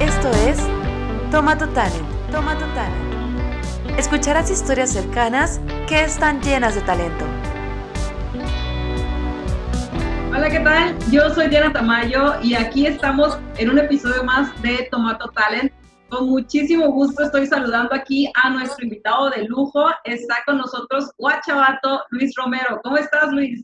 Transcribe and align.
Esto 0.00 0.30
es 0.30 0.56
Toma 1.30 1.58
tu 1.58 1.66
Talent, 1.74 2.08
Toma 2.32 2.54
tu 2.54 2.64
Talent. 2.74 3.98
Escucharás 3.98 4.50
historias 4.50 4.90
cercanas 4.90 5.60
que 5.86 6.02
están 6.02 6.40
llenas 6.40 6.74
de 6.74 6.80
talento. 6.80 7.26
Hola, 10.30 10.48
¿qué 10.48 10.60
tal? 10.60 10.96
Yo 11.10 11.28
soy 11.34 11.48
Diana 11.48 11.70
Tamayo 11.70 12.40
y 12.42 12.54
aquí 12.54 12.86
estamos 12.86 13.38
en 13.58 13.68
un 13.68 13.78
episodio 13.78 14.24
más 14.24 14.50
de 14.62 14.88
Tomato 14.90 15.28
Talent. 15.32 15.70
Con 16.08 16.30
muchísimo 16.30 16.90
gusto 16.90 17.24
estoy 17.24 17.46
saludando 17.46 17.94
aquí 17.94 18.32
a 18.42 18.48
nuestro 18.48 18.84
invitado 18.84 19.28
de 19.28 19.44
lujo. 19.44 19.84
Está 20.04 20.36
con 20.46 20.56
nosotros 20.56 21.10
Guachabato 21.18 22.04
Luis 22.08 22.32
Romero. 22.36 22.80
¿Cómo 22.82 22.96
estás, 22.96 23.30
Luis? 23.32 23.62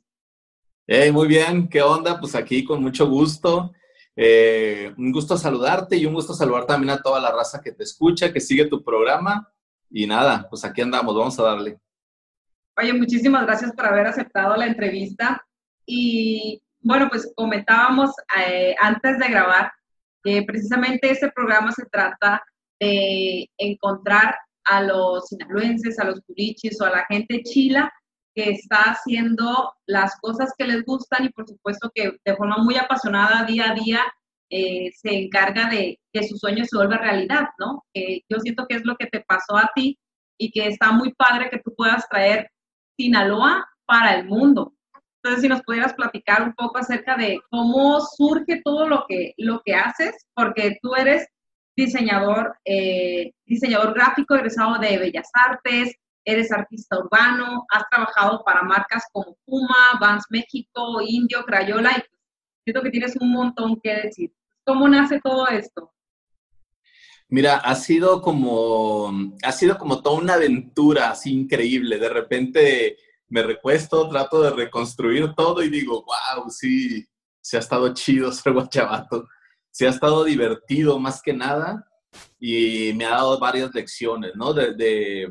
Hey, 0.87 1.11
muy 1.11 1.29
bien, 1.29 1.67
¿qué 1.67 1.81
onda? 1.81 2.21
Pues 2.21 2.35
aquí 2.35 2.63
con 2.63 2.83
mucho 2.83 3.09
gusto. 3.09 3.73
Eh, 4.17 4.95
un 4.97 5.13
gusto 5.13 5.37
saludarte 5.37 5.97
y 5.97 6.07
un 6.07 6.15
gusto 6.15 6.33
saludar 6.33 6.65
también 6.65 6.91
a 6.91 7.03
toda 7.03 7.21
la 7.21 7.31
raza 7.31 7.61
que 7.61 7.73
te 7.73 7.85
escucha, 7.85 8.33
que 8.33 8.41
sigue 8.41 8.65
tu 8.65 8.83
programa. 8.83 9.53
Y 9.91 10.07
nada, 10.07 10.47
pues 10.49 10.65
aquí 10.65 10.81
andamos, 10.81 11.15
vamos 11.15 11.39
a 11.39 11.43
darle. 11.43 11.79
Oye, 12.79 12.93
muchísimas 12.95 13.47
gracias 13.47 13.73
por 13.73 13.87
haber 13.87 14.07
aceptado 14.07 14.57
la 14.57 14.67
entrevista. 14.67 15.47
Y 15.85 16.63
bueno, 16.81 17.09
pues 17.09 17.33
comentábamos 17.37 18.11
eh, 18.39 18.75
antes 18.81 19.19
de 19.19 19.29
grabar 19.29 19.71
que 20.23 20.43
precisamente 20.43 21.11
este 21.11 21.31
programa 21.31 21.71
se 21.73 21.85
trata 21.87 22.43
de 22.81 23.49
encontrar 23.59 24.35
a 24.65 24.83
los 24.83 25.29
sinaloenses, 25.29 25.99
a 25.99 26.05
los 26.05 26.21
curichis 26.27 26.81
o 26.81 26.85
a 26.85 26.91
la 26.91 27.07
gente 27.09 27.43
chila 27.45 27.93
que 28.37 28.51
está 28.51 28.91
haciendo 28.91 29.73
las 29.87 30.15
cosas 30.21 30.53
que 30.57 30.67
les 30.67 30.85
gustan 30.85 31.25
y 31.25 31.31
por 31.31 31.49
supuesto 31.49 31.91
que 31.95 32.13
de 32.25 32.37
forma 32.37 32.59
muy 32.59 32.77
apasionada 32.77 33.47
día 33.47 33.71
a 33.71 33.75
día 33.75 34.01
eh, 34.51 34.91
se 34.95 35.23
encarga 35.23 35.71
de 35.71 35.99
que 36.13 36.23
su 36.23 36.37
sueño 36.37 36.65
se 36.67 36.77
vuelva 36.77 36.99
realidad, 36.99 37.49
¿no? 37.59 37.83
yo 37.95 38.39
siento 38.41 38.67
que 38.69 38.77
es 38.77 38.85
lo 38.85 38.97
que 38.97 39.07
te 39.07 39.25
pasó 39.27 39.57
a 39.57 39.71
ti 39.75 39.99
y 40.39 40.51
que 40.51 40.69
está 40.69 40.93
muy 40.93 41.13
padre 41.15 41.49
que 41.51 41.59
tú 41.59 41.75
puedas 41.75 42.07
traer 42.09 42.51
Sinaloa 42.99 43.67
para 43.87 44.15
el 44.15 44.27
mundo. 44.27 44.75
Entonces, 45.17 45.43
si 45.43 45.49
nos 45.49 45.63
pudieras 45.63 45.95
platicar 45.95 46.43
un 46.43 46.55
poco 46.55 46.79
acerca 46.79 47.17
de 47.17 47.41
cómo 47.51 48.01
surge 48.01 48.61
todo 48.65 48.87
lo 48.87 49.07
que, 49.09 49.33
lo 49.39 49.61
que 49.65 49.75
haces, 49.75 50.15
porque 50.35 50.79
tú 50.83 50.95
eres 50.95 51.27
diseñador, 51.77 52.57
eh, 52.65 53.33
diseñador 53.45 53.95
gráfico 53.95 54.35
egresado 54.35 54.79
de 54.79 54.99
Bellas 54.99 55.29
Artes, 55.33 55.95
eres 56.27 56.51
artista 56.51 56.99
urbano, 56.99 57.65
has 57.71 57.85
trabajado 57.89 58.43
para 58.45 58.63
marcas 58.63 59.05
como 59.13 59.39
Puma, 59.47 59.97
Vans 60.01 60.25
México, 60.29 61.01
Indio, 61.01 61.45
Crayola, 61.45 61.93
y 61.97 62.03
siento 62.65 62.83
que 62.83 62.91
tienes 62.91 63.17
un 63.21 63.31
montón 63.33 63.81
que 63.81 63.95
decir. 63.95 64.33
¿Cómo 64.65 64.89
nace 64.89 65.21
todo 65.23 65.47
esto? 65.47 65.93
Mira, 67.29 67.59
ha 67.59 67.75
sido 67.77 68.21
como, 68.21 69.13
ha 69.43 69.53
sido 69.53 69.79
como 69.79 70.03
toda 70.03 70.19
una 70.19 70.35
aventura 70.35 71.11
así 71.11 71.33
increíble. 71.33 71.99
De 71.99 72.09
repente 72.09 72.97
me 73.29 73.43
recuesto, 73.45 74.09
trato 74.09 74.43
de 74.43 74.51
reconstruir 74.51 75.33
todo 75.35 75.63
y 75.63 75.71
digo, 75.71 76.05
wow, 76.05 76.51
sí, 76.51 77.07
se 77.41 77.57
ha 77.57 77.61
estado 77.61 77.95
chido 77.95 78.33
ser 78.33 78.53
guachabato. 78.53 79.29
Se 79.71 79.87
ha 79.87 79.91
estado 79.91 80.25
divertido 80.25 80.99
más 80.99 81.23
que 81.23 81.33
nada 81.33 81.87
y 82.41 82.93
me 82.95 83.05
ha 83.05 83.11
dado 83.11 83.39
varias 83.39 83.73
lecciones, 83.73 84.33
¿no? 84.35 84.53
de 84.53 85.29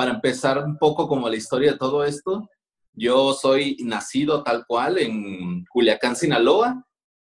para 0.00 0.12
empezar 0.12 0.64
un 0.64 0.78
poco 0.78 1.06
como 1.06 1.28
la 1.28 1.36
historia 1.36 1.72
de 1.72 1.76
todo 1.76 2.04
esto, 2.04 2.48
yo 2.94 3.34
soy 3.34 3.76
nacido 3.84 4.42
tal 4.42 4.64
cual 4.66 4.96
en 4.96 5.62
Culiacán, 5.66 6.16
Sinaloa. 6.16 6.86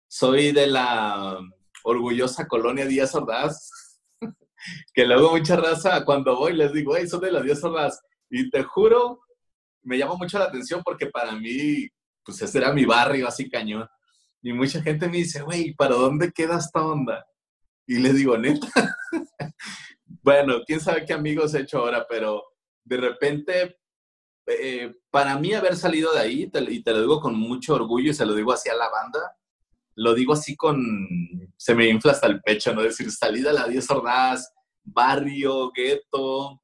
Soy 0.07 0.53
de 0.53 0.67
la 0.67 1.39
orgullosa 1.83 2.47
colonia 2.47 2.85
Díaz 2.85 3.15
Ordaz, 3.15 3.71
que 4.93 5.07
luego 5.07 5.31
mucha 5.31 5.57
raza, 5.57 6.05
cuando 6.05 6.37
voy 6.37 6.53
les 6.53 6.71
digo, 6.75 6.95
hey, 6.95 7.09
son 7.09 7.23
de 7.23 7.33
la 7.33 7.41
Díaz 7.41 7.65
Ordaz. 7.65 8.03
Y 8.29 8.51
te 8.51 8.63
juro, 8.63 9.21
me 9.83 9.97
llama 9.97 10.17
mucho 10.17 10.39
la 10.39 10.45
atención 10.45 10.83
porque 10.85 11.07
para 11.07 11.33
mí, 11.33 11.89
pues 12.23 12.43
ese 12.43 12.59
era 12.59 12.71
mi 12.75 12.85
barrio 12.85 13.29
así 13.29 13.49
cañón. 13.49 13.89
Y 14.43 14.53
mucha 14.53 14.83
gente 14.83 15.09
me 15.09 15.17
dice, 15.17 15.41
güey, 15.41 15.73
¿para 15.73 15.95
dónde 15.95 16.33
queda 16.33 16.59
esta 16.59 16.85
onda? 16.85 17.25
Y 17.87 17.97
le 17.97 18.13
digo, 18.13 18.37
neta. 18.37 18.69
bueno, 20.23 20.57
quién 20.67 20.81
sabe 20.81 21.07
qué 21.07 21.15
amigos 21.15 21.55
he 21.55 21.61
hecho 21.61 21.79
ahora, 21.79 22.05
pero 22.07 22.45
de 22.89 22.97
repente, 22.97 23.79
eh, 24.47 24.95
para 25.11 25.39
mí 25.39 25.53
haber 25.53 25.77
salido 25.77 26.13
de 26.13 26.21
ahí, 26.21 26.51
y 26.69 26.83
te 26.83 26.93
lo 26.93 27.01
digo 27.01 27.21
con 27.21 27.39
mucho 27.39 27.75
orgullo 27.75 28.11
y 28.11 28.15
se 28.15 28.25
lo 28.25 28.35
digo 28.35 28.53
así 28.53 28.71
a 28.71 28.75
la 28.75 28.89
banda, 28.89 29.37
lo 29.95 30.15
digo 30.15 30.33
así 30.33 30.57
con, 30.57 31.07
se 31.57 31.75
me 31.75 31.89
infla 31.89 32.13
hasta 32.13 32.29
el 32.29 32.41
pecho, 32.41 32.73
¿no? 32.73 32.83
Decir, 32.83 33.11
salida 33.11 33.51
a 33.51 33.55
la 33.55 33.69
10 33.69 33.91
Ordaz, 33.91 34.53
barrio, 34.85 35.71
gueto, 35.73 36.63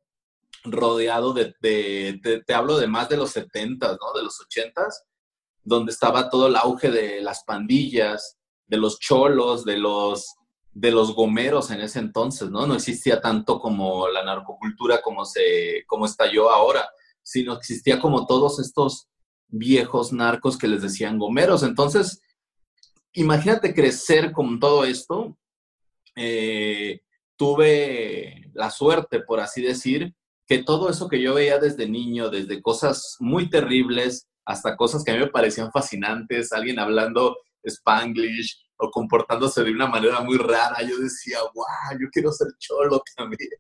rodeado 0.64 1.34
de, 1.34 1.54
te, 1.60 2.54
hablo 2.54 2.78
de 2.78 2.86
más 2.86 3.08
de 3.08 3.18
los 3.18 3.32
70, 3.32 3.98
¿no? 4.00 4.12
De 4.16 4.22
los 4.22 4.40
80, 4.40 4.88
donde 5.62 5.92
estaba 5.92 6.30
todo 6.30 6.46
el 6.46 6.56
auge 6.56 6.90
de 6.90 7.20
las 7.20 7.44
pandillas, 7.44 8.38
de 8.66 8.78
los 8.78 8.98
cholos, 8.98 9.64
de 9.64 9.78
los 9.78 10.36
de 10.74 10.90
los 10.90 11.14
gomeros 11.14 11.70
en 11.70 11.80
ese 11.80 12.00
entonces, 12.00 12.50
¿no? 12.50 12.66
No 12.66 12.74
existía 12.74 13.20
tanto 13.20 13.60
como 13.60 14.08
la 14.08 14.24
narcocultura 14.24 15.00
como, 15.00 15.24
se, 15.24 15.84
como 15.86 16.04
estalló 16.04 16.50
ahora, 16.50 16.88
sino 17.22 17.54
existía 17.54 18.00
como 18.00 18.26
todos 18.26 18.58
estos 18.58 19.08
viejos 19.46 20.12
narcos 20.12 20.58
que 20.58 20.66
les 20.66 20.82
decían 20.82 21.18
gomeros. 21.18 21.62
Entonces, 21.62 22.20
imagínate 23.12 23.72
crecer 23.72 24.32
con 24.32 24.58
todo 24.58 24.84
esto. 24.84 25.38
Eh, 26.16 27.00
tuve 27.36 28.50
la 28.52 28.70
suerte, 28.70 29.20
por 29.20 29.40
así 29.40 29.62
decir, 29.62 30.12
que 30.46 30.62
todo 30.62 30.90
eso 30.90 31.08
que 31.08 31.22
yo 31.22 31.34
veía 31.34 31.58
desde 31.58 31.88
niño, 31.88 32.30
desde 32.30 32.60
cosas 32.60 33.16
muy 33.20 33.48
terribles 33.48 34.28
hasta 34.44 34.76
cosas 34.76 35.04
que 35.04 35.12
a 35.12 35.14
mí 35.14 35.20
me 35.20 35.28
parecían 35.28 35.70
fascinantes, 35.72 36.52
alguien 36.52 36.78
hablando 36.78 37.36
spanglish, 37.64 38.63
o 38.76 38.90
comportándose 38.90 39.62
de 39.62 39.70
una 39.70 39.86
manera 39.86 40.20
muy 40.20 40.36
rara, 40.36 40.82
yo 40.82 40.98
decía, 40.98 41.38
wow, 41.54 41.98
yo 42.00 42.08
quiero 42.12 42.32
ser 42.32 42.48
cholo 42.58 43.02
también. 43.16 43.50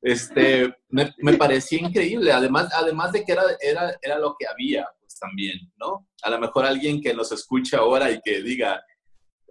Este, 0.00 0.74
me, 0.88 1.14
me 1.18 1.34
parecía 1.38 1.80
increíble, 1.80 2.32
además, 2.32 2.68
además 2.74 3.12
de 3.12 3.24
que 3.24 3.32
era, 3.32 3.42
era, 3.60 3.96
era 4.02 4.18
lo 4.18 4.34
que 4.38 4.46
había, 4.46 4.86
pues 5.00 5.18
también, 5.18 5.72
¿no? 5.76 6.08
A 6.22 6.30
lo 6.30 6.38
mejor 6.38 6.64
alguien 6.66 7.00
que 7.00 7.14
nos 7.14 7.32
escucha 7.32 7.78
ahora 7.78 8.10
y 8.10 8.20
que 8.20 8.42
diga, 8.42 8.82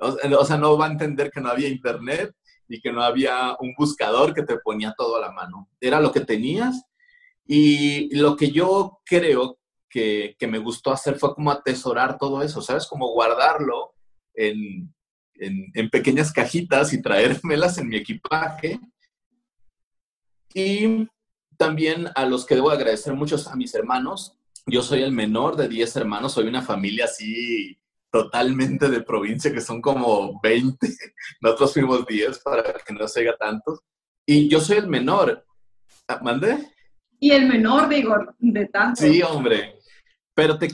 o, 0.01 0.45
sea, 0.45 0.57
no 0.57 0.78
va 0.78 0.88
a 0.88 0.91
entender 0.91 1.31
que 1.31 1.41
no 1.41 1.50
había 1.50 1.67
internet 1.67 2.34
y 2.67 2.81
que 2.81 2.91
no 2.91 3.03
había 3.03 3.56
un 3.59 3.73
buscador 3.78 4.34
que 4.34 4.44
te 4.44 4.57
ponía 4.57 4.94
todo 4.97 5.17
a 5.17 5.22
la 5.22 5.31
mano. 5.31 5.69
Era 5.79 6.00
lo 6.00 6.11
que 6.11 6.22
tenías 6.22 6.84
y 7.45 8.16
lo 8.16 8.35
que 8.35 8.51
yo 8.51 9.00
creo 9.06 9.59
que, 9.90 10.35
que 10.40 10.47
me 10.47 10.57
gustó 10.57 10.91
hacer 10.91 11.19
fue 11.19 11.35
como 11.35 11.51
atesorar 11.51 12.17
todo 12.17 12.41
eso, 12.41 12.61
¿sabes? 12.61 12.88
Como 12.88 13.11
guardarlo 13.11 13.94
en, 14.34 14.94
en, 15.36 15.90
pequeñas 15.90 16.31
cajitas 16.31 16.94
y 16.94 17.02
traérmelas 17.02 17.78
en 17.78 17.90
mi 17.90 17.97
equipaje. 17.97 18.80
Y 20.53 21.08
también 21.58 22.08
a 22.16 22.25
los 22.25 22.46
que 22.46 22.56
debo 22.56 22.70
agradecer 22.70 23.14
muchos 23.14 23.47
a 23.47 23.56
mis 23.56 23.74
hermanos. 23.74 24.38
Yo 24.66 24.84
soy 24.84 25.02
el 25.02 25.12
menor 25.12 25.56
de 25.56 25.68
10 25.68 25.96
hermanos, 25.96 26.34
soy 26.34 26.47
una 26.47 26.62
familia 26.62 27.06
así 27.06 27.78
totalmente 28.12 28.90
de 28.90 29.02
provincia, 29.02 29.52
que 29.52 29.62
son 29.62 29.81
como 29.81 30.40
20. 30.41 30.88
Nosotros 31.41 31.74
fuimos 31.74 32.06
10 32.06 32.40
para 32.40 32.64
que 32.64 32.94
no 32.94 33.08
se 33.08 33.22
haga 33.22 33.38
tantos. 33.38 33.80
Y 34.25 34.47
yo 34.50 34.59
soy 34.59 34.78
el 34.78 34.88
menor. 34.88 35.46
Ah, 36.08 36.20
¿Mande? 36.22 36.58
Y 37.20 37.31
el 37.31 37.47
menor, 37.47 37.88
digo, 37.88 38.16
de 38.40 38.66
tantos. 38.68 39.00
Sí, 39.00 39.22
hombre. 39.22 39.75
Pero 40.34 40.58
te, 40.58 40.69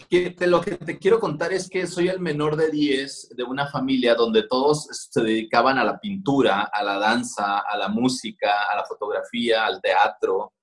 lo 0.47 0.61
que 0.61 0.75
te 0.75 0.99
quiero 0.99 1.19
contar 1.19 1.51
es 1.51 1.67
que 1.67 1.87
soy 1.87 2.09
el 2.09 2.19
menor 2.19 2.55
de 2.55 2.69
10 2.69 3.29
de 3.35 3.43
una 3.43 3.67
familia 3.67 4.13
donde 4.13 4.43
todos 4.43 4.87
se 4.91 5.21
dedicaban 5.21 5.79
a 5.79 5.83
la 5.83 5.99
pintura, 5.99 6.69
a 6.71 6.83
la 6.83 6.99
danza, 6.99 7.59
a 7.59 7.75
la 7.75 7.87
música, 7.87 8.65
a 8.71 8.75
la 8.75 8.85
fotografía, 8.85 9.65
al 9.65 9.81
teatro. 9.81 10.53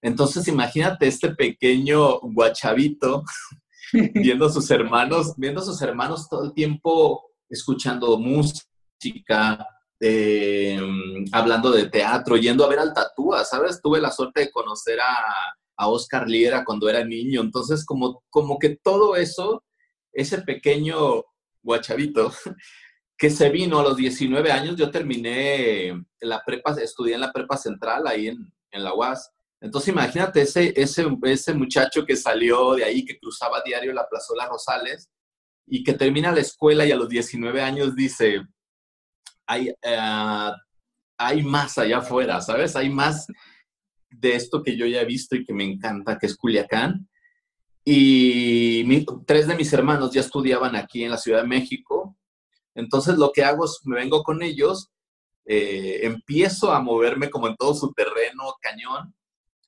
Entonces 0.00 0.46
imagínate 0.46 1.08
este 1.08 1.34
pequeño 1.34 2.20
guachavito 2.20 3.24
viendo 4.14 4.46
a 4.46 4.52
sus 4.52 4.70
hermanos, 4.70 5.34
viendo 5.36 5.60
a 5.60 5.64
sus 5.64 5.82
hermanos 5.82 6.28
todo 6.28 6.44
el 6.44 6.54
tiempo 6.54 7.32
escuchando 7.48 8.18
música, 8.18 9.66
eh, 10.00 10.80
hablando 11.32 11.72
de 11.72 11.88
teatro, 11.88 12.36
yendo 12.36 12.64
a 12.64 12.68
ver 12.68 12.78
al 12.78 12.94
Tatúa, 12.94 13.44
¿sabes? 13.44 13.80
Tuve 13.82 14.00
la 14.00 14.12
suerte 14.12 14.42
de 14.42 14.50
conocer 14.50 15.00
a, 15.00 15.16
a 15.76 15.88
Oscar 15.88 16.28
Liera 16.28 16.64
cuando 16.64 16.88
era 16.88 17.04
niño. 17.04 17.40
Entonces, 17.40 17.84
como, 17.84 18.22
como 18.30 18.58
que 18.58 18.76
todo 18.82 19.16
eso, 19.16 19.64
ese 20.12 20.42
pequeño 20.42 21.24
guachavito 21.62 22.32
que 23.18 23.30
se 23.30 23.48
vino 23.50 23.78
a 23.80 23.82
los 23.82 23.96
19 23.96 24.52
años, 24.52 24.76
yo 24.76 24.90
terminé 24.90 26.04
la 26.20 26.42
prepa, 26.44 26.72
estudié 26.80 27.14
en 27.14 27.20
la 27.20 27.32
prepa 27.32 27.56
central 27.56 28.06
ahí 28.06 28.28
en, 28.28 28.52
en 28.70 28.84
la 28.84 28.94
UAS. 28.94 29.30
Entonces, 29.60 29.88
imagínate 29.88 30.42
ese, 30.42 30.72
ese, 30.76 31.06
ese 31.22 31.54
muchacho 31.54 32.04
que 32.04 32.16
salió 32.16 32.74
de 32.74 32.84
ahí, 32.84 33.04
que 33.04 33.18
cruzaba 33.18 33.62
diario 33.64 33.92
la 33.92 34.06
Plazuela 34.08 34.46
Rosales 34.46 35.08
y 35.66 35.82
que 35.82 35.94
termina 35.94 36.32
la 36.32 36.40
escuela 36.40 36.84
y 36.84 36.92
a 36.92 36.96
los 36.96 37.08
19 37.08 37.62
años 37.62 37.94
dice, 37.94 38.42
hay, 39.46 39.68
eh, 39.68 40.50
hay 41.16 41.42
más 41.42 41.78
allá 41.78 41.98
afuera, 41.98 42.40
¿sabes? 42.40 42.76
Hay 42.76 42.90
más 42.90 43.26
de 44.20 44.36
esto 44.36 44.62
que 44.62 44.76
yo 44.76 44.86
ya 44.86 45.00
he 45.00 45.04
visto 45.04 45.36
y 45.36 45.44
que 45.44 45.52
me 45.52 45.64
encanta, 45.64 46.18
que 46.18 46.26
es 46.26 46.36
Culiacán. 46.36 47.08
Y 47.84 49.04
tres 49.26 49.46
de 49.46 49.56
mis 49.56 49.72
hermanos 49.72 50.12
ya 50.12 50.20
estudiaban 50.20 50.74
aquí 50.74 51.04
en 51.04 51.10
la 51.10 51.18
Ciudad 51.18 51.42
de 51.42 51.48
México. 51.48 52.16
Entonces 52.74 53.16
lo 53.18 53.30
que 53.32 53.44
hago 53.44 53.64
es, 53.66 53.80
me 53.84 53.96
vengo 53.96 54.22
con 54.22 54.42
ellos, 54.42 54.90
eh, 55.44 56.00
empiezo 56.02 56.72
a 56.72 56.80
moverme 56.80 57.28
como 57.28 57.46
en 57.46 57.56
todo 57.56 57.74
su 57.74 57.92
terreno 57.92 58.54
cañón. 58.60 59.14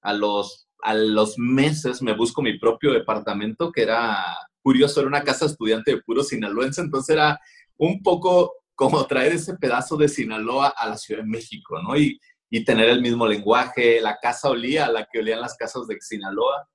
A 0.00 0.12
los, 0.12 0.68
a 0.82 0.94
los 0.94 1.38
meses 1.38 2.00
me 2.00 2.16
busco 2.16 2.40
mi 2.40 2.58
propio 2.58 2.92
departamento, 2.92 3.72
que 3.72 3.82
era 3.82 4.24
curioso, 4.62 5.00
era 5.00 5.08
una 5.08 5.22
casa 5.22 5.46
estudiante 5.46 5.92
de 5.92 6.02
puro 6.02 6.22
sinaloense, 6.22 6.80
entonces 6.80 7.14
era 7.14 7.40
un 7.76 8.02
poco 8.02 8.52
como 8.74 9.06
traer 9.06 9.32
ese 9.32 9.56
pedazo 9.56 9.96
de 9.96 10.08
Sinaloa 10.08 10.68
a 10.68 10.88
la 10.88 10.96
Ciudad 10.96 11.22
de 11.22 11.28
México, 11.28 11.80
¿no? 11.82 11.96
Y, 11.96 12.20
y 12.56 12.64
tener 12.64 12.88
el 12.88 13.02
mismo 13.02 13.26
lenguaje, 13.26 14.00
la 14.00 14.16
casa 14.16 14.48
olía 14.48 14.86
a 14.86 14.90
la 14.90 15.04
que 15.04 15.18
olían 15.18 15.42
las 15.42 15.58
casas 15.58 15.86
de 15.86 15.98
Sinaloa, 16.00 16.66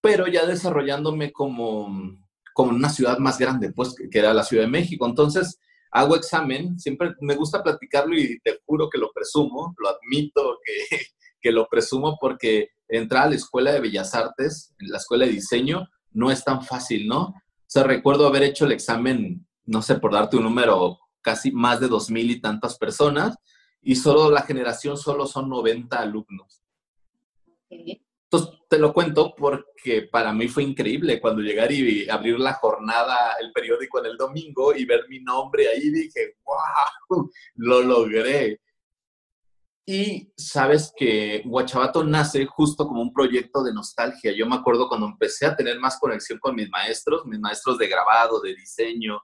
pero 0.00 0.28
ya 0.28 0.46
desarrollándome 0.46 1.32
como, 1.32 2.16
como 2.54 2.70
una 2.70 2.88
ciudad 2.88 3.18
más 3.18 3.38
grande, 3.38 3.72
pues, 3.72 3.96
que 4.08 4.16
era 4.16 4.32
la 4.32 4.44
Ciudad 4.44 4.62
de 4.62 4.70
México. 4.70 5.04
Entonces, 5.04 5.58
hago 5.90 6.14
examen, 6.14 6.78
siempre 6.78 7.12
me 7.22 7.34
gusta 7.34 7.60
platicarlo 7.60 8.16
y 8.16 8.38
te 8.38 8.60
juro 8.64 8.88
que 8.88 8.98
lo 8.98 9.10
presumo, 9.12 9.74
lo 9.78 9.88
admito 9.88 10.58
que, 10.64 10.98
que 11.40 11.50
lo 11.50 11.66
presumo 11.66 12.16
porque 12.20 12.68
entrar 12.86 13.24
a 13.24 13.30
la 13.30 13.34
Escuela 13.34 13.72
de 13.72 13.80
Bellas 13.80 14.14
Artes, 14.14 14.72
la 14.78 14.98
Escuela 14.98 15.26
de 15.26 15.32
Diseño, 15.32 15.88
no 16.12 16.30
es 16.30 16.44
tan 16.44 16.62
fácil, 16.62 17.08
¿no? 17.08 17.22
O 17.22 17.34
sea, 17.66 17.82
recuerdo 17.82 18.28
haber 18.28 18.44
hecho 18.44 18.64
el 18.64 18.70
examen, 18.70 19.44
no 19.64 19.82
sé, 19.82 19.96
por 19.96 20.12
darte 20.12 20.36
un 20.36 20.44
número, 20.44 21.00
casi 21.20 21.50
más 21.50 21.80
de 21.80 21.88
dos 21.88 22.10
mil 22.10 22.30
y 22.30 22.40
tantas 22.40 22.78
personas, 22.78 23.36
y 23.82 23.96
solo 23.96 24.30
la 24.30 24.42
generación 24.42 24.96
solo 24.96 25.26
son 25.26 25.48
90 25.48 25.98
alumnos. 25.98 26.62
Entonces, 27.68 28.60
te 28.68 28.78
lo 28.78 28.92
cuento 28.92 29.34
porque 29.36 30.08
para 30.10 30.32
mí 30.32 30.48
fue 30.48 30.62
increíble 30.62 31.20
cuando 31.20 31.42
llegar 31.42 31.70
y 31.72 32.08
abrir 32.08 32.38
la 32.38 32.54
jornada, 32.54 33.34
el 33.40 33.52
periódico 33.52 33.98
en 33.98 34.06
el 34.06 34.16
domingo 34.16 34.74
y 34.74 34.84
ver 34.84 35.06
mi 35.08 35.20
nombre 35.20 35.68
ahí, 35.68 35.90
dije, 35.90 36.36
wow, 36.44 37.30
lo 37.56 37.82
logré. 37.82 38.60
Y 39.84 40.32
sabes 40.36 40.92
que 40.96 41.42
Guachabato 41.44 42.04
nace 42.04 42.46
justo 42.46 42.86
como 42.86 43.02
un 43.02 43.12
proyecto 43.12 43.64
de 43.64 43.74
nostalgia. 43.74 44.32
Yo 44.32 44.46
me 44.46 44.54
acuerdo 44.54 44.88
cuando 44.88 45.06
empecé 45.08 45.44
a 45.44 45.56
tener 45.56 45.78
más 45.80 45.98
conexión 45.98 46.38
con 46.38 46.54
mis 46.54 46.70
maestros, 46.70 47.26
mis 47.26 47.40
maestros 47.40 47.78
de 47.78 47.88
grabado, 47.88 48.40
de 48.40 48.54
diseño, 48.54 49.20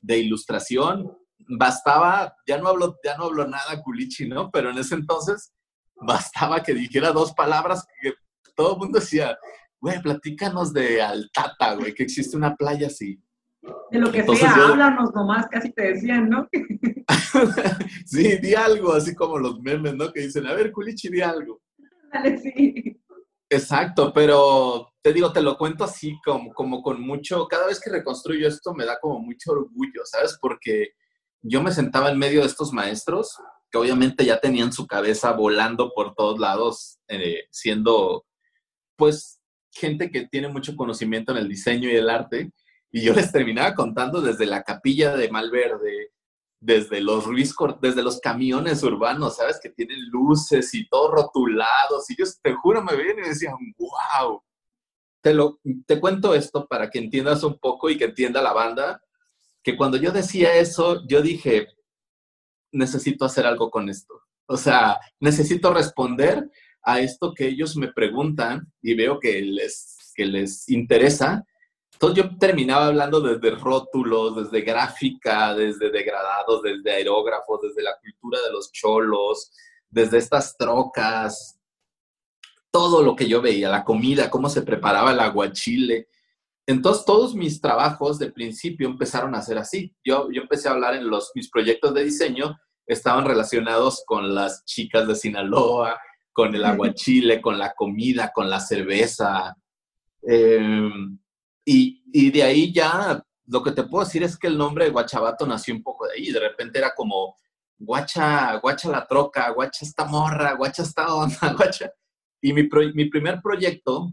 de 0.00 0.18
ilustración, 0.18 1.12
bastaba, 1.38 2.34
ya 2.46 2.58
no 2.58 2.68
hablo, 2.68 2.98
ya 3.04 3.16
no 3.16 3.24
hablo 3.24 3.46
nada 3.46 3.82
culichi, 3.82 4.28
¿no? 4.28 4.50
Pero 4.50 4.70
en 4.70 4.78
ese 4.78 4.94
entonces 4.94 5.52
bastaba 5.94 6.62
que 6.62 6.74
dijera 6.74 7.12
dos 7.12 7.32
palabras 7.32 7.86
que 8.00 8.14
todo 8.54 8.74
el 8.74 8.78
mundo 8.78 8.98
decía, 8.98 9.38
güey, 9.80 10.00
platícanos 10.00 10.72
de 10.72 11.02
Altata, 11.02 11.74
güey, 11.74 11.94
que 11.94 12.02
existe 12.02 12.36
una 12.36 12.54
playa 12.54 12.86
así. 12.86 13.20
De 13.90 13.98
lo 13.98 14.12
que 14.12 14.24
sea, 14.24 14.54
háblanos 14.54 15.12
nomás, 15.14 15.46
casi 15.48 15.72
te 15.72 15.94
decían, 15.94 16.28
¿no? 16.28 16.48
sí, 18.06 18.38
di 18.38 18.54
algo, 18.54 18.92
así 18.92 19.14
como 19.14 19.38
los 19.38 19.60
memes, 19.60 19.94
¿no? 19.94 20.12
Que 20.12 20.22
dicen, 20.22 20.46
a 20.46 20.54
ver, 20.54 20.72
Culichi, 20.72 21.08
di 21.08 21.20
algo. 21.20 21.60
Dale, 22.12 22.38
sí. 22.38 23.00
Exacto, 23.48 24.12
pero 24.12 24.92
te 25.02 25.12
digo, 25.12 25.32
te 25.32 25.40
lo 25.40 25.56
cuento 25.56 25.84
así 25.84 26.18
como, 26.24 26.52
como 26.52 26.82
con 26.82 27.00
mucho, 27.00 27.46
cada 27.46 27.66
vez 27.66 27.80
que 27.80 27.90
reconstruyo 27.90 28.48
esto 28.48 28.74
me 28.74 28.84
da 28.84 28.98
como 29.00 29.20
mucho 29.20 29.52
orgullo, 29.52 30.02
¿sabes? 30.04 30.36
Porque 30.40 30.94
yo 31.42 31.62
me 31.62 31.72
sentaba 31.72 32.10
en 32.10 32.18
medio 32.18 32.40
de 32.40 32.46
estos 32.46 32.72
maestros 32.72 33.36
que 33.70 33.78
obviamente 33.78 34.24
ya 34.24 34.40
tenían 34.40 34.72
su 34.72 34.86
cabeza 34.86 35.32
volando 35.32 35.92
por 35.94 36.14
todos 36.14 36.38
lados, 36.38 36.98
eh, 37.08 37.44
siendo 37.50 38.24
pues 38.96 39.40
gente 39.72 40.10
que 40.10 40.26
tiene 40.26 40.48
mucho 40.48 40.76
conocimiento 40.76 41.32
en 41.32 41.38
el 41.38 41.48
diseño 41.48 41.90
y 41.90 41.96
el 41.96 42.08
arte, 42.08 42.52
y 42.90 43.02
yo 43.02 43.12
les 43.12 43.30
terminaba 43.32 43.74
contando 43.74 44.20
desde 44.22 44.46
la 44.46 44.62
capilla 44.62 45.16
de 45.16 45.30
Malverde, 45.30 46.12
desde 46.60 47.00
los 47.00 47.26
desde 47.80 48.02
los 48.02 48.20
camiones 48.20 48.82
urbanos, 48.82 49.36
¿sabes? 49.36 49.60
Que 49.62 49.70
tienen 49.70 50.08
luces 50.08 50.72
y 50.74 50.88
todo 50.88 51.10
rotulados. 51.10 52.08
Y 52.08 52.14
ellos, 52.14 52.40
te 52.42 52.54
juro, 52.54 52.82
me 52.82 52.96
veían 52.96 53.18
y 53.18 53.28
decían, 53.28 53.54
wow. 53.76 54.42
Te, 55.22 55.34
lo, 55.34 55.60
te 55.86 56.00
cuento 56.00 56.34
esto 56.34 56.66
para 56.66 56.88
que 56.88 56.98
entiendas 56.98 57.42
un 57.42 57.58
poco 57.58 57.90
y 57.90 57.98
que 57.98 58.04
entienda 58.04 58.40
la 58.40 58.52
banda, 58.52 59.02
que 59.66 59.76
cuando 59.76 59.96
yo 59.96 60.12
decía 60.12 60.54
eso, 60.54 61.02
yo 61.08 61.20
dije, 61.20 61.66
necesito 62.70 63.24
hacer 63.24 63.46
algo 63.46 63.68
con 63.68 63.88
esto. 63.88 64.14
O 64.46 64.56
sea, 64.56 65.00
necesito 65.18 65.74
responder 65.74 66.48
a 66.82 67.00
esto 67.00 67.34
que 67.34 67.48
ellos 67.48 67.76
me 67.76 67.92
preguntan 67.92 68.72
y 68.80 68.94
veo 68.94 69.18
que 69.18 69.42
les, 69.42 70.12
que 70.14 70.24
les 70.24 70.68
interesa 70.68 71.44
entonces 71.96 72.24
yo 72.24 72.36
terminaba 72.36 72.88
hablando 72.88 73.22
desde 73.22 73.56
rótulos, 73.56 74.36
desde 74.36 74.60
gráfica, 74.60 75.54
desde 75.54 75.90
degradados, 75.90 76.62
desde 76.62 76.92
aerógrafos, 76.92 77.62
desde 77.62 77.82
la 77.82 77.96
cultura 77.98 78.38
de 78.42 78.52
los 78.52 78.70
cholos, 78.70 79.50
desde 79.88 80.18
estas 80.18 80.58
trocas, 80.58 81.58
todo 82.70 83.02
lo 83.02 83.16
que 83.16 83.26
yo 83.26 83.40
veía, 83.40 83.70
la 83.70 83.82
comida, 83.82 84.28
cómo 84.28 84.50
se 84.50 84.60
preparaba 84.60 85.12
el 85.12 85.20
aguachile. 85.20 86.08
Entonces 86.66 87.04
todos 87.04 87.34
mis 87.34 87.60
trabajos 87.60 88.18
de 88.18 88.32
principio 88.32 88.88
empezaron 88.88 89.34
a 89.34 89.42
ser 89.42 89.58
así. 89.58 89.94
Yo, 90.04 90.28
yo 90.32 90.42
empecé 90.42 90.68
a 90.68 90.72
hablar 90.72 90.94
en 90.94 91.08
los, 91.08 91.30
mis 91.34 91.48
proyectos 91.48 91.94
de 91.94 92.04
diseño, 92.04 92.58
estaban 92.86 93.24
relacionados 93.24 94.02
con 94.04 94.34
las 94.34 94.64
chicas 94.64 95.06
de 95.06 95.14
Sinaloa, 95.14 95.98
con 96.32 96.54
el 96.54 96.64
aguachile, 96.64 97.40
con 97.42 97.58
la 97.58 97.72
comida, 97.72 98.32
con 98.34 98.50
la 98.50 98.60
cerveza. 98.60 99.56
Eh, 100.28 100.90
y, 101.64 102.30
de 102.30 102.42
ahí 102.42 102.72
ya 102.72 103.22
lo 103.46 103.62
que 103.62 103.72
te 103.72 103.84
puedo 103.84 104.04
decir 104.04 104.22
es 104.22 104.36
que 104.36 104.46
el 104.48 104.58
nombre 104.58 104.86
de 104.86 104.90
Guachabato 104.90 105.46
nació 105.46 105.74
un 105.74 105.82
poco 105.82 106.06
de 106.06 106.14
ahí. 106.14 106.32
De 106.32 106.40
repente 106.40 106.78
era 106.78 106.94
como 106.94 107.36
Guacha, 107.78 108.56
Guacha 108.56 108.90
la 108.90 109.06
troca, 109.06 109.50
Guacha 109.50 109.84
esta 109.84 110.04
morra, 110.04 110.54
Guacha 110.54 110.82
esta 110.82 111.14
onda, 111.14 111.38
Guacha. 111.56 111.92
Y 112.40 112.52
mi, 112.52 112.68
mi 112.94 113.04
primer 113.06 113.40
proyecto, 113.40 114.12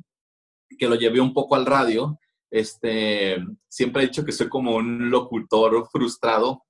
que 0.78 0.88
lo 0.88 0.96
llevé 0.96 1.20
un 1.20 1.34
poco 1.34 1.56
al 1.56 1.66
radio, 1.66 2.18
este, 2.54 3.38
siempre 3.68 4.04
he 4.04 4.06
dicho 4.06 4.24
que 4.24 4.32
soy 4.32 4.48
como 4.48 4.76
un 4.76 5.10
locutor 5.10 5.90
frustrado, 5.92 6.64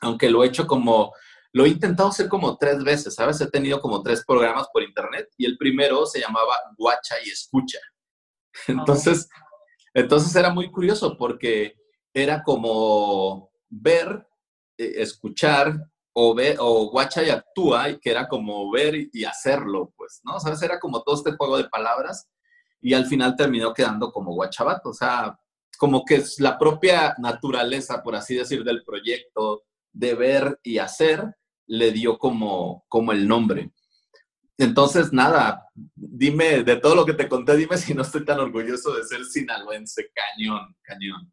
aunque 0.00 0.30
lo 0.30 0.44
he 0.44 0.46
hecho 0.46 0.68
como, 0.68 1.12
lo 1.52 1.64
he 1.64 1.70
intentado 1.70 2.10
hacer 2.10 2.28
como 2.28 2.56
tres 2.56 2.84
veces, 2.84 3.16
¿sabes? 3.16 3.40
He 3.40 3.50
tenido 3.50 3.80
como 3.80 4.00
tres 4.00 4.24
programas 4.24 4.68
por 4.72 4.84
internet 4.84 5.28
y 5.36 5.44
el 5.44 5.58
primero 5.58 6.06
se 6.06 6.20
llamaba 6.20 6.54
Guacha 6.76 7.16
y 7.24 7.30
Escucha. 7.30 7.80
Entonces, 8.68 9.28
entonces 9.92 10.34
era 10.36 10.50
muy 10.50 10.70
curioso 10.70 11.16
porque 11.16 11.74
era 12.14 12.44
como 12.44 13.50
ver, 13.68 14.24
eh, 14.76 14.92
escuchar 14.98 15.80
o 16.12 16.34
ver, 16.34 16.58
o 16.60 16.90
guacha 16.90 17.24
y 17.24 17.30
actúa, 17.30 17.98
que 18.00 18.10
era 18.10 18.28
como 18.28 18.70
ver 18.70 19.08
y 19.12 19.24
hacerlo, 19.24 19.92
pues, 19.96 20.20
¿no? 20.22 20.38
¿Sabes? 20.38 20.62
Era 20.62 20.78
como 20.78 21.02
todo 21.02 21.16
este 21.16 21.32
juego 21.36 21.56
de 21.56 21.68
palabras 21.68 22.28
y 22.80 22.94
al 22.94 23.06
final 23.06 23.36
terminó 23.36 23.72
quedando 23.72 24.10
como 24.12 24.34
guachabato, 24.34 24.90
o 24.90 24.94
sea, 24.94 25.38
como 25.78 26.04
que 26.04 26.16
es 26.16 26.40
la 26.40 26.58
propia 26.58 27.14
naturaleza, 27.18 28.02
por 28.02 28.16
así 28.16 28.34
decir, 28.34 28.64
del 28.64 28.84
proyecto 28.84 29.62
de 29.92 30.14
ver 30.14 30.60
y 30.62 30.78
hacer, 30.78 31.24
le 31.66 31.92
dio 31.92 32.18
como, 32.18 32.84
como 32.88 33.12
el 33.12 33.26
nombre. 33.26 33.70
Entonces, 34.56 35.12
nada, 35.12 35.68
dime, 35.94 36.64
de 36.64 36.76
todo 36.76 36.96
lo 36.96 37.06
que 37.06 37.14
te 37.14 37.28
conté, 37.28 37.56
dime 37.56 37.76
si 37.76 37.94
no 37.94 38.02
estoy 38.02 38.24
tan 38.24 38.40
orgulloso 38.40 38.92
de 38.94 39.04
ser 39.04 39.24
sinaloense, 39.24 40.10
cañón, 40.12 40.74
cañón. 40.82 41.32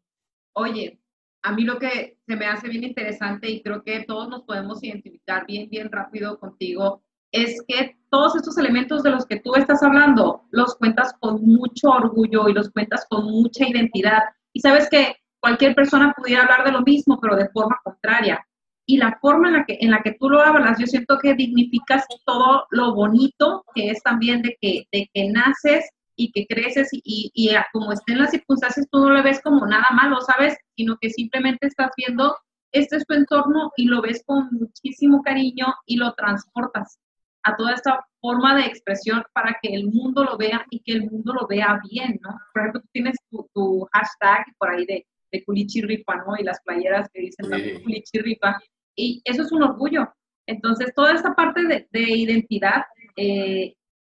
Oye, 0.52 1.00
a 1.42 1.52
mí 1.52 1.64
lo 1.64 1.78
que 1.78 2.18
se 2.26 2.36
me 2.36 2.46
hace 2.46 2.68
bien 2.68 2.84
interesante 2.84 3.50
y 3.50 3.62
creo 3.62 3.82
que 3.82 4.04
todos 4.04 4.28
nos 4.28 4.42
podemos 4.44 4.82
identificar 4.82 5.44
bien, 5.46 5.68
bien 5.68 5.90
rápido 5.90 6.38
contigo, 6.38 7.02
es 7.42 7.62
que 7.66 7.96
todos 8.10 8.36
estos 8.36 8.56
elementos 8.58 9.02
de 9.02 9.10
los 9.10 9.26
que 9.26 9.40
tú 9.40 9.54
estás 9.54 9.82
hablando, 9.82 10.42
los 10.50 10.76
cuentas 10.76 11.12
con 11.20 11.42
mucho 11.42 11.90
orgullo 11.90 12.48
y 12.48 12.54
los 12.54 12.70
cuentas 12.70 13.06
con 13.10 13.24
mucha 13.24 13.68
identidad. 13.68 14.22
Y 14.52 14.60
sabes 14.60 14.88
que 14.88 15.16
cualquier 15.40 15.74
persona 15.74 16.14
pudiera 16.16 16.42
hablar 16.42 16.64
de 16.64 16.72
lo 16.72 16.82
mismo, 16.82 17.18
pero 17.20 17.36
de 17.36 17.48
forma 17.50 17.78
contraria 17.84 18.44
y 18.86 18.96
la 18.98 19.18
forma 19.20 19.48
en 19.48 19.54
la 19.54 19.64
que, 19.64 19.78
en 19.80 19.90
la 19.90 20.00
que 20.02 20.16
tú 20.18 20.30
lo 20.30 20.40
hablas, 20.40 20.78
yo 20.78 20.86
siento 20.86 21.18
que 21.18 21.34
dignificas 21.34 22.06
todo 22.24 22.66
lo 22.70 22.94
bonito 22.94 23.64
que 23.74 23.90
es 23.90 24.00
también 24.02 24.42
de 24.42 24.56
que, 24.60 24.86
de 24.92 25.10
que 25.12 25.28
naces 25.28 25.90
y 26.14 26.30
que 26.30 26.46
creces 26.46 26.88
y, 26.92 27.50
como 27.72 27.92
estén 27.92 28.18
las 28.18 28.30
circunstancias, 28.30 28.86
tú 28.90 29.00
no 29.00 29.10
lo 29.10 29.22
ves 29.22 29.40
como 29.42 29.66
nada 29.66 29.88
malo, 29.92 30.20
¿sabes? 30.20 30.56
Sino 30.76 30.96
que 31.00 31.10
simplemente 31.10 31.66
estás 31.66 31.90
viendo, 31.96 32.36
este 32.72 32.96
es 32.96 33.06
tu 33.06 33.14
entorno 33.14 33.72
y 33.76 33.86
lo 33.86 34.00
ves 34.00 34.22
con 34.24 34.48
muchísimo 34.52 35.20
cariño 35.22 35.66
y 35.84 35.96
lo 35.96 36.14
transportas 36.14 36.98
a 37.46 37.56
toda 37.56 37.74
esta 37.74 38.04
forma 38.20 38.56
de 38.56 38.66
expresión 38.66 39.22
para 39.32 39.56
que 39.62 39.72
el 39.72 39.86
mundo 39.86 40.24
lo 40.24 40.36
vea 40.36 40.66
y 40.70 40.80
que 40.80 40.92
el 40.92 41.08
mundo 41.08 41.32
lo 41.32 41.46
vea 41.46 41.80
bien, 41.88 42.18
¿no? 42.20 42.36
Por 42.52 42.62
ejemplo, 42.62 42.80
tú 42.80 42.88
tienes 42.92 43.16
tu, 43.30 43.48
tu 43.54 43.88
hashtag 43.92 44.44
por 44.58 44.70
ahí 44.70 44.84
de, 44.84 45.06
de 45.30 45.44
Culichirripa, 45.44 46.16
¿no? 46.16 46.36
Y 46.36 46.42
las 46.42 46.60
playeras 46.62 47.08
que 47.12 47.20
dicen 47.20 47.46
sí. 47.46 47.82
Culichirripa. 47.84 48.60
Y 48.96 49.22
eso 49.24 49.42
es 49.42 49.52
un 49.52 49.62
orgullo, 49.62 50.12
Entonces, 50.48 50.92
toda 50.94 51.12
esta 51.12 51.34
parte 51.34 51.86
de, 51.90 52.02
identidad, 52.02 52.84
eh, 53.16 53.74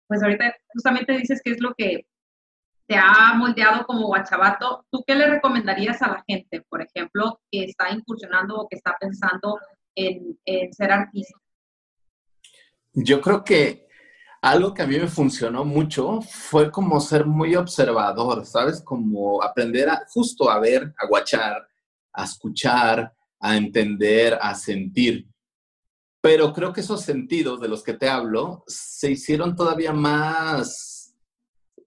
pues 0.07 0.23
ahorita 0.23 0.55
justamente 0.73 1.13
dices 1.13 1.41
que 1.43 1.51
es 1.51 1.59
lo 1.59 1.73
que 1.75 2.05
te 2.87 2.95
ha 2.95 3.35
moldeado 3.35 3.85
como 3.85 4.07
guachabato. 4.07 4.85
¿Tú 4.89 5.03
qué 5.05 5.13
le 5.13 5.27
recomendarías 5.27 6.01
a 6.01 6.07
la 6.07 6.23
gente, 6.27 6.63
por 6.67 6.81
ejemplo, 6.81 7.39
que 7.51 7.65
está 7.65 7.91
incursionando 7.91 8.57
o 8.57 8.67
que 8.67 8.77
está 8.77 8.95
pensando 8.99 9.59
en, 9.95 10.35
en 10.45 10.73
ser 10.73 10.91
artista? 10.91 11.37
Yo 12.93 13.21
creo 13.21 13.43
que 13.43 13.87
algo 14.41 14.73
que 14.73 14.81
a 14.81 14.87
mí 14.87 14.97
me 14.97 15.07
funcionó 15.07 15.65
mucho 15.65 16.21
fue 16.21 16.71
como 16.71 16.99
ser 17.01 17.25
muy 17.25 17.55
observador, 17.55 18.45
¿sabes? 18.45 18.81
Como 18.81 19.43
aprender 19.43 19.89
a, 19.89 20.05
justo 20.07 20.49
a 20.49 20.59
ver, 20.59 20.93
a 20.97 21.07
guachar, 21.07 21.67
a 22.13 22.23
escuchar, 22.23 23.13
a 23.39 23.57
entender, 23.57 24.37
a 24.41 24.55
sentir. 24.55 25.27
Pero 26.21 26.53
creo 26.53 26.73
que 26.73 26.81
esos 26.81 27.01
sentidos 27.01 27.61
de 27.61 27.67
los 27.67 27.83
que 27.83 27.93
te 27.93 28.09
hablo 28.09 28.63
se 28.67 29.11
hicieron 29.11 29.55
todavía 29.55 29.93
más, 29.93 31.13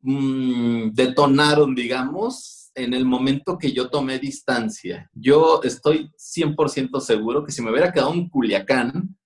mm, 0.01 0.91
detonaron, 0.93 1.75
digamos, 1.75 2.71
en 2.75 2.95
el 2.95 3.05
momento 3.05 3.59
que 3.59 3.73
yo 3.73 3.91
tomé 3.91 4.19
distancia. 4.19 5.11
Yo 5.13 5.61
estoy 5.63 6.11
100% 6.17 7.01
seguro 7.01 7.45
que 7.45 7.53
si 7.53 7.63
me 7.63 7.71
hubiera 7.71 7.93
quedado 7.93 8.15
en 8.15 8.29
Culiacán, 8.29 9.17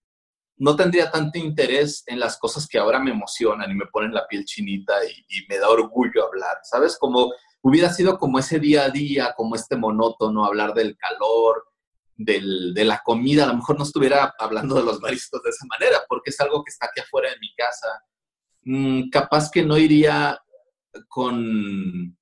no 0.58 0.74
tendría 0.74 1.10
tanto 1.10 1.38
interés 1.38 2.02
en 2.06 2.18
las 2.18 2.38
cosas 2.38 2.66
que 2.66 2.78
ahora 2.78 2.98
me 2.98 3.10
emocionan 3.10 3.70
y 3.70 3.74
me 3.74 3.86
ponen 3.86 4.14
la 4.14 4.26
piel 4.26 4.44
chinita 4.44 4.94
y, 5.04 5.46
me 5.48 5.58
da 5.58 5.68
orgullo 5.68 6.26
hablar, 6.26 6.58
¿sabes? 6.62 6.96
Como 6.98 7.32
hubiera 7.62 7.92
sido 7.92 8.18
como 8.18 8.38
ese 8.38 8.58
día 8.58 8.84
a 8.84 8.90
día, 8.90 9.34
como 9.36 9.54
este 9.54 9.76
monótono, 9.76 10.44
hablar 10.44 10.72
del 10.72 10.96
calor, 10.96 11.64
de 12.16 12.84
la 12.84 13.02
comida, 13.04 13.44
a 13.44 13.48
lo 13.48 13.56
mejor 13.56 13.76
no 13.76 13.84
estuviera 13.84 14.34
hablando 14.38 14.74
de 14.76 14.84
los 14.84 15.00
mariscos 15.00 15.42
de 15.42 15.50
esa 15.50 15.66
manera, 15.66 15.98
porque 16.08 16.30
es 16.30 16.40
algo 16.40 16.64
que 16.64 16.70
está 16.70 16.86
aquí 16.86 17.00
afuera 17.00 17.28
de 17.28 17.38
mi 17.38 17.54
casa. 17.54 17.88
Mm, 18.62 19.10
capaz 19.10 19.50
que 19.50 19.62
no 19.62 19.76
iría 19.76 20.40
con, 21.08 22.16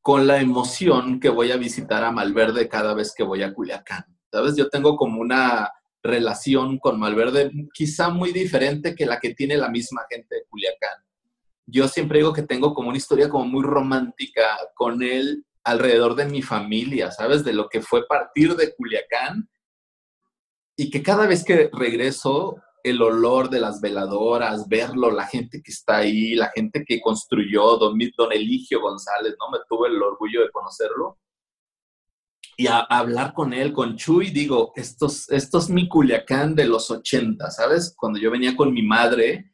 con 0.00 0.26
la 0.26 0.40
emoción 0.40 1.20
que 1.20 1.28
voy 1.28 1.52
a 1.52 1.56
visitar 1.56 2.02
a 2.02 2.10
Malverde 2.10 2.68
cada 2.68 2.94
vez 2.94 3.14
que 3.16 3.22
voy 3.22 3.42
a 3.44 3.54
Culiacán. 3.54 4.04
¿Sabes? 4.32 4.56
Yo 4.56 4.68
tengo 4.68 4.96
como 4.96 5.20
una 5.20 5.70
relación 6.02 6.78
con 6.78 6.98
Malverde 6.98 7.50
quizá 7.72 8.08
muy 8.10 8.32
diferente 8.32 8.94
que 8.94 9.06
la 9.06 9.18
que 9.18 9.34
tiene 9.34 9.56
la 9.56 9.68
misma 9.68 10.02
gente 10.08 10.36
de 10.36 10.44
Culiacán. 10.48 11.04
Yo 11.66 11.88
siempre 11.88 12.18
digo 12.18 12.32
que 12.32 12.42
tengo 12.42 12.72
como 12.72 12.88
una 12.88 12.96
historia 12.96 13.28
como 13.28 13.44
muy 13.44 13.62
romántica 13.62 14.46
con 14.74 15.02
él 15.02 15.44
alrededor 15.64 16.14
de 16.14 16.26
mi 16.26 16.40
familia, 16.40 17.10
¿sabes? 17.10 17.44
De 17.44 17.52
lo 17.52 17.68
que 17.68 17.82
fue 17.82 18.06
partir 18.06 18.56
de 18.56 18.74
Culiacán 18.74 19.48
y 20.76 20.90
que 20.90 21.02
cada 21.02 21.26
vez 21.26 21.44
que 21.44 21.68
regreso, 21.72 22.56
el 22.84 23.02
olor 23.02 23.50
de 23.50 23.60
las 23.60 23.80
veladoras, 23.80 24.68
verlo, 24.68 25.10
la 25.10 25.26
gente 25.26 25.60
que 25.62 25.72
está 25.72 25.98
ahí, 25.98 26.34
la 26.36 26.50
gente 26.54 26.84
que 26.86 27.00
construyó, 27.00 27.76
don, 27.76 27.98
don 28.16 28.32
Eligio 28.32 28.80
González, 28.80 29.34
¿no? 29.38 29.50
Me 29.50 29.58
tuve 29.68 29.88
el 29.88 30.00
orgullo 30.00 30.42
de 30.42 30.50
conocerlo 30.50 31.18
y 32.60 32.66
a, 32.66 32.80
hablar 32.80 33.34
con 33.34 33.52
él, 33.52 33.72
con 33.72 33.96
Chuy, 33.96 34.30
digo, 34.30 34.72
estos, 34.74 35.30
estos 35.30 35.64
es 35.64 35.70
mi 35.70 35.88
Culiacán 35.88 36.56
de 36.56 36.66
los 36.66 36.90
80, 36.90 37.52
¿sabes? 37.52 37.94
Cuando 37.96 38.18
yo 38.18 38.32
venía 38.32 38.56
con 38.56 38.72
mi 38.74 38.82
madre 38.82 39.52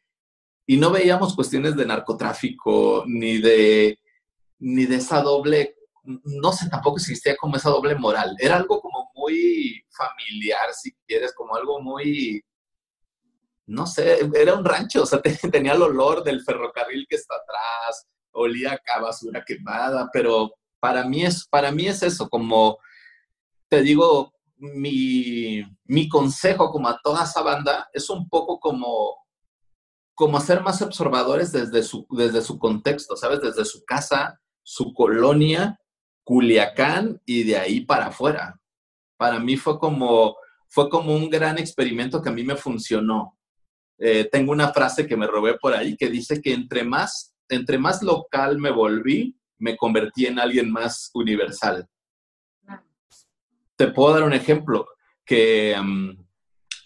y 0.66 0.78
no 0.78 0.90
veíamos 0.90 1.36
cuestiones 1.36 1.76
de 1.76 1.84
narcotráfico 1.84 3.04
ni 3.06 3.42
de, 3.42 3.98
ni 4.58 4.86
de 4.86 4.96
esa 4.96 5.20
doble, 5.20 5.76
no 6.02 6.50
sé, 6.52 6.70
tampoco 6.70 6.96
existía 6.96 7.36
como 7.36 7.56
esa 7.56 7.68
doble 7.68 7.94
moral. 7.94 8.34
Era 8.38 8.56
algo 8.56 8.80
como 8.80 9.10
muy 9.14 9.84
familiar, 9.90 10.72
si 10.72 10.94
quieres, 11.06 11.34
como 11.34 11.56
algo 11.56 11.82
muy, 11.82 12.42
no 13.66 13.86
sé, 13.86 14.20
era 14.34 14.54
un 14.54 14.64
rancho, 14.64 15.02
o 15.02 15.06
sea, 15.06 15.20
tenía 15.52 15.74
el 15.74 15.82
olor 15.82 16.24
del 16.24 16.42
ferrocarril 16.42 17.06
que 17.06 17.16
está 17.16 17.34
atrás, 17.34 18.06
olía 18.32 18.80
a 18.96 19.00
basura 19.00 19.44
quemada, 19.44 20.08
pero 20.10 20.54
para 20.80 21.04
mí 21.04 21.22
es, 21.22 21.46
para 21.46 21.70
mí 21.70 21.86
es 21.86 22.02
eso, 22.02 22.30
como 22.30 22.78
te 23.74 23.82
digo, 23.82 24.32
mi, 24.56 26.08
consejo 26.08 26.70
como 26.70 26.88
a 26.88 27.00
toda 27.02 27.24
esa 27.24 27.42
banda 27.42 27.88
es 27.92 28.08
un 28.08 28.28
poco 28.28 28.60
como, 28.60 29.16
como 30.14 30.38
ser 30.38 30.62
más 30.62 30.80
observadores 30.80 31.50
desde 31.50 31.82
su, 31.82 32.06
desde 32.10 32.40
su 32.40 32.56
contexto, 32.56 33.16
¿sabes? 33.16 33.40
Desde 33.40 33.64
su 33.64 33.84
casa, 33.84 34.40
su 34.62 34.94
colonia, 34.94 35.80
Culiacán 36.22 37.20
y 37.26 37.42
de 37.42 37.58
ahí 37.58 37.80
para 37.80 38.06
afuera. 38.06 38.60
Para 39.16 39.40
mí 39.40 39.56
fue 39.56 39.80
como, 39.80 40.36
fue 40.68 40.88
como 40.88 41.16
un 41.16 41.28
gran 41.28 41.58
experimento 41.58 42.22
que 42.22 42.28
a 42.28 42.32
mí 42.32 42.44
me 42.44 42.54
funcionó. 42.54 43.36
Eh, 43.98 44.28
tengo 44.30 44.52
una 44.52 44.72
frase 44.72 45.08
que 45.08 45.16
me 45.16 45.26
robé 45.26 45.58
por 45.58 45.74
ahí 45.74 45.96
que 45.96 46.08
dice 46.08 46.40
que 46.40 46.52
entre 46.52 46.84
más, 46.84 47.34
entre 47.48 47.76
más 47.76 48.04
local 48.04 48.56
me 48.56 48.70
volví, 48.70 49.36
me 49.58 49.76
convertí 49.76 50.26
en 50.26 50.38
alguien 50.38 50.70
más 50.70 51.10
universal. 51.12 51.88
Te 53.76 53.88
puedo 53.88 54.14
dar 54.14 54.22
un 54.24 54.32
ejemplo, 54.32 54.86
que 55.24 55.76
mm, 55.80 56.24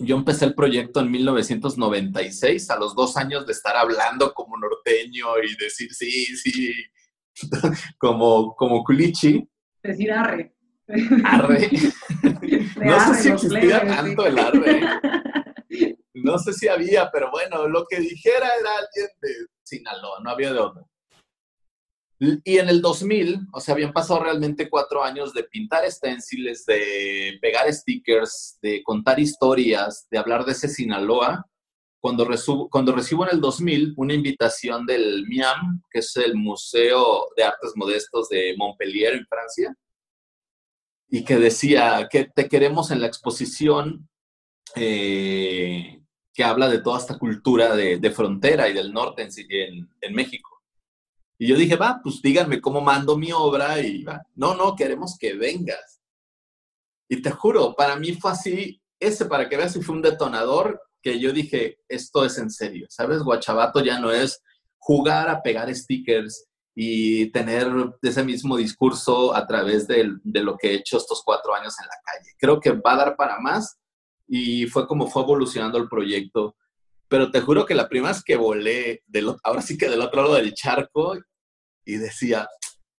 yo 0.01 0.17
empecé 0.17 0.45
el 0.45 0.55
proyecto 0.55 1.01
en 1.01 1.11
1996, 1.11 2.71
a 2.71 2.79
los 2.79 2.95
dos 2.95 3.17
años 3.17 3.47
de 3.47 3.53
estar 3.53 3.77
hablando 3.77 4.33
como 4.33 4.57
norteño 4.57 5.27
y 5.43 5.57
decir 5.63 5.93
sí, 5.93 6.11
sí, 6.37 6.73
como, 7.99 8.55
como 8.55 8.85
culichi. 8.85 9.49
Decir 9.83 10.13
arre. 10.13 10.55
Arre. 11.25 11.69
no 12.77 13.15
sé 13.15 13.23
si 13.23 13.29
existía 13.29 13.87
tanto 13.87 14.27
el 14.27 14.39
arre. 14.39 14.81
No 16.15 16.39
sé 16.39 16.53
si 16.53 16.69
había, 16.69 17.11
pero 17.11 17.31
bueno, 17.31 17.69
lo 17.69 17.85
que 17.87 18.01
dijera 18.01 18.49
era 18.61 18.71
alguien 18.71 19.09
de 19.21 19.31
Sinaloa, 19.63 20.21
no 20.23 20.31
había 20.31 20.53
de 20.53 20.59
otro. 20.59 20.89
Y 22.21 22.59
en 22.59 22.69
el 22.69 22.83
2000, 22.83 23.47
o 23.53 23.61
sea, 23.61 23.75
habían 23.75 23.93
pasado 23.93 24.21
realmente 24.21 24.69
cuatro 24.69 25.05
años 25.05 25.33
de 25.33 25.45
pintar 25.45 25.89
stencils, 25.91 26.67
de 26.67 27.39
pegar 27.41 27.73
stickers, 27.73 28.59
de 28.61 28.83
contar 28.83 29.21
historias, 29.21 30.09
de 30.11 30.19
hablar 30.19 30.45
de 30.45 30.53
ese 30.53 30.69
Sinaloa, 30.69 31.47
cuando, 32.01 32.29
cuando 32.71 32.93
recibo 32.93 33.25
en 33.25 33.35
el 33.35 33.41
2000 33.41 33.95
una 33.97 34.15
invitación 34.15 34.85
del 34.85 35.27
MIAM, 35.29 35.83
que 35.91 36.01
es 36.01 36.17
el 36.17 36.35
Museo 36.35 37.29
de 37.37 37.45
Artes 37.45 37.73
Modestos 37.77 38.29
de 38.29 38.55
Montpellier, 38.57 39.15
en 39.15 39.27
Francia, 39.27 39.77
y 41.09 41.25
que 41.25 41.37
decía 41.37 42.09
que 42.11 42.25
te 42.25 42.49
queremos 42.49 42.91
en 42.91 43.01
la 43.01 43.07
exposición 43.07 44.09
eh, 44.75 46.03
que 46.35 46.45
habla 46.45 46.69
de 46.69 46.81
toda 46.81 46.99
esta 46.99 47.19
cultura 47.19 47.75
de, 47.75 48.11
frontera 48.11 48.69
y 48.69 48.75
del 48.75 48.93
norte 48.93 49.23
en, 49.23 49.89
en 50.01 50.15
México. 50.15 50.58
Y 51.39 51.47
yo 51.47 51.57
dije, 51.57 51.77
va, 51.77 52.01
pues 52.03 52.21
díganme 52.21 52.61
cómo 52.61 52.81
mando 52.81 53.17
mi 53.17 53.31
obra 53.33 53.81
y 53.81 54.03
va, 54.03 54.23
no, 54.35 54.55
no, 54.55 54.75
queremos 54.75 55.17
que 55.19 55.35
vengas. 55.35 56.01
Y 57.09 57.23
te 57.23 57.31
juro, 57.31 57.75
para 57.77 57.97
mí 57.97 58.13
fue 58.15 58.33
así, 58.33 58.83
ese 59.01 59.25
para 59.27 59.49
que 59.49 59.57
veas 59.57 59.73
si 59.73 59.81
fue 59.81 59.95
un 59.95 60.03
detonador 60.03 60.83
que 61.01 61.21
yo 61.21 61.33
dije, 61.33 61.79
esto 61.89 62.25
es 62.25 62.39
en 62.39 62.51
serio, 62.51 62.87
¿sabes? 62.91 63.23
Guachabato 63.23 63.83
ya 63.83 64.01
no 64.01 64.11
es 64.11 64.43
jugar 64.79 65.29
a 65.29 65.41
pegar 65.41 65.73
stickers 65.75 66.47
y 66.75 67.31
tener 67.31 67.69
ese 68.03 68.25
mismo 68.25 68.57
discurso 68.57 69.35
a 69.35 69.47
través 69.47 69.87
de, 69.87 70.13
de 70.23 70.43
lo 70.43 70.57
que 70.57 70.71
he 70.71 70.75
hecho 70.75 70.97
estos 70.97 71.23
cuatro 71.25 71.55
años 71.55 71.75
en 71.81 71.87
la 71.87 71.97
calle. 72.05 72.35
Creo 72.39 72.61
que 72.61 72.73
va 72.73 72.95
a 72.95 72.97
dar 72.97 73.17
para 73.17 73.39
más 73.41 73.79
y 74.27 74.67
fue 74.67 74.87
como 74.87 75.07
fue 75.07 75.23
evolucionando 75.23 75.79
el 75.79 75.89
proyecto 75.89 76.57
pero 77.09 77.31
te 77.31 77.41
juro 77.41 77.67
que 77.67 77.75
la 77.75 77.89
primera 77.89 78.13
vez 78.13 78.23
que 78.23 78.37
volé, 78.37 79.03
del, 79.07 79.35
ahora 79.43 79.63
sí 79.63 79.77
que 79.77 79.89
del 79.89 80.01
otro 80.01 80.23
lado 80.23 80.35
del 80.35 80.55
charco, 80.55 81.17
y 81.85 81.97
decía, 81.97 82.47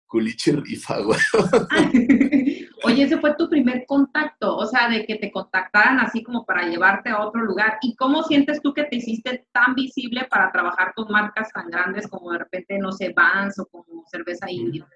culichi 0.08 0.52
rifa, 0.52 1.00
güey. 1.02 1.20
Oye, 2.84 3.04
ese 3.04 3.20
fue 3.20 3.36
tu 3.36 3.50
primer 3.50 3.86
contacto, 3.86 4.56
o 4.56 4.66
sea, 4.66 4.90
de 4.90 5.06
que 5.06 5.16
te 5.16 5.32
contactaran 5.32 6.00
así 6.00 6.24
como 6.24 6.46
para 6.46 6.68
llevarte 6.68 7.10
a 7.10 7.20
otro 7.20 7.44
lugar. 7.44 7.78
¿Y 7.82 7.96
cómo 7.96 8.24
sientes 8.24 8.62
tú 8.62 8.74
que 8.74 8.86
te 8.86 8.96
hiciste 8.96 9.48
tan 9.52 9.76
visible 9.76 10.26
para 10.30 10.52
trabajar 10.52 10.94
con 10.96 11.12
marcas 11.12 11.52
tan 11.54 11.70
grandes 11.70 12.08
como 12.08 12.32
de 12.32 12.40
repente, 12.40 12.80
no 12.80 12.92
sé, 12.92 13.14
Vans 13.16 13.60
o 13.60 13.66
como 13.68 14.06
Cerveza 14.10 14.50
Indio? 14.50 14.88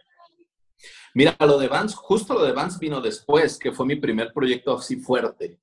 Mira, 1.13 1.36
lo 1.39 1.60
de 1.60 1.67
Vans, 1.67 1.93
justo 1.93 2.34
lo 2.34 2.43
de 2.43 2.53
Vans 2.53 2.79
vino 2.79 3.00
después, 3.00 3.60
que 3.60 3.72
fue 3.72 3.86
mi 3.86 3.98
primer 3.98 4.34
proyecto 4.34 4.75
así 4.75 4.96
fuerte. 4.96 5.60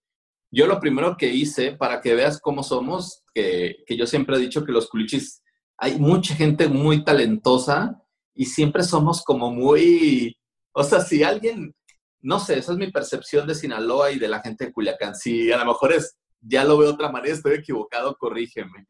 Yo 0.51 0.67
lo 0.67 0.81
primero 0.81 1.17
que 1.17 1.29
hice, 1.29 1.73
para 1.73 2.01
que 2.01 2.15
veas 2.15 2.41
cómo 2.41 2.63
somos, 2.63 3.23
que, 3.33 3.85
yo 3.89 4.07
siempre 4.07 4.37
he 4.37 4.41
dicho 4.41 4.65
que 4.65 4.73
los 4.73 4.89
culichis, 4.89 5.43
hay 5.79 5.99
mucha 5.99 6.35
gente 6.35 6.69
muy 6.69 7.05
talentosa 7.05 8.03
y 8.35 8.47
siempre 8.47 8.83
somos 8.83 9.23
como 9.23 9.53
muy, 9.53 10.37
o 10.73 10.83
sea, 10.83 11.01
si 11.01 11.23
alguien, 11.23 11.75
no 12.21 12.41
sé, 12.41 12.59
esa 12.59 12.73
es 12.73 12.79
mi 12.79 12.91
percepción 12.91 13.47
de 13.47 13.55
Sinaloa 13.55 14.11
y 14.11 14.19
de 14.19 14.29
la 14.29 14.41
gente 14.41 14.67
de 14.67 14.73
Culiacán. 14.73 15.15
Si 15.15 15.53
a 15.53 15.59
lo 15.59 15.67
mejor 15.67 15.93
es, 15.93 16.17
ya 16.41 16.65
lo 16.65 16.77
veo 16.79 16.89
de 16.89 16.95
otra 16.95 17.13
manera, 17.13 17.35
estoy 17.35 17.55
equivocado, 17.55 18.17
corrígeme. 18.17 18.87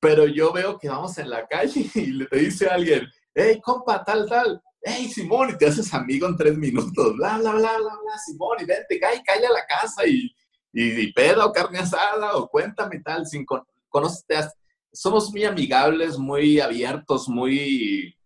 Pero 0.00 0.26
yo 0.26 0.52
veo 0.52 0.78
que 0.78 0.88
vamos 0.88 1.18
en 1.18 1.28
la 1.28 1.46
calle 1.46 1.84
y 1.94 2.06
le 2.06 2.26
dice 2.32 2.68
alguien, 2.68 3.06
hey, 3.34 3.60
compa, 3.62 4.02
tal, 4.02 4.26
tal, 4.26 4.60
hey, 4.82 5.08
Simón, 5.08 5.50
y 5.50 5.58
te 5.58 5.66
haces 5.66 5.92
amigo 5.92 6.26
en 6.26 6.36
tres 6.36 6.56
minutos, 6.56 7.16
bla, 7.16 7.38
bla, 7.38 7.52
bla, 7.52 7.78
bla, 7.78 7.98
bla, 8.02 8.18
Simón, 8.24 8.56
y 8.60 8.64
vente, 8.64 8.98
cae, 8.98 9.22
cae 9.22 9.46
a 9.46 9.52
la 9.52 9.66
casa 9.66 10.06
y, 10.06 10.34
y, 10.72 11.12
pedo 11.12 11.46
o 11.46 11.52
carne 11.52 11.78
asada 11.78 12.36
o 12.36 12.48
cuéntame 12.48 13.00
tal, 13.00 13.26
sin 13.26 13.44
conocerte, 13.88 14.50
somos 14.92 15.30
muy 15.30 15.44
amigables, 15.44 16.18
muy 16.18 16.60
abiertos, 16.60 17.28
muy, 17.28 18.16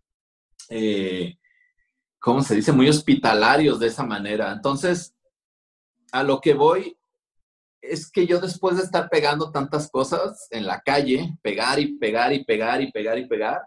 eh, 0.69 1.37
¿cómo 2.19 2.41
se 2.41 2.55
dice? 2.55 2.71
Muy 2.71 2.89
hospitalarios 2.89 3.79
de 3.79 3.87
esa 3.87 4.03
manera. 4.03 4.51
Entonces, 4.51 5.13
a 6.11 6.23
lo 6.23 6.41
que 6.41 6.53
voy 6.53 6.97
es 7.81 8.09
que 8.09 8.25
yo 8.25 8.39
después 8.39 8.77
de 8.77 8.83
estar 8.83 9.09
pegando 9.09 9.51
tantas 9.51 9.89
cosas 9.89 10.47
en 10.49 10.65
la 10.65 10.81
calle, 10.81 11.37
pegar 11.41 11.79
y 11.79 11.97
pegar 11.97 12.33
y 12.33 12.43
pegar 12.43 12.81
y 12.81 12.91
pegar 12.91 13.19
y 13.19 13.27
pegar, 13.27 13.61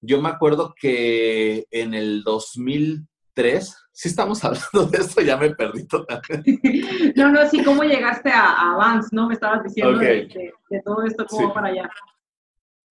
yo 0.00 0.20
me 0.20 0.28
acuerdo 0.28 0.74
que 0.78 1.66
en 1.70 1.94
el 1.94 2.22
2003, 2.22 3.76
si 3.92 4.08
estamos 4.08 4.42
hablando 4.44 4.86
de 4.90 4.98
esto, 4.98 5.20
ya 5.20 5.36
me 5.36 5.50
perdí 5.54 5.86
totalmente. 5.86 6.60
no, 7.16 7.30
no, 7.30 7.48
sí, 7.48 7.62
¿cómo 7.62 7.82
llegaste 7.82 8.30
a, 8.32 8.74
Vans, 8.76 9.12
no? 9.12 9.28
Me 9.28 9.34
estabas 9.34 9.64
diciendo 9.64 9.98
de, 9.98 10.52
todo 10.84 11.04
esto, 11.04 11.26
¿cómo 11.26 11.52
para 11.52 11.68
allá? 11.68 11.90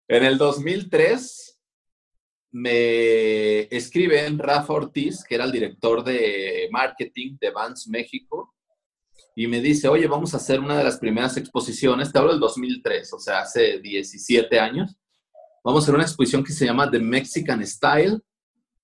En 0.07 0.23
el 0.23 0.37
2003 0.37 1.59
me 2.51 3.61
escriben 3.75 4.37
Rafa 4.37 4.73
Ortiz, 4.73 5.23
que 5.23 5.35
era 5.35 5.45
el 5.45 5.51
director 5.51 6.03
de 6.03 6.67
marketing 6.71 7.37
de 7.39 7.49
Vans 7.49 7.87
México, 7.87 8.53
y 9.35 9.47
me 9.47 9.59
dice, 9.59 9.87
oye, 9.87 10.05
vamos 10.05 10.33
a 10.33 10.37
hacer 10.37 10.59
una 10.59 10.77
de 10.77 10.83
las 10.83 10.99
primeras 10.99 11.35
exposiciones, 11.37 12.11
te 12.11 12.19
hablo 12.19 12.31
del 12.31 12.39
2003, 12.39 13.11
o 13.13 13.19
sea, 13.19 13.39
hace 13.39 13.79
17 13.79 14.59
años, 14.59 14.95
vamos 15.63 15.81
a 15.81 15.83
hacer 15.83 15.95
una 15.95 16.03
exposición 16.03 16.43
que 16.43 16.51
se 16.51 16.65
llama 16.65 16.89
The 16.89 16.99
Mexican 16.99 17.65
Style, 17.65 18.21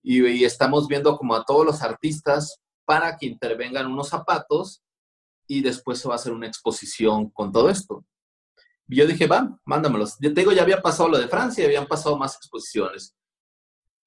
y, 0.02 0.44
estamos 0.46 0.88
viendo 0.88 1.18
como 1.18 1.36
a 1.36 1.44
todos 1.44 1.66
los 1.66 1.82
artistas 1.82 2.60
para 2.86 3.18
que 3.18 3.26
intervengan 3.26 3.92
unos 3.92 4.10
zapatos, 4.10 4.82
y 5.46 5.62
después 5.62 6.00
se 6.00 6.08
va 6.08 6.14
a 6.14 6.18
hacer 6.18 6.32
una 6.32 6.48
exposición 6.48 7.30
con 7.32 7.52
todo 7.52 7.70
esto. 7.70 8.06
Y 8.88 8.98
yo 8.98 9.08
dije, 9.08 9.28
va, 9.28 9.60
mándamelos. 9.66 10.16
Yo 10.20 10.34
te 10.34 10.42
digo, 10.42 10.52
ya 10.52 10.62
había 10.62 10.82
pasado 10.82 11.10
lo 11.10 11.18
de 11.18 11.28
Francia, 11.28 11.66
habían 11.66 11.88
pasado 11.88 12.18
más 12.18 12.36
exposiciones. 12.36 13.16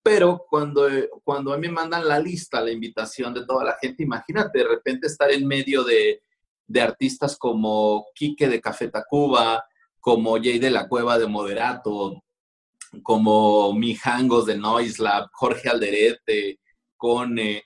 Pero 0.02 0.44
cuando, 0.48 0.88
cuando 1.22 1.52
a 1.52 1.58
mí 1.58 1.68
me 1.68 1.74
mandan 1.74 2.06
la 2.08 2.18
lista, 2.18 2.60
la 2.60 2.72
invitación 2.72 3.34
de 3.34 3.44
toda 3.44 3.64
la 3.64 3.76
gente, 3.80 4.02
imagínate 4.02 4.60
de 4.60 4.68
repente 4.68 5.06
estar 5.06 5.30
en 5.30 5.46
medio 5.46 5.84
de, 5.84 6.22
de 6.66 6.80
artistas 6.80 7.36
como 7.36 8.06
Quique 8.14 8.48
de 8.48 8.60
Café 8.60 8.88
Tacuba, 8.88 9.64
como 10.00 10.36
Jay 10.36 10.58
de 10.58 10.70
la 10.70 10.88
Cueva 10.88 11.18
de 11.18 11.26
Moderato, 11.26 12.22
como 13.02 13.72
Mijangos 13.72 14.46
de 14.46 14.56
Noise 14.56 15.02
Lab, 15.02 15.28
Jorge 15.32 15.68
Alderete, 15.68 16.60
con 16.96 17.38
eh, 17.38 17.64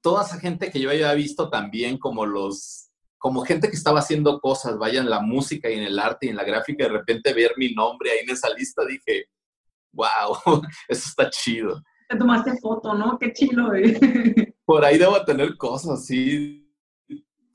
toda 0.00 0.24
esa 0.24 0.38
gente 0.38 0.70
que 0.70 0.80
yo 0.80 0.90
había 0.90 1.12
visto 1.14 1.48
también 1.48 1.98
como 1.98 2.26
los, 2.26 2.90
como 3.18 3.44
gente 3.44 3.68
que 3.68 3.76
estaba 3.76 4.00
haciendo 4.00 4.40
cosas, 4.40 4.78
vaya 4.78 5.00
en 5.00 5.08
la 5.08 5.20
música 5.20 5.70
y 5.70 5.74
en 5.74 5.84
el 5.84 5.98
arte 5.98 6.26
y 6.26 6.28
en 6.30 6.36
la 6.36 6.44
gráfica, 6.44 6.84
de 6.84 6.90
repente 6.90 7.32
ver 7.32 7.52
mi 7.56 7.72
nombre 7.72 8.10
ahí 8.10 8.18
en 8.18 8.30
esa 8.30 8.50
lista, 8.50 8.84
dije, 8.84 9.26
wow, 9.92 10.36
eso 10.88 11.08
está 11.08 11.30
chido. 11.30 11.82
Te 12.08 12.16
tomaste 12.16 12.58
foto, 12.58 12.94
¿no? 12.94 13.18
Qué 13.18 13.32
chido. 13.32 13.70
Por 14.64 14.84
ahí 14.84 14.98
debo 14.98 15.24
tener 15.24 15.56
cosas, 15.56 16.04
sí 16.04 16.63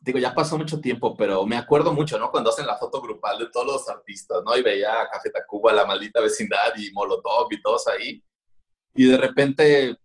digo, 0.02 0.20
ya 0.20 0.34
pasó 0.34 0.58
mucho 0.58 0.80
tiempo, 0.80 1.16
pero 1.16 1.46
me 1.46 1.58
acuerdo 1.58 1.94
mucho, 1.94 2.18
¿no? 2.18 2.32
Cuando 2.32 2.50
hacen 2.50 2.66
la 2.66 2.78
foto 2.78 3.02
grupal 3.02 3.38
de 3.40 3.50
todos 3.50 3.66
los 3.66 3.90
artistas, 3.90 4.42
¿no? 4.46 4.56
Y 4.58 4.62
veía 4.62 5.02
a 5.02 5.10
Café 5.10 5.30
Tacuba, 5.30 5.74
La 5.74 5.86
Maldita 5.86 6.22
Vecindad 6.22 6.74
y 6.78 6.92
Molotov 6.92 7.48
y 7.52 7.62
todos 7.62 7.88
ahí. 7.88 8.24
Y 8.96 9.06
de 9.06 9.18
repente 9.18 9.98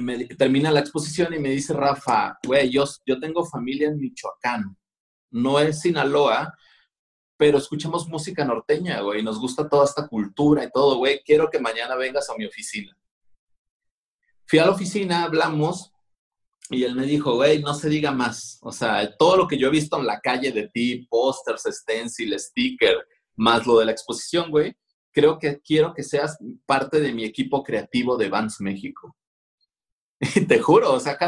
me, 0.00 0.26
termina 0.26 0.70
la 0.70 0.80
exposición 0.80 1.32
y 1.34 1.38
me 1.38 1.50
dice 1.50 1.72
Rafa, 1.72 2.38
güey, 2.44 2.70
yo, 2.70 2.84
yo 3.06 3.20
tengo 3.20 3.44
familia 3.44 3.88
en 3.88 3.98
Michoacán, 3.98 4.76
no 5.30 5.60
es 5.60 5.80
Sinaloa, 5.80 6.52
pero 7.36 7.58
escuchamos 7.58 8.08
música 8.08 8.44
norteña, 8.44 9.00
güey, 9.00 9.22
nos 9.22 9.38
gusta 9.38 9.68
toda 9.68 9.84
esta 9.84 10.06
cultura 10.08 10.64
y 10.64 10.70
todo, 10.70 10.96
güey, 10.96 11.22
quiero 11.24 11.50
que 11.50 11.60
mañana 11.60 11.94
vengas 11.94 12.28
a 12.30 12.36
mi 12.36 12.46
oficina. 12.46 12.96
Fui 14.46 14.58
a 14.58 14.66
la 14.66 14.72
oficina, 14.72 15.24
hablamos 15.24 15.93
y 16.70 16.84
él 16.84 16.94
me 16.94 17.04
dijo, 17.04 17.34
güey, 17.34 17.60
no 17.62 17.74
se 17.74 17.88
diga 17.88 18.10
más. 18.10 18.58
O 18.62 18.72
sea, 18.72 19.14
todo 19.16 19.36
lo 19.36 19.46
que 19.46 19.58
yo 19.58 19.68
he 19.68 19.70
visto 19.70 19.98
en 19.98 20.06
la 20.06 20.20
calle 20.20 20.50
de 20.50 20.68
ti, 20.68 21.06
pósters, 21.10 21.64
stencil, 21.68 22.38
sticker, 22.38 22.96
más 23.36 23.66
lo 23.66 23.78
de 23.78 23.86
la 23.86 23.92
exposición, 23.92 24.50
güey, 24.50 24.74
creo 25.12 25.38
que 25.38 25.60
quiero 25.60 25.92
que 25.92 26.02
seas 26.02 26.38
parte 26.66 27.00
de 27.00 27.12
mi 27.12 27.24
equipo 27.24 27.62
creativo 27.62 28.16
de 28.16 28.28
Vans 28.28 28.60
México. 28.60 29.16
Y 30.36 30.46
te 30.46 30.58
juro, 30.58 30.92
o 30.92 31.00
sea, 31.00 31.18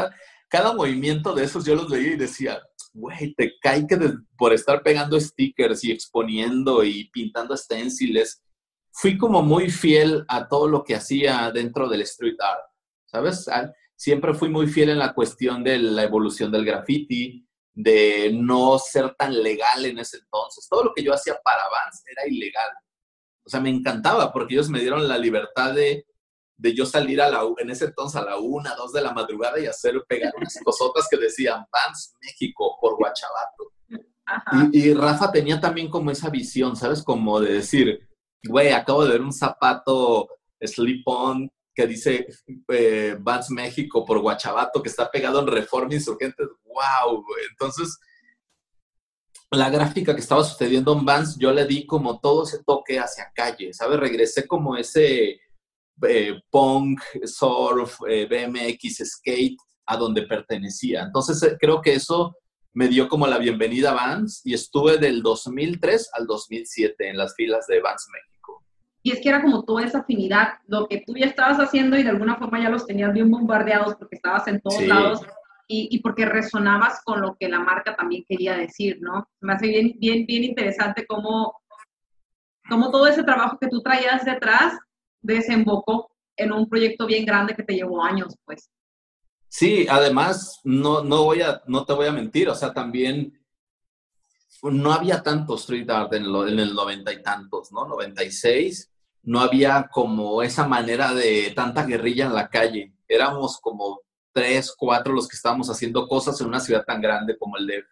cada, 0.49 0.73
movimiento 0.73 1.35
de 1.35 1.43
esos 1.43 1.65
yo 1.65 1.75
los 1.75 1.89
veía 1.89 2.13
y 2.13 2.17
decía, 2.17 2.59
güey, 2.93 3.35
te 3.35 3.53
cae 3.61 3.85
que 3.85 3.97
por 4.37 4.53
estar 4.53 4.81
pegando 4.81 5.19
stickers 5.19 5.83
y 5.83 5.91
exponiendo 5.91 6.83
y 6.83 7.09
pintando 7.09 7.55
stenciles, 7.55 8.41
fui 8.91 9.17
como 9.17 9.43
muy 9.43 9.69
fiel 9.69 10.25
a 10.27 10.47
todo 10.47 10.67
lo 10.67 10.83
que 10.83 10.95
hacía 10.95 11.51
dentro 11.51 11.87
del 11.87 12.01
street 12.01 12.37
art, 12.39 12.63
¿sabes? 13.05 13.47
Siempre 13.97 14.33
fui 14.33 14.47
muy 14.47 14.67
fiel 14.67 14.89
en 14.91 14.99
la 14.99 15.13
cuestión 15.13 15.63
de 15.63 15.79
la 15.79 16.03
evolución 16.03 16.51
del 16.51 16.63
graffiti, 16.63 17.45
de 17.73 18.31
no 18.33 18.79
ser 18.79 19.13
tan 19.15 19.41
legal 19.41 19.85
en 19.85 19.99
ese 19.99 20.17
entonces. 20.17 20.67
Todo 20.69 20.85
lo 20.85 20.93
que 20.93 21.03
yo 21.03 21.13
hacía 21.13 21.39
para 21.43 21.63
Vans 21.69 22.03
era 22.05 22.27
ilegal. 22.27 22.71
O 23.43 23.49
sea, 23.49 23.59
me 23.59 23.69
encantaba 23.69 24.31
porque 24.31 24.53
ellos 24.53 24.69
me 24.69 24.79
dieron 24.79 25.07
la 25.07 25.17
libertad 25.17 25.73
de, 25.73 26.05
de 26.57 26.75
yo 26.75 26.85
salir 26.85 27.21
a 27.21 27.29
la, 27.29 27.41
en 27.57 27.69
ese 27.69 27.85
entonces 27.85 28.21
a 28.21 28.25
la 28.25 28.37
una, 28.37 28.75
dos 28.75 28.93
de 28.93 29.01
la 29.01 29.13
madrugada 29.13 29.59
y 29.59 29.65
hacer 29.65 30.03
pegar 30.07 30.33
unas 30.37 30.57
cosotas 30.63 31.07
que 31.09 31.17
decían 31.17 31.65
Vans 31.71 32.13
México 32.21 32.77
por 32.79 32.97
Guachabato. 32.97 33.71
Y, 34.71 34.89
y, 34.89 34.93
Rafa 34.93 35.31
tenía 35.31 35.59
también 35.59 35.89
como 35.89 36.11
esa 36.11 36.29
visión, 36.29 36.75
¿sabes? 36.75 37.01
Como 37.01 37.39
de 37.39 37.53
decir, 37.53 38.09
güey, 38.43 38.71
acabo 38.71 39.05
de 39.05 39.11
ver 39.11 39.21
un 39.21 39.31
zapato 39.31 40.27
slip-on 40.59 41.49
que 41.77 41.85
dice 41.85 42.27
eh, 42.69 43.15
Vans 43.19 43.51
México 43.51 44.03
por 44.03 44.17
Guachabato, 44.19 44.81
que 44.81 44.89
está 44.89 45.11
pegado 45.11 45.39
en 45.41 45.47
Reforma 45.47 45.93
Insurgentes. 45.93 46.47
¡Wow! 46.65 47.23
Entonces, 47.51 47.99
la 49.51 49.69
gráfica 49.69 50.15
que 50.15 50.21
estaba 50.21 50.43
sucediendo 50.43 50.97
en 50.97 51.05
Vans, 51.05 51.37
yo 51.37 51.51
le 51.51 51.65
di 51.65 51.85
como 51.85 52.19
todo 52.19 52.45
ese 52.45 52.63
toque 52.63 52.99
hacia 52.99 53.31
calle, 53.31 53.73
¿sabes? 53.73 53.99
Regresé 53.99 54.47
como 54.47 54.75
ese 54.75 55.39
eh, 56.01 56.41
punk, 56.49 56.99
surf, 57.25 57.99
eh, 58.09 58.25
BMX, 58.25 59.03
skate 59.05 59.57
a 59.85 59.97
donde 59.97 60.23
pertenecía. 60.23 61.03
Entonces, 61.03 61.57
creo 61.59 61.79
que 61.79 61.93
eso 61.93 62.35
me 62.73 62.87
dio 62.87 63.07
como 63.07 63.27
la 63.27 63.37
bienvenida 63.37 63.91
a 63.91 63.93
Vans 63.93 64.41
y 64.43 64.55
estuve 64.55 64.97
del 64.97 65.21
2003 65.21 66.09
al 66.13 66.25
2007 66.25 67.07
en 67.07 67.17
las 67.17 67.35
filas 67.35 67.67
de 67.67 67.81
Vans 67.81 68.07
México. 68.11 68.36
Y 69.07 69.11
es 69.11 69.21
que 69.21 69.29
era 69.29 69.41
como 69.41 69.63
toda 69.63 69.85
esa 69.85 69.99
afinidad, 69.99 70.55
lo 70.67 70.85
que 70.85 71.01
tú 71.07 71.15
ya 71.15 71.27
estabas 71.27 71.59
haciendo 71.59 71.97
y 71.97 72.03
de 72.03 72.09
alguna 72.09 72.35
forma 72.35 72.61
ya 72.61 72.69
los 72.69 72.85
tenías 72.85 73.13
bien 73.13 73.31
bombardeados 73.31 73.95
porque 73.95 74.17
estabas 74.17 74.45
en 74.49 74.59
todos 74.59 74.81
lados 74.85 75.21
y, 75.65 75.87
y, 75.89 75.99
porque 75.99 76.25
resonabas 76.25 77.01
con 77.05 77.21
lo 77.21 77.37
que 77.39 77.47
la 77.47 77.61
marca 77.61 77.95
también 77.95 78.25
quería 78.27 78.57
decir, 78.57 78.97
¿no? 78.99 79.29
Me 79.39 79.53
hace 79.53 79.67
bien, 79.67 79.93
bien, 79.97 80.25
bien 80.25 80.43
interesante 80.43 81.05
cómo, 81.07 81.53
cómo 82.67 82.91
todo 82.91 83.07
ese 83.07 83.23
trabajo 83.23 83.57
que 83.57 83.69
tú 83.69 83.81
traías 83.81 84.25
detrás 84.25 84.77
desembocó 85.21 86.11
en 86.35 86.51
un 86.51 86.67
proyecto 86.67 87.07
bien 87.07 87.25
grande 87.25 87.55
que 87.55 87.63
te 87.63 87.75
llevó 87.75 88.03
años, 88.03 88.35
pues. 88.43 88.69
Sí, 89.47 89.87
además, 89.89 90.59
no, 90.65 91.01
no, 91.01 91.23
voy 91.23 91.43
a, 91.43 91.61
no 91.65 91.85
te 91.85 91.93
voy 91.93 92.07
a 92.07 92.11
mentir, 92.11 92.49
o 92.49 92.55
sea, 92.55 92.73
también 92.73 93.39
no 94.63 94.91
había 94.91 95.23
tanto 95.23 95.55
street 95.55 95.89
art 95.89 96.11
en, 96.11 96.25
en 96.25 96.59
el 96.59 96.75
noventa 96.75 97.13
y 97.13 97.23
tantos, 97.23 97.71
¿no? 97.71 97.87
96 97.87 98.91
no 99.27 99.41
había 99.41 99.89
como 99.91 100.41
esa 100.41 100.65
manera 100.65 101.13
de 101.13 101.51
tanta 101.53 101.83
guerrilla 101.83 102.27
en 102.27 102.33
la 102.33 102.47
calle. 102.47 102.93
Éramos 103.09 103.59
como 103.59 103.99
tres, 104.31 104.73
cuatro 104.77 105.13
los 105.13 105.27
que 105.27 105.35
estábamos 105.35 105.69
haciendo 105.69 106.07
cosas 106.07 106.39
en 106.39 106.47
una 106.47 106.61
ciudad 106.61 106.85
tan 106.85 107.01
grande 107.01 107.37
como 107.37 107.57
el 107.57 107.67
DF. 107.67 107.91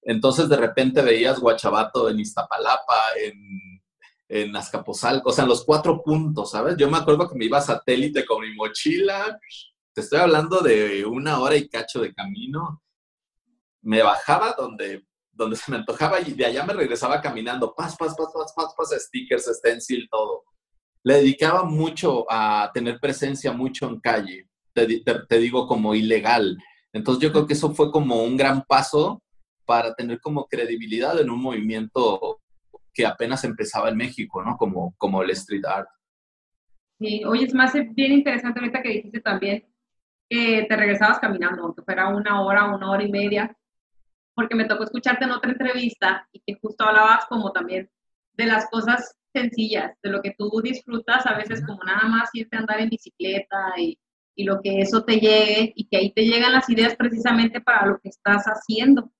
Entonces 0.00 0.48
de 0.48 0.56
repente 0.56 1.02
veías 1.02 1.40
Guachabato 1.40 2.08
en 2.08 2.20
Iztapalapa, 2.20 3.02
en, 3.22 3.82
en 4.30 4.56
Azcapotzalco, 4.56 5.28
o 5.28 5.32
sea, 5.32 5.44
en 5.44 5.50
los 5.50 5.62
cuatro 5.62 6.02
puntos, 6.02 6.52
¿sabes? 6.52 6.74
Yo 6.78 6.90
me 6.90 6.96
acuerdo 6.96 7.28
que 7.28 7.36
me 7.36 7.44
iba 7.44 7.58
a 7.58 7.60
satélite 7.60 8.24
con 8.24 8.40
mi 8.40 8.54
mochila, 8.54 9.38
te 9.92 10.00
estoy 10.00 10.20
hablando 10.20 10.60
de 10.60 11.04
una 11.04 11.38
hora 11.38 11.56
y 11.56 11.68
cacho 11.68 12.00
de 12.00 12.14
camino, 12.14 12.82
me 13.82 14.02
bajaba 14.02 14.54
donde 14.56 15.04
donde 15.36 15.56
se 15.56 15.70
me 15.70 15.76
antojaba 15.76 16.20
y 16.20 16.32
de 16.32 16.46
allá 16.46 16.64
me 16.64 16.72
regresaba 16.72 17.20
caminando, 17.20 17.74
pas, 17.74 17.96
pas, 17.96 18.14
pas, 18.16 18.32
pas, 18.32 18.52
pas, 18.54 18.74
pas, 18.76 19.00
stickers, 19.00 19.44
stencil, 19.44 20.08
todo. 20.10 20.44
Le 21.04 21.16
dedicaba 21.16 21.64
mucho 21.64 22.24
a 22.28 22.70
tener 22.72 22.98
presencia, 22.98 23.52
mucho 23.52 23.88
en 23.88 24.00
calle, 24.00 24.48
te, 24.72 25.38
digo 25.38 25.66
como 25.66 25.94
ilegal. 25.94 26.56
Entonces 26.92 27.22
yo 27.22 27.30
creo 27.32 27.46
que 27.46 27.52
eso 27.52 27.74
fue 27.74 27.90
como 27.92 28.22
un 28.22 28.36
gran 28.36 28.62
paso 28.62 29.22
para 29.64 29.94
tener 29.94 30.20
como 30.20 30.46
credibilidad 30.46 31.20
en 31.20 31.30
un 31.30 31.40
movimiento 31.40 32.40
que 32.92 33.06
apenas 33.06 33.44
empezaba 33.44 33.90
en 33.90 33.96
México, 33.96 34.42
¿no? 34.42 34.56
Como, 34.56 34.94
como 34.96 35.22
el 35.22 35.30
street 35.30 35.64
art. 35.66 35.88
Sí, 36.98 37.22
oye, 37.24 37.44
es 37.44 37.54
más 37.54 37.74
bien 37.74 38.12
interesante 38.12 38.58
ahorita 38.58 38.82
que 38.82 38.88
dijiste 38.88 39.20
también 39.20 39.66
que 40.28 40.66
te 40.68 40.76
regresabas 40.76 41.18
caminando, 41.18 41.62
aunque 41.62 41.82
fuera 41.82 42.08
una 42.08 42.42
hora, 42.42 42.74
una 42.74 42.90
hora 42.90 43.02
y 43.02 43.10
media, 43.10 43.54
porque 44.36 44.54
me 44.54 44.66
tocó 44.66 44.84
escucharte 44.84 45.24
en 45.24 45.32
otra 45.32 45.50
entrevista 45.50 46.28
y 46.30 46.40
que 46.46 46.60
justo 46.60 46.84
hablabas 46.84 47.24
como 47.26 47.50
también 47.52 47.90
de 48.34 48.46
las 48.46 48.68
cosas 48.70 49.16
sencillas, 49.32 49.96
de 50.02 50.10
lo 50.10 50.20
que 50.20 50.34
tú 50.38 50.60
disfrutas, 50.62 51.26
a 51.26 51.36
veces 51.36 51.64
como 51.66 51.82
nada 51.82 52.06
más 52.06 52.28
irte 52.34 52.56
a 52.56 52.60
andar 52.60 52.80
en 52.80 52.90
bicicleta 52.90 53.72
y, 53.78 53.98
y 54.34 54.44
lo 54.44 54.60
que 54.60 54.82
eso 54.82 55.04
te 55.04 55.18
llegue 55.18 55.72
y 55.74 55.88
que 55.88 55.96
ahí 55.96 56.12
te 56.12 56.26
llegan 56.26 56.52
las 56.52 56.68
ideas 56.68 56.94
precisamente 56.96 57.62
para 57.62 57.86
lo 57.86 57.98
que 57.98 58.10
estás 58.10 58.44
haciendo. 58.44 59.10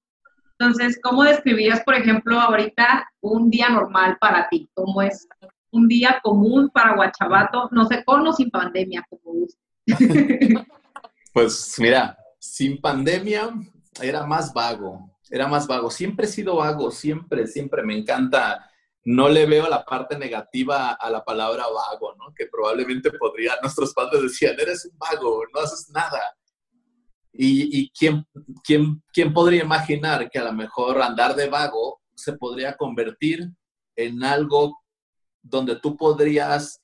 Entonces, 0.59 0.99
¿cómo 1.03 1.25
describirías, 1.25 1.83
por 1.83 1.95
ejemplo, 1.95 2.39
ahorita 2.39 3.11
un 3.21 3.51
día 3.51 3.71
normal 3.71 4.19
para 4.21 4.49
ti? 4.51 4.69
¿Cómo 4.75 5.01
es 5.01 5.27
un 5.71 5.89
día 5.89 6.21
común 6.23 6.71
para 6.71 6.95
Guachabato? 6.95 7.71
No 7.73 7.87
sé, 7.87 8.05
con 8.05 8.27
o 8.27 8.33
sin 8.33 8.51
pandemia, 8.51 9.05
como 9.09 9.47
pues 11.33 11.77
mira, 11.79 12.19
sin 12.39 12.81
pandemia 12.81 13.51
era 14.01 14.27
más 14.27 14.53
vago, 14.53 15.17
era 15.31 15.47
más 15.47 15.67
vago. 15.67 15.91
Siempre 15.91 16.27
he 16.27 16.29
sido 16.29 16.57
vago, 16.57 16.91
siempre, 16.91 17.47
siempre 17.47 17.83
me 17.83 17.97
encanta. 17.97 18.71
No 19.05 19.29
le 19.29 19.47
veo 19.47 19.69
la 19.69 19.85
parte 19.85 20.19
negativa 20.19 20.93
a 20.93 21.11
la 21.11 21.25
palabra 21.25 21.65
vago, 21.69 22.15
¿no? 22.17 22.35
Que 22.35 22.47
probablemente 22.47 23.11
podría, 23.13 23.55
nuestros 23.63 23.95
padres 23.95 24.23
decían, 24.23 24.57
eres 24.59 24.85
un 24.85 24.99
vago, 24.99 25.45
no 25.55 25.61
haces 25.61 25.89
nada. 25.91 26.37
Y, 27.33 27.81
y 27.81 27.91
¿quién, 27.91 28.27
quién, 28.65 29.03
quién 29.13 29.33
podría 29.33 29.63
imaginar 29.63 30.31
que 30.31 30.39
a 30.39 30.45
lo 30.45 30.53
mejor 30.53 31.01
andar 31.03 31.37
de 31.37 31.49
vago 31.49 32.01
se 32.15 32.33
podría 32.33 32.77
convertir 32.77 33.51
en 33.95 34.25
algo 34.25 34.79
donde 35.43 35.77
tú 35.77 35.97
podrías 35.97 36.81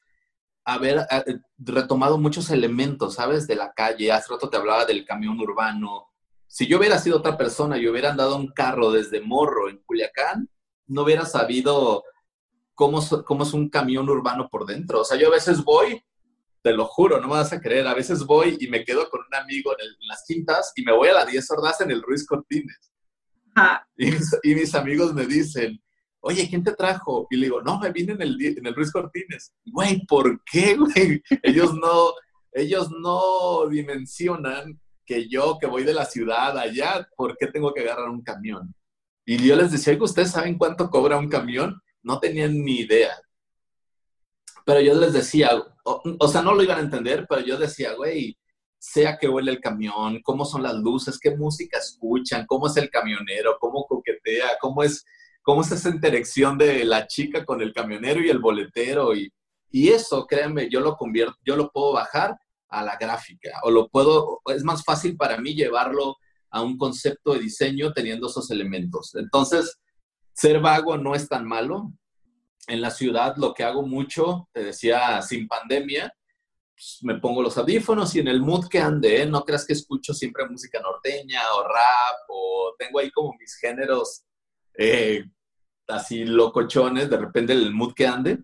haber 0.64 1.06
eh, 1.10 1.38
retomado 1.58 2.18
muchos 2.18 2.50
elementos, 2.50 3.14
¿sabes? 3.14 3.46
De 3.46 3.56
la 3.56 3.72
calle. 3.72 4.12
Hace 4.12 4.32
rato 4.32 4.48
te 4.48 4.56
hablaba 4.56 4.84
del 4.84 5.04
camión 5.04 5.38
urbano. 5.40 6.11
Si 6.52 6.66
yo 6.66 6.78
hubiera 6.78 6.98
sido 6.98 7.16
otra 7.16 7.38
persona 7.38 7.78
y 7.78 7.88
hubiera 7.88 8.10
andado 8.10 8.36
un 8.36 8.48
carro 8.48 8.92
desde 8.92 9.22
Morro 9.22 9.70
en 9.70 9.78
Culiacán, 9.78 10.50
no 10.86 11.00
hubiera 11.00 11.24
sabido 11.24 12.04
cómo, 12.74 13.00
cómo 13.24 13.44
es 13.44 13.54
un 13.54 13.70
camión 13.70 14.06
urbano 14.10 14.50
por 14.50 14.66
dentro. 14.66 15.00
O 15.00 15.04
sea, 15.04 15.18
yo 15.18 15.28
a 15.28 15.30
veces 15.30 15.64
voy 15.64 16.04
te 16.60 16.74
lo 16.74 16.84
juro, 16.84 17.22
no 17.22 17.26
me 17.26 17.36
vas 17.36 17.54
a 17.54 17.60
creer. 17.60 17.86
A 17.86 17.94
veces 17.94 18.26
voy 18.26 18.58
y 18.60 18.68
me 18.68 18.84
quedo 18.84 19.08
con 19.08 19.22
un 19.26 19.34
amigo 19.34 19.72
en, 19.78 19.88
las 20.06 20.24
quintas 20.26 20.74
y 20.76 20.82
me 20.82 20.92
voy 20.92 21.08
a 21.08 21.14
la 21.14 21.24
10 21.24 21.50
horas 21.52 21.80
en 21.80 21.90
el 21.90 22.02
Ruiz 22.02 22.26
Cortines. 22.26 22.92
Y, 23.96 24.54
mis, 24.54 24.74
amigos 24.74 25.14
me 25.14 25.24
dicen, 25.24 25.82
oye, 26.20 26.46
¿quién 26.50 26.62
te 26.62 26.74
trajo? 26.74 27.26
Y 27.30 27.36
le 27.36 27.46
digo, 27.46 27.62
no, 27.62 27.78
me 27.80 27.90
vine 27.92 28.12
en 28.12 28.20
el, 28.20 28.46
en 28.58 28.66
el 28.66 28.74
Ruiz 28.74 28.92
Cortines. 28.92 29.54
Güey, 29.64 30.04
¿por 30.06 30.44
qué, 30.44 30.76
güey? 30.76 31.22
Ellos 31.42 31.72
no, 31.72 32.12
ellos 32.52 32.90
no 32.90 33.66
dimensionan 33.70 34.78
que 35.04 35.28
yo, 35.28 35.58
que 35.60 35.66
voy 35.66 35.84
de 35.84 35.94
la 35.94 36.04
ciudad 36.04 36.56
allá, 36.58 37.08
¿por 37.16 37.36
qué 37.36 37.46
tengo 37.46 37.72
que 37.72 37.80
agarrar 37.80 38.08
un 38.08 38.22
camión? 38.22 38.74
Y 39.24 39.38
yo 39.38 39.56
les 39.56 39.70
decía, 39.70 39.96
¿ustedes 40.00 40.30
saben 40.30 40.58
cuánto 40.58 40.90
cobra 40.90 41.18
un 41.18 41.28
camión? 41.28 41.80
No 42.02 42.18
tenían 42.18 42.62
ni 42.64 42.80
idea. 42.80 43.12
Pero 44.64 44.80
yo 44.80 44.94
les 44.94 45.12
decía, 45.12 45.50
o, 45.84 46.28
sea, 46.28 46.42
no 46.42 46.54
lo 46.54 46.62
iban 46.62 46.78
a 46.78 46.82
entender, 46.82 47.26
pero 47.28 47.42
yo 47.42 47.56
decía, 47.56 47.94
güey, 47.94 48.36
sea 48.78 49.16
que 49.18 49.28
huele 49.28 49.52
el 49.52 49.60
camión, 49.60 50.20
cómo 50.22 50.44
son 50.44 50.62
las 50.62 50.74
luces, 50.74 51.18
qué 51.20 51.36
música 51.36 51.78
escuchan, 51.78 52.46
cómo 52.46 52.66
es 52.66 52.76
el 52.76 52.90
camionero, 52.90 53.56
cómo 53.60 53.86
coquetea, 53.86 54.58
cómo 54.60 54.82
es, 54.82 55.04
cómo 55.42 55.62
es 55.62 55.70
esa 55.72 55.88
interacción 55.88 56.58
de 56.58 56.84
la 56.84 57.06
chica 57.06 57.44
con 57.44 57.62
el 57.62 57.72
camionero 57.72 58.20
y 58.20 58.30
el 58.30 58.38
boletero. 58.38 59.14
Y, 59.14 59.32
y 59.70 59.88
eso, 59.88 60.26
créanme, 60.26 60.68
yo 60.68 60.80
lo 60.80 60.96
convierto, 60.96 61.36
yo 61.44 61.56
lo 61.56 61.70
puedo 61.70 61.92
bajar 61.92 62.36
a 62.72 62.82
la 62.82 62.96
gráfica, 62.96 63.60
o 63.62 63.70
lo 63.70 63.88
puedo, 63.88 64.40
es 64.46 64.64
más 64.64 64.84
fácil 64.84 65.16
para 65.16 65.38
mí 65.38 65.54
llevarlo 65.54 66.16
a 66.50 66.62
un 66.62 66.76
concepto 66.76 67.32
de 67.32 67.40
diseño 67.40 67.92
teniendo 67.92 68.28
esos 68.28 68.50
elementos. 68.50 69.14
Entonces, 69.14 69.78
ser 70.32 70.60
vago 70.60 70.96
no 70.96 71.14
es 71.14 71.28
tan 71.28 71.46
malo, 71.46 71.92
en 72.66 72.80
la 72.80 72.90
ciudad 72.90 73.36
lo 73.36 73.54
que 73.54 73.64
hago 73.64 73.82
mucho, 73.82 74.48
te 74.52 74.64
decía, 74.64 75.20
sin 75.22 75.48
pandemia, 75.48 76.12
pues, 76.74 76.98
me 77.02 77.18
pongo 77.18 77.42
los 77.42 77.58
audífonos 77.58 78.14
y 78.14 78.20
en 78.20 78.28
el 78.28 78.40
mood 78.40 78.68
que 78.68 78.78
ande, 78.78 79.22
¿eh? 79.22 79.26
no 79.26 79.44
creas 79.44 79.66
que 79.66 79.72
escucho 79.72 80.14
siempre 80.14 80.48
música 80.48 80.80
norteña 80.80 81.40
o 81.54 81.64
rap 81.64 82.20
o 82.28 82.74
tengo 82.78 82.98
ahí 82.98 83.10
como 83.10 83.34
mis 83.38 83.56
géneros 83.56 84.24
eh, 84.78 85.24
así 85.88 86.24
locochones, 86.24 87.10
de 87.10 87.16
repente 87.16 87.52
el 87.52 87.72
mood 87.72 87.94
que 87.94 88.06
ande. 88.06 88.38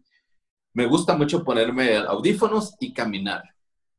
Me 0.75 0.87
gusta 0.87 1.17
mucho 1.17 1.43
ponerme 1.43 1.97
audífonos 1.97 2.75
y 2.79 2.93
caminar. 2.93 3.43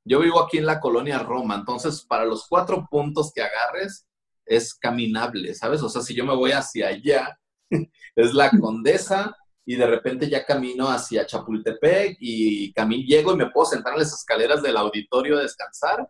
Yo 0.05 0.19
vivo 0.19 0.41
aquí 0.41 0.57
en 0.57 0.65
la 0.65 0.79
colonia 0.79 1.19
Roma, 1.19 1.55
entonces 1.55 2.03
para 2.03 2.25
los 2.25 2.47
cuatro 2.47 2.87
puntos 2.89 3.31
que 3.33 3.41
agarres 3.41 4.07
es 4.45 4.73
caminable, 4.73 5.53
¿sabes? 5.53 5.83
O 5.83 5.89
sea, 5.89 6.01
si 6.01 6.15
yo 6.15 6.25
me 6.25 6.35
voy 6.35 6.51
hacia 6.51 6.87
allá, 6.87 7.39
es 8.15 8.33
la 8.33 8.49
Condesa, 8.49 9.35
y 9.69 9.75
de 9.75 9.85
repente 9.85 10.27
ya 10.27 10.47
camino 10.47 10.89
hacia 10.89 11.27
Chapultepec 11.27 12.17
y 12.19 12.73
camino, 12.73 13.03
llego 13.05 13.33
y 13.33 13.37
me 13.37 13.51
puedo 13.51 13.67
sentar 13.67 13.93
en 13.93 13.99
las 13.99 14.11
escaleras 14.11 14.63
del 14.63 14.75
auditorio 14.75 15.37
a 15.37 15.43
descansar 15.43 16.09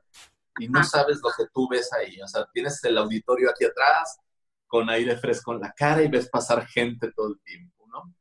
y 0.60 0.70
no 0.70 0.82
sabes 0.82 1.20
lo 1.22 1.30
que 1.38 1.44
tú 1.54 1.68
ves 1.70 1.92
ahí. 1.92 2.22
O 2.22 2.28
sea, 2.30 2.48
tienes 2.54 2.82
el 2.86 2.98
auditorio 2.98 3.50
aquí 3.50 3.66
atrás 3.66 4.18
con 4.66 4.90
aire 4.90 5.18
fresco 5.18 5.52
en 5.52 5.60
la 5.60 5.74
cara 5.74 6.02
y 6.02 6.08
ves 6.08 6.30
pasar 6.30 6.66
gente 6.68 7.12
todo 7.12 7.34
el 7.34 7.42
tiempo, 7.42 7.86
¿no? 7.88 8.16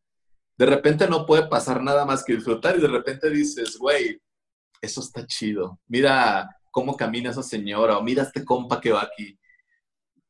De 0.56 0.66
repente 0.66 1.06
no 1.06 1.24
puede 1.24 1.46
pasar 1.46 1.84
nada 1.84 2.04
más 2.04 2.24
que 2.24 2.34
disfrutar 2.34 2.76
y 2.76 2.80
de 2.80 2.88
repente 2.88 3.30
dices, 3.30 3.78
güey, 3.78 4.20
eso 4.80 5.00
está 5.00 5.26
chido. 5.26 5.78
Mira 5.86 6.48
cómo 6.70 6.96
camina 6.96 7.30
esa 7.30 7.42
señora 7.42 7.98
o 7.98 8.02
mira 8.02 8.22
este 8.22 8.44
compa 8.44 8.80
que 8.80 8.92
va 8.92 9.02
aquí. 9.02 9.38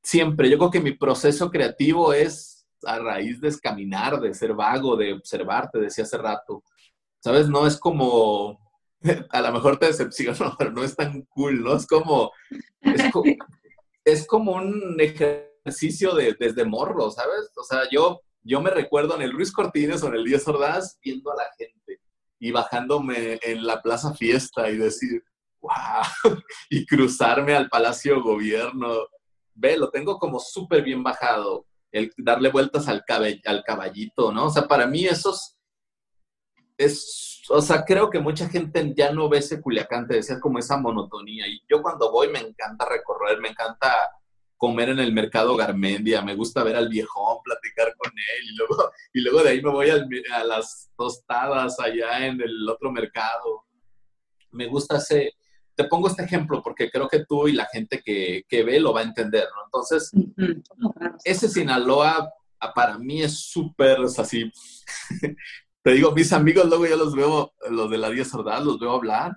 Siempre, 0.03 0.49
yo 0.49 0.59
creo 0.59 0.71
que 0.71 0.81
mi 0.81 0.93
proceso 0.93 1.51
creativo 1.51 2.13
es 2.13 2.67
a 2.85 2.99
raíz 2.99 3.41
de 3.41 3.49
escaminar, 3.49 4.21
de 4.21 4.33
ser 4.35 4.55
vago, 4.55 4.97
de 4.97 5.15
observar, 5.15 5.71
te 5.71 5.81
decía 5.81 6.05
hace 6.05 6.19
rato. 6.19 6.63
¿Sabes? 7.21 7.49
No 7.49 7.67
es 7.67 7.77
como, 7.79 8.59
a 9.31 9.41
lo 9.41 9.53
mejor 9.53 9.79
te 9.79 9.87
decepciono, 9.87 10.55
pero 10.59 10.73
no 10.73 10.83
es 10.83 10.97
tan 10.97 11.23
cool, 11.23 11.63
¿no? 11.63 11.77
Es 11.77 11.87
como, 11.87 12.31
es, 14.05 14.27
como, 14.27 14.53
un 14.53 14.97
ejercicio 15.01 16.15
de, 16.15 16.37
desde 16.39 16.65
morro, 16.65 17.11
¿sabes? 17.11 17.51
O 17.57 17.65
sea, 17.65 17.83
yo, 17.91 18.21
yo 18.43 18.61
me 18.61 18.71
recuerdo 18.71 19.17
en 19.17 19.23
el 19.23 19.33
Ruiz 19.33 19.53
Cortines 19.53 20.03
o 20.03 20.09
en 20.09 20.15
el 20.15 20.25
Díaz 20.25 20.47
Ordaz 20.47 20.99
viendo 21.03 21.33
a 21.33 21.37
la 21.37 21.51
gente 21.57 22.01
y 22.39 22.51
bajándome 22.51 23.39
en 23.43 23.67
la 23.67 23.83
Plaza 23.83 24.15
Fiesta 24.15 24.71
y 24.71 24.77
decir, 24.77 25.23
wow, 25.61 25.73
y 26.71 26.87
cruzarme 26.87 27.55
al 27.55 27.69
Palacio 27.69 28.23
Gobierno. 28.23 29.09
Ve, 29.55 29.77
lo 29.77 29.91
tengo 29.91 30.19
como 30.19 30.39
súper 30.39 30.83
bien 30.83 31.03
bajado 31.03 31.67
el 31.91 32.13
darle 32.17 32.51
vueltas 32.51 32.87
al, 32.89 33.05
al 33.45 33.65
caballito, 33.65 34.33
¿no? 34.33 34.47
O 34.47 34.51
sea, 34.51 34.69
para 34.69 34.87
mí 34.87 35.07
eso 35.07 35.35
es, 36.77 37.43
o 37.49 37.61
sea, 37.61 37.85
creo 37.85 38.09
que 38.11 38.21
mucha 38.21 38.49
gente 38.49 38.95
ya 38.97 39.13
no 39.13 39.29
ve 39.29 39.39
ese 39.39 39.61
Culiacán, 39.61 40.07
te 40.07 40.15
decía 40.15 40.39
como 40.39 40.59
esa 40.59 40.77
monotonía. 40.77 41.47
Y 41.49 41.61
yo 41.69 41.83
cuando 41.83 42.13
voy 42.13 42.29
me 42.29 42.39
encanta 42.39 42.89
recorrer, 42.89 43.41
me 43.41 43.49
encanta 43.49 43.93
comer 44.59 44.91
en 44.91 44.99
el 44.99 45.13
mercado 45.13 45.57
Garmendia, 45.57 46.21
me 46.21 46.35
gusta 46.35 46.63
ver 46.65 46.77
al 46.77 46.89
viejón, 46.89 47.39
platicar 47.43 47.95
con 47.97 48.13
él 48.13 48.51
y 48.51 48.57
luego, 48.57 48.91
y 49.15 49.21
luego 49.21 49.43
de 49.43 49.51
ahí 49.51 49.63
me 49.63 49.71
voy 49.71 49.89
a 49.89 50.45
las 50.45 50.91
tostadas 50.97 51.81
allá 51.81 52.27
en 52.27 52.41
el 52.41 52.69
otro 52.69 52.93
mercado. 52.93 53.65
Me 54.51 54.67
gusta 54.67 54.99
ese, 54.99 55.35
te 55.75 55.85
pongo 55.85 56.09
este 56.09 56.25
ejemplo 56.25 56.61
porque 56.63 56.91
creo 56.91 57.09
que 57.09 57.25
tú 57.25 57.49
y 57.49 57.53
la 57.53 57.67
gente 57.67 58.03
que, 58.05 58.45
que 58.49 58.65
ve 58.65 58.81
lo 58.81 58.93
va 58.93 59.01
a 59.01 59.05
entender, 59.05 59.45
¿no? 59.55 59.65
Entonces, 59.65 60.11
ese 61.25 61.49
Sinaloa 61.49 62.31
para 62.75 62.99
mí 62.99 63.23
es 63.23 63.39
súper 63.39 63.99
así. 64.01 64.51
te 65.83 65.93
digo, 65.93 66.13
mis 66.13 66.33
amigos 66.33 66.67
luego 66.67 66.87
ya 66.87 66.97
los 66.97 67.15
veo, 67.15 67.55
los 67.71 67.89
de 67.89 67.99
la 67.99 68.11
10 68.11 68.29
Sordal, 68.29 68.65
los 68.65 68.81
veo 68.81 68.91
hablar 68.91 69.37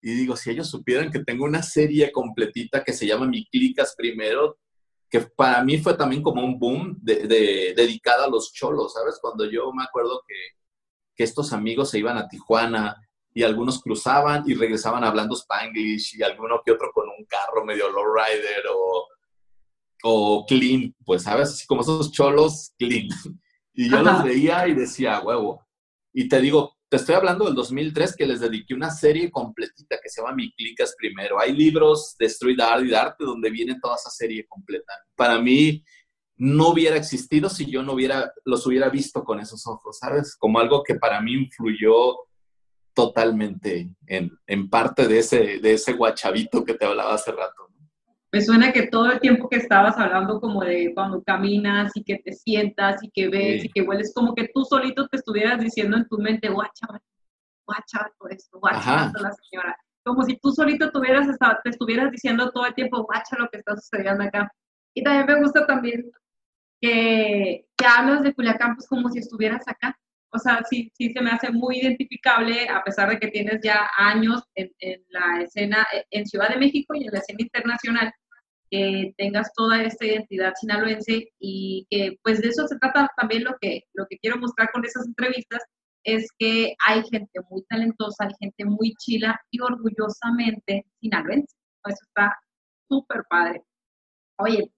y 0.00 0.14
digo, 0.14 0.36
si 0.36 0.50
ellos 0.50 0.68
supieran 0.68 1.10
que 1.10 1.24
tengo 1.24 1.44
una 1.44 1.62
serie 1.62 2.12
completita 2.12 2.84
que 2.84 2.92
se 2.92 3.06
llama 3.06 3.26
Mi 3.26 3.46
Clicas 3.46 3.94
Primero, 3.96 4.58
que 5.10 5.20
para 5.20 5.62
mí 5.64 5.78
fue 5.78 5.94
también 5.94 6.22
como 6.22 6.44
un 6.44 6.58
boom 6.58 6.98
de, 7.00 7.74
dedicada 7.74 8.26
a 8.26 8.30
los 8.30 8.52
cholos, 8.52 8.92
¿sabes? 8.92 9.18
Cuando 9.20 9.50
yo 9.50 9.72
me 9.72 9.82
acuerdo 9.82 10.22
que, 10.26 10.34
que 11.16 11.24
estos 11.24 11.52
amigos 11.52 11.90
se 11.90 11.98
iban 11.98 12.18
a 12.18 12.28
Tijuana, 12.28 12.96
y 13.38 13.44
algunos 13.44 13.80
cruzaban 13.80 14.42
y 14.46 14.54
regresaban 14.54 15.04
hablando 15.04 15.36
spanglish 15.36 16.16
y 16.18 16.22
alguno 16.24 16.60
que 16.64 16.72
otro 16.72 16.90
con 16.92 17.08
un 17.08 17.24
carro 17.24 17.64
medio 17.64 17.88
lowrider 17.88 18.64
o, 18.74 19.06
o 20.02 20.44
clean, 20.44 20.92
pues, 21.04 21.22
¿sabes? 21.22 21.50
Así 21.50 21.66
como 21.66 21.82
esos 21.82 22.10
cholos 22.10 22.72
clean. 22.78 23.08
Y 23.74 23.88
yo 23.88 24.02
los 24.02 24.24
veía 24.24 24.66
y 24.66 24.74
decía, 24.74 25.20
huevo. 25.20 25.64
Y 26.12 26.28
te 26.28 26.40
digo, 26.40 26.77
te 26.88 26.96
estoy 26.96 27.14
hablando 27.14 27.44
del 27.44 27.54
2003 27.54 28.16
que 28.16 28.26
les 28.26 28.40
dediqué 28.40 28.74
una 28.74 28.90
serie 28.90 29.30
completita 29.30 29.98
que 30.02 30.08
se 30.08 30.22
llama 30.22 30.34
Mi 30.34 30.52
Clicas 30.52 30.94
Primero. 30.96 31.38
Hay 31.38 31.52
libros 31.52 32.16
de 32.18 32.32
art 32.62 32.84
y 32.84 32.94
arte 32.94 33.24
donde 33.24 33.50
viene 33.50 33.78
toda 33.80 33.96
esa 33.96 34.10
serie 34.10 34.46
completa. 34.46 34.92
Para 35.14 35.38
mí 35.38 35.84
no 36.36 36.68
hubiera 36.68 36.96
existido 36.96 37.50
si 37.50 37.70
yo 37.70 37.82
no 37.82 37.92
hubiera, 37.92 38.32
los 38.44 38.66
hubiera 38.66 38.88
visto 38.88 39.22
con 39.22 39.38
esos 39.38 39.66
ojos, 39.66 39.98
¿sabes? 39.98 40.34
Como 40.36 40.58
algo 40.58 40.82
que 40.82 40.94
para 40.94 41.20
mí 41.20 41.34
influyó 41.34 42.16
totalmente 42.94 43.90
en, 44.06 44.36
en, 44.46 44.70
parte 44.70 45.06
de 45.06 45.18
ese, 45.18 45.58
de 45.58 45.74
ese 45.74 45.92
guachavito 45.92 46.64
que 46.64 46.74
te 46.74 46.86
hablaba 46.86 47.14
hace 47.14 47.32
rato. 47.32 47.67
Me 48.30 48.42
suena 48.42 48.72
que 48.72 48.88
todo 48.88 49.10
el 49.10 49.20
tiempo 49.20 49.48
que 49.48 49.56
estabas 49.56 49.96
hablando 49.96 50.38
como 50.40 50.62
de 50.62 50.92
cuando 50.94 51.22
caminas 51.22 51.92
y 51.94 52.04
que 52.04 52.18
te 52.18 52.32
sientas 52.32 53.02
y 53.02 53.10
que 53.10 53.28
ves 53.28 53.64
y 53.64 53.70
que 53.70 53.80
hueles, 53.80 54.12
como 54.14 54.34
que 54.34 54.48
tú 54.52 54.64
solito 54.64 55.08
te 55.08 55.16
estuvieras 55.16 55.60
diciendo 55.60 55.96
en 55.96 56.06
tu 56.06 56.18
mente, 56.18 56.50
guacha, 56.50 56.86
guacha 57.66 58.10
todo 58.18 58.28
esto, 58.28 58.58
guacha 58.58 59.12
la 59.18 59.32
señora. 59.32 59.76
Como 60.04 60.22
si 60.24 60.36
tú 60.38 60.52
solito 60.52 60.90
tuvieras, 60.90 61.26
te 61.64 61.70
estuvieras 61.70 62.10
diciendo 62.10 62.50
todo 62.50 62.66
el 62.66 62.74
tiempo, 62.74 63.04
guacha 63.04 63.36
lo 63.38 63.48
que 63.48 63.58
está 63.58 63.74
sucediendo 63.76 64.24
acá. 64.24 64.52
Y 64.94 65.02
también 65.02 65.26
me 65.26 65.42
gusta 65.42 65.66
también 65.66 66.10
que, 66.80 67.66
que 67.76 67.86
hablas 67.86 68.22
de 68.22 68.34
Culiacán 68.34 68.74
pues 68.74 68.88
como 68.88 69.08
si 69.08 69.20
estuvieras 69.20 69.66
acá. 69.66 69.98
O 70.30 70.38
sea, 70.38 70.62
sí, 70.68 70.90
sí 70.94 71.10
se 71.12 71.22
me 71.22 71.30
hace 71.30 71.50
muy 71.50 71.78
identificable, 71.78 72.68
a 72.68 72.82
pesar 72.84 73.08
de 73.10 73.18
que 73.18 73.28
tienes 73.28 73.60
ya 73.62 73.88
años 73.96 74.42
en, 74.54 74.70
en 74.80 75.02
la 75.08 75.42
escena, 75.42 75.86
eh, 75.94 76.04
en 76.10 76.26
Ciudad 76.26 76.50
de 76.50 76.58
México 76.58 76.94
y 76.94 77.04
en 77.04 77.12
la 77.12 77.18
escena 77.20 77.38
internacional, 77.40 78.12
que 78.70 79.14
tengas 79.16 79.50
toda 79.54 79.82
esta 79.82 80.04
identidad 80.04 80.52
sinaloense 80.60 81.28
y 81.38 81.86
que 81.90 82.16
pues 82.22 82.42
de 82.42 82.48
eso 82.48 82.66
se 82.66 82.78
trata 82.78 83.08
también 83.16 83.44
lo 83.44 83.56
que, 83.60 83.84
lo 83.94 84.06
que 84.08 84.18
quiero 84.18 84.38
mostrar 84.38 84.70
con 84.72 84.84
esas 84.84 85.06
entrevistas, 85.06 85.62
es 86.04 86.28
que 86.38 86.74
hay 86.86 87.02
gente 87.10 87.40
muy 87.50 87.62
talentosa, 87.68 88.24
hay 88.24 88.34
gente 88.40 88.64
muy 88.64 88.94
chila 88.98 89.40
y 89.50 89.60
orgullosamente 89.60 90.86
sinaloense. 91.00 91.54
Eso 91.84 91.98
está 92.02 92.36
súper 92.88 93.22
padre. 93.28 93.62
Oye, 94.38 94.70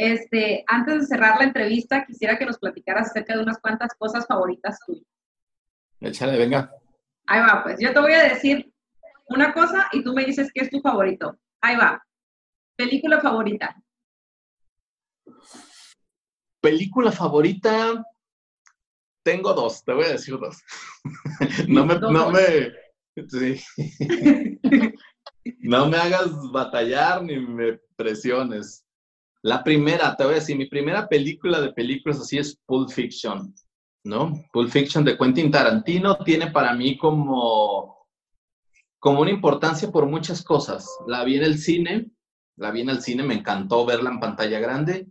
este, 0.00 0.62
antes 0.68 1.00
de 1.00 1.06
cerrar 1.06 1.38
la 1.38 1.44
entrevista, 1.44 2.06
quisiera 2.06 2.38
que 2.38 2.46
nos 2.46 2.58
platicaras 2.58 3.10
acerca 3.10 3.34
de 3.34 3.42
unas 3.42 3.58
cuantas 3.58 3.92
cosas 3.98 4.28
favoritas 4.28 4.78
tuyas. 4.86 5.04
Échale, 6.00 6.38
venga. 6.38 6.70
Ahí 7.26 7.40
va, 7.40 7.64
pues 7.64 7.80
yo 7.80 7.92
te 7.92 7.98
voy 7.98 8.12
a 8.12 8.22
decir 8.22 8.72
una 9.28 9.52
cosa 9.52 9.88
y 9.90 10.04
tú 10.04 10.14
me 10.14 10.24
dices 10.24 10.52
qué 10.54 10.60
es 10.62 10.70
tu 10.70 10.80
favorito. 10.80 11.36
Ahí 11.60 11.74
va. 11.74 12.00
Película 12.76 13.20
favorita. 13.20 13.74
Película 16.60 17.10
favorita. 17.10 18.04
Tengo 19.24 19.52
dos, 19.52 19.84
te 19.84 19.94
voy 19.94 20.04
a 20.04 20.12
decir 20.12 20.38
dos. 20.38 20.62
no 21.68 21.84
me, 21.84 21.98
no 21.98 22.30
me, 22.30 22.72
sí. 23.26 23.60
no 25.58 25.88
me 25.88 25.96
hagas 25.96 26.30
batallar 26.52 27.24
ni 27.24 27.40
me 27.40 27.80
presiones. 27.96 28.84
La 29.48 29.64
primera, 29.64 30.14
te 30.14 30.24
voy 30.24 30.32
a 30.32 30.40
decir, 30.40 30.58
mi 30.58 30.66
primera 30.66 31.08
película 31.08 31.58
de 31.58 31.72
películas 31.72 32.20
así 32.20 32.36
es 32.36 32.60
Pulp 32.66 32.90
Fiction, 32.90 33.54
¿no? 34.04 34.44
Pulp 34.52 34.68
Fiction 34.68 35.06
de 35.06 35.16
Quentin 35.16 35.50
Tarantino 35.50 36.18
tiene 36.18 36.50
para 36.50 36.74
mí 36.74 36.98
como, 36.98 38.06
como 38.98 39.22
una 39.22 39.30
importancia 39.30 39.90
por 39.90 40.04
muchas 40.04 40.44
cosas. 40.44 40.86
La 41.06 41.24
vi 41.24 41.38
en 41.38 41.44
el 41.44 41.56
cine, 41.56 42.10
la 42.56 42.70
vi 42.72 42.82
en 42.82 42.90
el 42.90 43.00
cine, 43.00 43.22
me 43.22 43.36
encantó 43.36 43.86
verla 43.86 44.10
en 44.10 44.20
pantalla 44.20 44.60
grande, 44.60 45.08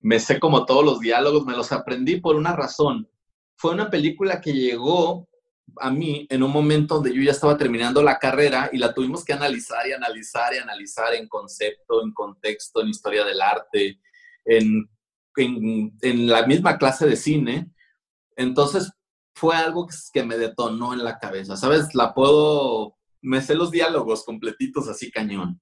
me 0.00 0.18
sé 0.18 0.40
como 0.40 0.66
todos 0.66 0.84
los 0.84 0.98
diálogos, 0.98 1.46
me 1.46 1.56
los 1.56 1.70
aprendí 1.70 2.16
por 2.20 2.34
una 2.34 2.56
razón. 2.56 3.08
Fue 3.54 3.70
una 3.70 3.88
película 3.88 4.40
que 4.40 4.52
llegó 4.52 5.28
a 5.76 5.90
mí 5.90 6.26
en 6.30 6.42
un 6.42 6.50
momento 6.50 6.96
donde 6.96 7.14
yo 7.14 7.22
ya 7.22 7.32
estaba 7.32 7.56
terminando 7.56 8.02
la 8.02 8.18
carrera 8.18 8.70
y 8.72 8.78
la 8.78 8.94
tuvimos 8.94 9.24
que 9.24 9.32
analizar 9.32 9.86
y 9.86 9.92
analizar 9.92 10.54
y 10.54 10.58
analizar 10.58 11.14
en 11.14 11.28
concepto, 11.28 12.02
en 12.02 12.12
contexto, 12.12 12.80
en 12.80 12.88
historia 12.88 13.24
del 13.24 13.40
arte, 13.40 14.00
en, 14.44 14.88
en, 15.36 16.26
la 16.28 16.46
misma 16.46 16.78
clase 16.78 17.06
de 17.06 17.16
cine. 17.16 17.70
Entonces 18.36 18.92
fue 19.34 19.56
algo 19.56 19.86
que, 20.12 20.22
me 20.22 20.38
detonó 20.38 20.92
en 20.94 21.04
la 21.04 21.18
cabeza, 21.18 21.56
¿sabes? 21.56 21.94
La 21.94 22.14
puedo, 22.14 22.96
me 23.20 23.42
sé 23.42 23.54
los 23.54 23.70
diálogos 23.70 24.24
completitos 24.24 24.88
así 24.88 25.10
cañón. 25.10 25.60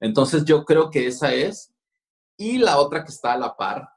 Entonces 0.00 0.44
yo 0.44 0.64
creo 0.64 0.90
que 0.90 1.06
esa 1.06 1.34
es. 1.34 1.74
Y 2.36 2.58
la 2.58 2.78
otra 2.78 3.04
que 3.04 3.10
está 3.10 3.32
a 3.32 3.38
la 3.38 3.56
par 3.56 3.88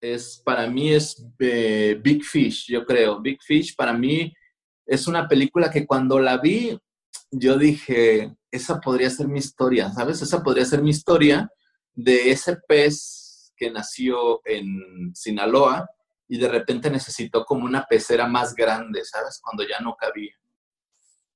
es, 0.00 0.42
para 0.44 0.66
mí 0.68 0.92
es 0.92 1.24
eh, 1.38 1.98
Big 2.02 2.24
Fish, 2.24 2.66
yo 2.68 2.84
creo. 2.84 3.20
Big 3.20 3.42
Fish 3.42 3.74
para 3.74 3.92
mí 3.92 4.32
es 4.84 5.06
una 5.06 5.28
película 5.28 5.70
que 5.70 5.86
cuando 5.86 6.18
la 6.18 6.38
vi, 6.38 6.78
yo 7.30 7.58
dije, 7.58 8.34
esa 8.50 8.80
podría 8.80 9.10
ser 9.10 9.28
mi 9.28 9.38
historia, 9.38 9.92
¿sabes? 9.92 10.22
Esa 10.22 10.42
podría 10.42 10.64
ser 10.64 10.82
mi 10.82 10.90
historia 10.90 11.50
de 11.92 12.30
ese 12.30 12.56
pez 12.68 13.52
que 13.56 13.70
nació 13.70 14.40
en 14.44 15.14
Sinaloa 15.14 15.88
y 16.28 16.38
de 16.38 16.48
repente 16.48 16.90
necesitó 16.90 17.44
como 17.44 17.64
una 17.64 17.84
pecera 17.84 18.26
más 18.26 18.54
grande, 18.54 19.04
¿sabes? 19.04 19.40
Cuando 19.42 19.64
ya 19.64 19.80
no 19.80 19.96
cabía. 19.96 20.34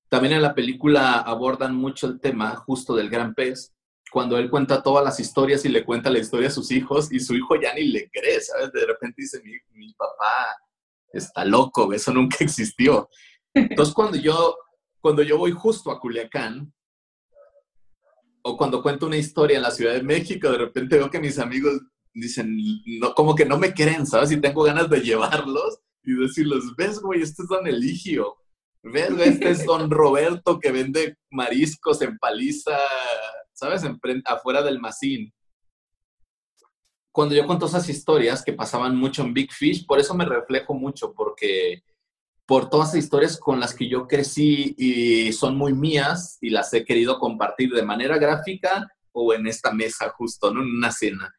También 0.08 0.34
en 0.34 0.42
la 0.42 0.54
película 0.54 1.20
abordan 1.20 1.74
mucho 1.74 2.06
el 2.08 2.20
tema 2.20 2.56
justo 2.56 2.94
del 2.94 3.08
gran 3.08 3.34
pez 3.34 3.72
cuando 4.10 4.36
él 4.38 4.50
cuenta 4.50 4.82
todas 4.82 5.04
las 5.04 5.20
historias 5.20 5.64
y 5.64 5.68
le 5.68 5.84
cuenta 5.84 6.10
la 6.10 6.18
historia 6.18 6.48
a 6.48 6.52
sus 6.52 6.70
hijos 6.70 7.12
y 7.12 7.20
su 7.20 7.34
hijo 7.34 7.54
ya 7.60 7.72
ni 7.74 7.84
le 7.84 8.10
cree, 8.10 8.40
¿sabes? 8.40 8.72
De 8.72 8.86
repente 8.86 9.22
dice, 9.22 9.40
mi, 9.42 9.52
mi 9.72 9.92
papá 9.94 10.56
está 11.12 11.44
loco, 11.44 11.92
eso 11.92 12.12
nunca 12.12 12.38
existió. 12.40 13.08
Entonces 13.54 13.94
cuando 13.94 14.16
yo, 14.16 14.56
cuando 15.00 15.22
yo 15.22 15.38
voy 15.38 15.52
justo 15.52 15.90
a 15.90 16.00
Culiacán, 16.00 16.72
o 18.42 18.56
cuando 18.56 18.82
cuento 18.82 19.06
una 19.06 19.18
historia 19.18 19.56
en 19.58 19.62
la 19.62 19.70
Ciudad 19.70 19.92
de 19.92 20.02
México, 20.02 20.50
de 20.50 20.58
repente 20.58 20.96
veo 20.96 21.10
que 21.10 21.20
mis 21.20 21.38
amigos 21.38 21.80
dicen, 22.12 22.56
no, 22.98 23.14
como 23.14 23.34
que 23.34 23.44
no 23.44 23.58
me 23.58 23.74
creen, 23.74 24.06
¿sabes? 24.06 24.32
Y 24.32 24.40
tengo 24.40 24.62
ganas 24.62 24.88
de 24.88 25.00
llevarlos 25.00 25.80
y 26.02 26.14
decirles, 26.14 26.64
ves, 26.76 27.00
güey, 27.00 27.22
este 27.22 27.42
es 27.42 27.48
Don 27.48 27.66
Eligio. 27.66 28.36
Ves, 28.82 29.10
este 29.18 29.50
es 29.50 29.66
Don 29.66 29.90
Roberto 29.90 30.58
que 30.58 30.72
vende 30.72 31.18
mariscos 31.30 32.00
en 32.00 32.16
paliza 32.16 32.78
¿sabes? 33.60 33.82
afuera 34.24 34.62
del 34.62 34.80
Macín. 34.80 35.32
Cuando 37.12 37.34
yo 37.34 37.46
cuento 37.46 37.66
esas 37.66 37.88
historias 37.88 38.42
que 38.42 38.54
pasaban 38.54 38.96
mucho 38.96 39.22
en 39.22 39.34
Big 39.34 39.52
Fish, 39.52 39.84
por 39.86 39.98
eso 39.98 40.14
me 40.14 40.24
reflejo 40.24 40.72
mucho, 40.72 41.12
porque 41.12 41.82
por 42.46 42.70
todas 42.70 42.88
esas 42.88 43.04
historias 43.04 43.38
con 43.38 43.60
las 43.60 43.74
que 43.74 43.88
yo 43.88 44.08
crecí 44.08 44.74
y 44.78 45.32
son 45.32 45.56
muy 45.56 45.74
mías 45.74 46.38
y 46.40 46.50
las 46.50 46.72
he 46.72 46.84
querido 46.84 47.18
compartir 47.18 47.70
de 47.72 47.82
manera 47.82 48.16
gráfica 48.16 48.88
o 49.12 49.34
en 49.34 49.46
esta 49.46 49.72
mesa 49.72 50.08
justo, 50.10 50.52
¿no? 50.52 50.62
En 50.62 50.76
una 50.76 50.90
cena. 50.90 51.34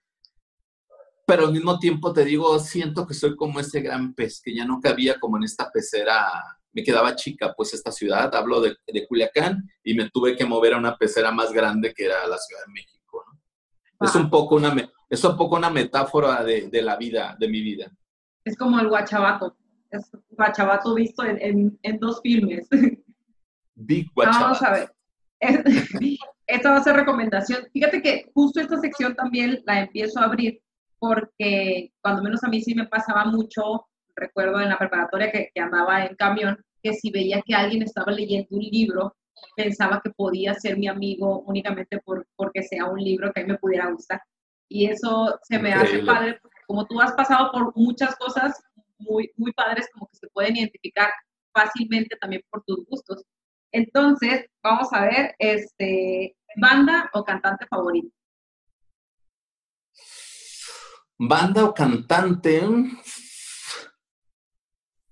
Pero 1.26 1.48
al 1.48 1.54
mismo 1.54 1.80
tiempo 1.80 2.14
te 2.14 2.24
digo, 2.24 2.60
siento 2.60 3.08
que 3.08 3.14
soy 3.14 3.36
como 3.36 3.60
ese 3.60 3.82
gran 3.82 4.14
pez 4.14 4.42
que 4.42 4.54
ya 4.54 4.66
no 4.66 4.80
cabía 4.80 5.20
como 5.20 5.38
en 5.38 5.44
esta 5.44 5.72
pecera 5.72 6.61
me 6.74 6.84
quedaba 6.84 7.16
chica, 7.16 7.54
pues 7.56 7.74
esta 7.74 7.92
ciudad, 7.92 8.34
hablo 8.36 8.62
de, 8.62 8.76
de, 8.88 9.08
Culiacán, 9.08 9.70
y 9.84 9.94
me 9.94 10.10
tuve 10.10 10.36
que 10.36 10.46
mover 10.46 10.74
a 10.74 10.78
una 10.78 10.98
pecera 10.98 11.32
más 11.32 11.52
grande 11.52 11.94
que 11.94 12.06
era 12.06 12.26
la 12.28 12.38
Ciudad 12.38 12.62
de 12.66 12.74
México. 12.74 13.26
Es, 14.00 14.16
un 14.16 14.30
poco 14.30 14.56
una, 14.56 14.76
es 15.10 15.24
un 15.24 15.38
poco 15.38 15.58
una 15.58 15.70
metáfora 15.70 16.44
de, 16.44 16.70
de, 16.70 16.82
la 16.82 16.96
vida, 16.96 17.36
de 17.40 17.48
mi 17.48 17.62
vida. 17.62 17.92
Es 18.44 18.58
como 18.58 18.80
el 18.80 18.88
guachabato, 18.88 19.56
es 19.92 20.10
guachabato 20.30 20.96
visto 20.96 21.24
en, 21.24 21.78
en, 21.84 22.00
dos 22.00 22.22
filmes. 22.22 22.68
Big 23.76 24.12
guachabato. 24.14 24.44
Vamos 24.44 24.64
a 24.64 24.72
ver. 24.72 24.92
Esta 26.48 26.72
va 26.72 26.78
a 26.78 26.84
ser 26.84 26.96
recomendación. 26.96 27.68
Fíjate 27.74 28.02
que 28.02 28.32
justo 28.34 28.60
esta 28.60 28.80
sección 28.80 29.16
también 29.16 29.62
la 29.66 29.82
empiezo 29.82 30.20
a 30.20 30.26
abrir 30.26 30.62
porque 31.00 31.92
cuando 32.02 32.22
menos 32.22 32.44
a 32.44 32.48
mí 32.48 32.62
sí 32.62 32.76
me 32.76 32.88
pasaba 32.88 33.26
mucho 33.26 33.88
recuerdo 34.22 34.62
en 34.62 34.70
la 34.70 34.78
preparatoria 34.78 35.32
que, 35.32 35.52
andaba 35.60 36.06
en 36.06 36.16
camión, 36.16 36.64
que 36.82 36.94
si 36.94 37.12
veía 37.12 37.42
que 37.42 37.56
alguien 37.56 37.82
estaba 37.84 38.12
leyendo 38.12 38.48
un 38.52 38.62
libro, 38.62 39.16
pensaba 39.56 40.00
que 40.04 40.12
podía 40.12 40.54
ser 40.54 40.78
mi 40.78 40.88
amigo 40.88 41.40
únicamente 41.48 42.00
por, 42.00 42.28
porque 42.36 42.64
sea 42.64 42.86
un 42.86 43.00
libro 43.00 43.32
que 43.34 43.42
a 43.42 43.44
mí 43.44 43.52
me 43.52 43.58
pudiera 43.58 43.90
gustar. 43.92 44.22
Y 44.70 44.86
eso 44.86 45.40
se 45.44 45.60
me 45.60 45.74
hace 45.74 46.00
padre, 46.04 46.40
porque 46.42 46.60
como 46.68 46.86
tú 46.86 47.02
has 47.02 47.12
pasado 47.14 47.52
por 47.52 47.76
muchas 47.76 48.16
cosas 48.16 48.62
muy, 49.00 49.32
muy 49.36 49.52
padres, 49.52 49.90
como 49.92 50.08
que 50.08 50.18
se 50.18 50.28
pueden 50.28 50.56
identificar 50.56 51.12
fácilmente 51.54 52.16
también 52.16 52.44
por 52.50 52.64
tus 52.64 52.86
gustos. 52.86 53.24
Entonces, 53.74 54.46
vamos 54.64 54.88
a 54.92 55.02
ver, 55.02 55.36
este, 55.40 56.36
banda 56.58 57.10
o 57.14 57.24
cantante 57.24 57.66
favorito. 57.68 58.10
Banda 61.18 61.66
o 61.66 61.74
cantante, 61.74 62.62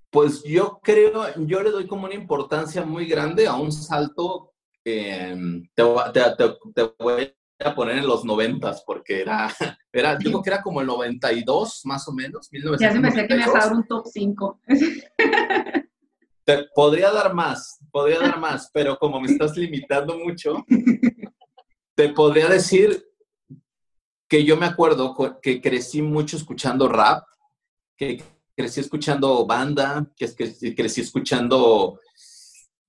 pues 0.09 0.43
yo 0.43 0.79
creo, 0.81 1.23
yo 1.45 1.61
le 1.61 1.71
doy 1.71 1.87
como 1.87 2.05
una 2.05 2.15
importancia 2.15 2.83
muy 2.83 3.05
grande 3.05 3.47
a 3.47 3.55
un 3.55 3.71
salto, 3.71 4.53
te, 4.83 5.35
voy 6.97 7.35
a 7.59 7.75
poner 7.75 7.97
en 7.99 8.07
los 8.07 8.25
noventas, 8.25 8.83
porque 8.85 9.21
era, 9.21 9.53
era, 9.93 10.15
digo 10.15 10.41
que 10.41 10.49
era 10.49 10.61
como 10.61 10.81
el 10.81 10.87
92 10.87 11.81
más 11.85 12.07
o 12.07 12.13
menos, 12.13 12.49
Ya 12.79 12.91
se 12.91 12.99
me 12.99 13.11
sé 13.11 13.27
que 13.27 13.35
me 13.35 13.43
has 13.43 13.53
dado 13.53 13.75
un 13.75 13.87
top 13.87 14.05
5. 14.07 14.61
Te 16.45 16.65
podría 16.73 17.11
dar 17.11 17.35
más, 17.35 17.77
podría 17.91 18.19
dar 18.19 18.39
más, 18.39 18.71
pero 18.73 18.97
como 18.97 19.21
me 19.21 19.27
estás 19.27 19.55
limitando 19.55 20.17
mucho, 20.17 20.65
te 21.95 22.09
podría 22.09 22.47
decir 22.47 23.05
que 24.27 24.43
yo 24.43 24.57
me 24.57 24.65
acuerdo 24.65 25.15
que 25.43 25.61
crecí 25.61 26.01
mucho 26.01 26.37
escuchando 26.37 26.87
rap, 26.87 27.23
que 27.95 28.23
crecí 28.59 28.81
escuchando 28.81 29.45
banda, 29.45 30.05
que, 30.17 30.35
que 30.35 30.75
crecí 30.75 30.99
escuchando 30.99 31.97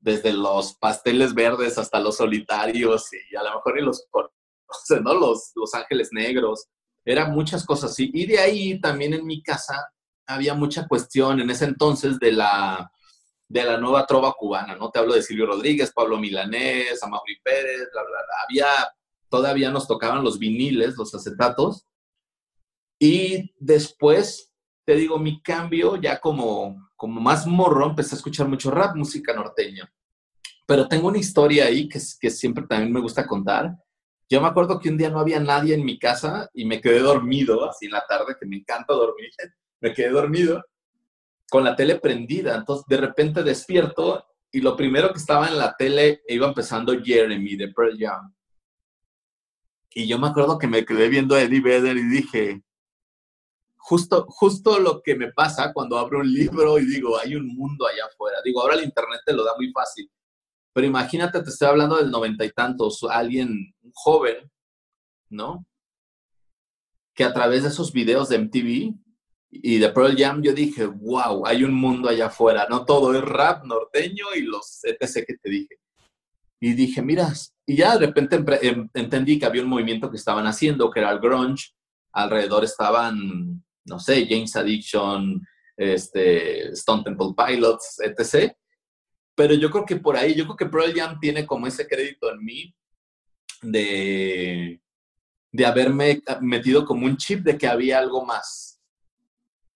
desde 0.00 0.32
los 0.32 0.74
pasteles 0.74 1.32
verdes 1.32 1.78
hasta 1.78 2.00
los 2.00 2.16
solitarios 2.16 3.06
y 3.12 3.36
a 3.36 3.44
lo 3.44 3.54
mejor 3.54 3.80
los. 3.80 4.04
Los, 5.56 5.74
Ángeles 5.74 6.10
Negros, 6.12 6.68
eran 7.04 7.32
muchas 7.32 7.64
cosas 7.64 7.92
así. 7.92 8.10
Y 8.14 8.26
de 8.26 8.38
ahí 8.38 8.80
también 8.80 9.14
en 9.14 9.26
mi 9.26 9.42
casa 9.42 9.92
había 10.26 10.54
mucha 10.54 10.86
cuestión 10.86 11.40
en 11.40 11.50
ese 11.50 11.64
entonces 11.66 12.18
de 12.18 12.32
la, 12.32 12.90
de 13.48 13.64
la 13.64 13.78
nueva 13.78 14.06
trova 14.06 14.32
cubana, 14.32 14.76
¿no? 14.76 14.90
Te 14.90 15.00
hablo 15.00 15.14
de 15.14 15.22
Silvio 15.22 15.46
Rodríguez, 15.46 15.92
Pablo 15.92 16.18
Milanés, 16.18 17.02
Amaury 17.02 17.40
Pérez, 17.42 17.88
bla, 17.92 18.02
bla, 18.02 18.10
bla. 18.10 18.34
Había, 18.48 18.66
todavía 19.28 19.70
nos 19.70 19.88
tocaban 19.88 20.22
los 20.22 20.38
viniles, 20.38 20.96
los 20.96 21.14
acetatos. 21.14 21.86
Y 23.00 23.52
después, 23.58 24.49
te 24.90 24.96
digo, 24.96 25.20
mi 25.20 25.40
cambio 25.40 25.94
ya 25.94 26.18
como, 26.18 26.90
como 26.96 27.20
más 27.20 27.46
morro, 27.46 27.86
empecé 27.86 28.16
a 28.16 28.18
escuchar 28.18 28.48
mucho 28.48 28.72
rap, 28.72 28.96
música 28.96 29.32
norteña. 29.32 29.88
Pero 30.66 30.88
tengo 30.88 31.06
una 31.06 31.18
historia 31.18 31.66
ahí 31.66 31.88
que, 31.88 32.00
siempre 32.00 32.66
también 32.66 32.92
me 32.92 32.98
gusta 32.98 33.24
contar. 33.24 33.76
Yo 34.28 34.40
me 34.40 34.48
acuerdo 34.48 34.80
que 34.80 34.88
un 34.88 34.98
día 34.98 35.08
no 35.08 35.20
había 35.20 35.38
nadie 35.38 35.74
en 35.74 35.84
mi 35.84 35.96
casa 35.96 36.50
y 36.54 36.64
me 36.64 36.80
quedé 36.80 36.98
dormido, 36.98 37.70
así 37.70 37.86
en 37.86 37.92
la 37.92 38.04
tarde, 38.04 38.34
que 38.40 38.46
me 38.46 38.56
encanta 38.56 38.92
dormir. 38.92 39.30
Me 39.80 39.94
quedé 39.94 40.10
dormido 40.10 40.62
con 41.48 41.62
la 41.62 41.76
tele 41.76 42.00
prendida. 42.00 42.56
Entonces, 42.56 42.84
de 42.86 42.96
repente 42.96 43.44
despierto 43.44 44.26
y 44.50 44.60
lo 44.60 44.76
primero 44.76 45.12
que 45.12 45.18
estaba 45.18 45.46
en 45.46 45.56
la 45.56 45.76
tele 45.76 46.22
iba 46.26 46.48
empezando 46.48 47.00
Jeremy 47.00 47.54
de 47.54 47.68
Pearl 47.68 47.96
Jam. 47.96 48.34
Y 49.94 50.08
yo 50.08 50.18
me 50.18 50.26
acuerdo 50.26 50.58
que 50.58 50.66
me 50.66 50.84
quedé 50.84 51.08
viendo 51.08 51.36
a 51.36 51.42
Eddie 51.42 51.60
Vedder 51.60 51.96
y 51.96 52.08
dije, 52.08 52.62
justo, 53.90 54.24
justo 54.28 54.78
lo 54.78 55.02
que 55.02 55.16
me 55.16 55.32
pasa 55.32 55.72
cuando 55.72 55.98
abro 55.98 56.20
un 56.20 56.32
libro 56.32 56.78
y 56.78 56.86
digo, 56.86 57.18
hay 57.18 57.34
un 57.34 57.48
mundo 57.48 57.88
allá 57.88 58.04
afuera. 58.06 58.38
Digo, 58.44 58.62
ahora 58.62 58.76
el 58.76 58.84
Internet 58.84 59.20
te 59.26 59.32
lo 59.32 59.42
da 59.44 59.56
muy 59.56 59.72
fácil. 59.72 60.08
Pero 60.72 60.86
imagínate, 60.86 61.42
te 61.42 61.50
estoy 61.50 61.66
hablando 61.66 61.96
del 61.96 62.08
noventa 62.08 62.44
y 62.44 62.52
tantos, 62.52 63.02
alguien 63.02 63.74
joven, 63.92 64.48
¿no? 65.28 65.66
Que 67.16 67.24
a 67.24 67.32
través 67.32 67.64
de 67.64 67.70
esos 67.70 67.92
videos 67.92 68.28
de 68.28 68.38
MTV 68.38 68.94
y 69.50 69.78
de 69.78 69.88
Pearl 69.88 70.16
Jam 70.16 70.40
yo 70.40 70.52
dije, 70.52 70.86
wow, 70.86 71.44
hay 71.44 71.64
un 71.64 71.74
mundo 71.74 72.08
allá 72.08 72.26
afuera, 72.26 72.68
no 72.70 72.84
todo 72.84 73.12
es 73.12 73.22
rap 73.22 73.64
norteño 73.64 74.26
y 74.36 74.42
los 74.42 74.84
ETC 74.84 75.26
que 75.26 75.36
te 75.36 75.50
dije. 75.50 75.80
Y 76.60 76.74
dije, 76.74 77.02
mira, 77.02 77.32
y 77.66 77.76
ya 77.76 77.98
de 77.98 78.06
repente 78.06 78.36
em, 78.62 78.88
entendí 78.94 79.36
que 79.36 79.46
había 79.46 79.62
un 79.62 79.68
movimiento 79.68 80.08
que 80.08 80.16
estaban 80.16 80.46
haciendo, 80.46 80.92
que 80.92 81.00
era 81.00 81.10
el 81.10 81.18
grunge, 81.18 81.72
alrededor 82.12 82.62
estaban, 82.62 83.64
no 83.84 83.98
sé, 83.98 84.26
James 84.28 84.54
Addiction, 84.56 85.40
este, 85.76 86.70
Stone 86.70 87.04
Temple 87.04 87.34
Pilots, 87.36 88.00
etc. 88.00 88.52
Pero 89.34 89.54
yo 89.54 89.70
creo 89.70 89.84
que 89.84 89.96
por 89.96 90.16
ahí, 90.16 90.34
yo 90.34 90.44
creo 90.44 90.56
que 90.56 90.66
Pearl 90.66 90.94
Jam 90.94 91.18
tiene 91.20 91.46
como 91.46 91.66
ese 91.66 91.86
crédito 91.86 92.30
en 92.32 92.44
mí 92.44 92.74
de, 93.62 94.80
de 95.52 95.66
haberme 95.66 96.22
metido 96.40 96.84
como 96.84 97.06
un 97.06 97.16
chip 97.16 97.40
de 97.40 97.56
que 97.56 97.66
había 97.66 97.98
algo 97.98 98.24
más 98.24 98.70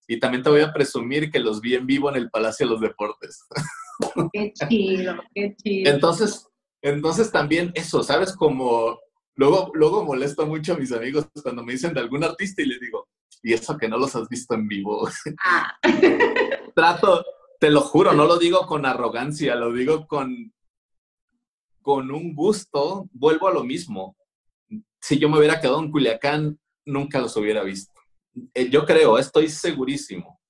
y 0.07 0.19
también 0.19 0.43
te 0.43 0.51
voy 0.51 0.61
a 0.61 0.73
presumir 0.73 1.31
que 1.31 1.39
los 1.39 1.61
vi 1.61 1.75
en 1.75 1.87
vivo 1.87 2.11
en 2.11 2.17
el 2.17 2.31
Palacio 2.31 2.67
de 2.67 2.73
los 2.73 2.81
Deportes. 2.81 3.45
Qué 4.33 4.53
chido, 4.53 5.15
qué 5.33 5.55
chido. 5.55 5.93
Entonces, 5.93 6.49
entonces 6.83 7.31
también 7.31 7.71
eso, 7.77 8.03
¿sabes? 8.03 8.35
Como 8.35 8.99
luego, 9.37 9.71
luego 9.75 10.05
molesto 10.05 10.45
mucho 10.47 10.75
a 10.75 10.77
mis 10.77 10.91
amigos 10.91 11.29
cuando 11.41 11.63
me 11.63 11.75
dicen 11.75 11.95
de 11.95 12.01
algún 12.01 12.25
artista 12.25 12.61
y 12.61 12.67
les 12.67 12.81
digo, 12.81 13.07
y 13.45 13.53
eso 13.53 13.77
que 13.77 13.89
no 13.89 13.99
los 13.99 14.17
has 14.17 14.29
visto 14.29 14.55
en 14.55 14.67
vivo. 14.67 15.09
Ah. 15.45 15.79
Trato, 16.75 17.25
te 17.61 17.71
lo 17.71 17.83
juro, 17.83 18.13
no 18.15 18.25
lo 18.25 18.39
digo 18.39 18.67
con 18.67 18.87
arrogancia, 18.87 19.55
lo 19.55 19.73
digo 19.73 20.07
con, 20.07 20.53
con 21.83 22.11
un 22.11 22.35
gusto, 22.35 23.09
vuelvo 23.13 23.47
a 23.47 23.53
lo 23.53 23.63
mismo. 23.63 24.17
Si 25.01 25.19
yo 25.19 25.29
me 25.29 25.39
hubiera 25.39 25.61
quedado 25.61 25.79
en 25.81 25.91
Culiacán, 25.91 26.59
nunca 26.87 27.21
los 27.21 27.37
hubiera 27.37 27.63
visto. 27.63 28.01
Eh, 28.55 28.71
yo 28.71 28.85
creo, 28.87 29.19
estoy 29.19 29.49
segurísimo. 29.49 30.41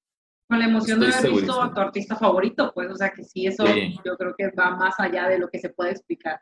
Con 0.48 0.60
la 0.60 0.66
emoción 0.66 1.00
de 1.00 1.12
haber 1.12 1.32
visto 1.32 1.60
a 1.60 1.74
tu 1.74 1.80
artista 1.80 2.16
favorito, 2.16 2.70
pues, 2.72 2.90
o 2.90 2.96
sea 2.96 3.10
que 3.10 3.24
sí, 3.24 3.46
eso 3.46 3.64
yo 4.04 4.16
creo 4.16 4.34
que 4.38 4.50
va 4.50 4.70
más 4.76 4.94
allá 4.98 5.28
de 5.28 5.38
lo 5.38 5.48
que 5.48 5.58
se 5.58 5.70
puede 5.70 5.90
explicar. 5.90 6.40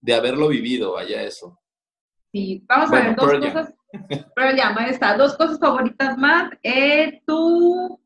De 0.00 0.12
haberlo 0.12 0.48
vivido, 0.48 0.94
vaya 0.94 1.22
eso. 1.22 1.58
Sí, 2.32 2.64
vamos 2.66 2.92
a 2.92 2.94
ver 2.96 3.16
dos 3.16 3.32
cosas, 3.32 3.74
pero 4.34 4.56
ya, 4.56 4.74
está, 4.88 5.16
dos 5.16 5.36
cosas 5.36 5.58
favoritas 5.58 6.16
más, 6.18 6.50
eh, 6.62 7.22
tu 7.26 8.00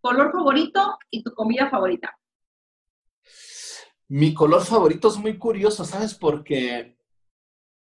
color 0.00 0.32
favorito 0.32 0.98
y 1.10 1.22
tu 1.22 1.32
comida 1.34 1.68
favorita. 1.68 2.16
Mi 4.08 4.34
color 4.34 4.64
favorito 4.64 5.08
es 5.08 5.16
muy 5.16 5.36
curioso, 5.36 5.84
¿sabes? 5.84 6.14
Porque 6.14 6.96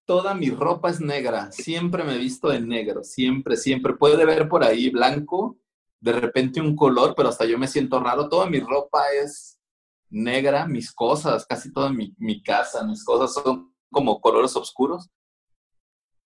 toda 0.04 0.34
mi 0.34 0.50
ropa 0.50 0.90
es 0.90 1.00
negra, 1.00 1.50
siempre 1.50 2.04
me 2.04 2.14
he 2.14 2.18
visto 2.18 2.48
de 2.48 2.60
negro, 2.60 3.02
siempre, 3.02 3.56
siempre. 3.56 3.94
Puede 3.94 4.24
ver 4.24 4.48
por 4.48 4.62
ahí 4.62 4.90
blanco, 4.90 5.58
de 6.00 6.12
repente 6.12 6.60
un 6.60 6.76
color, 6.76 7.14
pero 7.16 7.28
hasta 7.28 7.44
yo 7.44 7.58
me 7.58 7.66
siento 7.66 7.98
raro. 7.98 8.28
Toda 8.28 8.46
mi 8.46 8.60
ropa 8.60 9.02
es 9.12 9.60
negra, 10.10 10.66
mis 10.66 10.92
cosas, 10.92 11.46
casi 11.46 11.72
toda 11.72 11.90
mi, 11.90 12.14
mi 12.18 12.42
casa, 12.42 12.84
mis 12.84 13.04
cosas 13.04 13.34
son 13.34 13.74
como 13.90 14.20
colores 14.20 14.54
oscuros. 14.54 15.10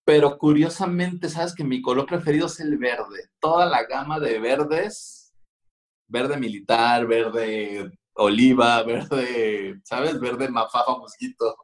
Pero 0.06 0.38
curiosamente, 0.38 1.28
sabes 1.28 1.54
que 1.54 1.64
mi 1.64 1.82
color 1.82 2.06
preferido 2.06 2.46
es 2.46 2.58
el 2.60 2.78
verde. 2.78 3.28
Toda 3.38 3.66
la 3.66 3.84
gama 3.84 4.18
de 4.18 4.38
verdes, 4.38 5.34
verde 6.08 6.38
militar, 6.38 7.06
verde 7.06 7.90
oliva, 8.14 8.82
verde, 8.84 9.78
¿sabes? 9.84 10.18
Verde 10.18 10.48
mafafa 10.48 10.96
mosquito 10.96 11.56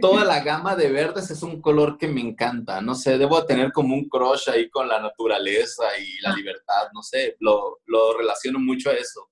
toda 0.00 0.24
la 0.24 0.40
gama 0.40 0.74
de 0.74 0.90
verdes 0.90 1.30
es 1.30 1.42
un 1.42 1.60
color 1.60 1.96
que 1.96 2.08
me 2.08 2.20
encanta. 2.20 2.80
No 2.80 2.94
sé, 2.94 3.18
debo 3.18 3.44
tener 3.44 3.72
como 3.72 3.94
un 3.94 4.08
crush 4.08 4.50
ahí 4.50 4.68
con 4.68 4.88
la 4.88 5.00
naturaleza 5.00 5.84
y 5.98 6.20
la 6.20 6.30
ah. 6.30 6.36
libertad. 6.36 6.88
No 6.92 7.02
sé, 7.02 7.36
lo, 7.40 7.80
lo 7.86 8.16
relaciono 8.18 8.58
mucho 8.58 8.90
a 8.90 8.94
eso. 8.94 9.30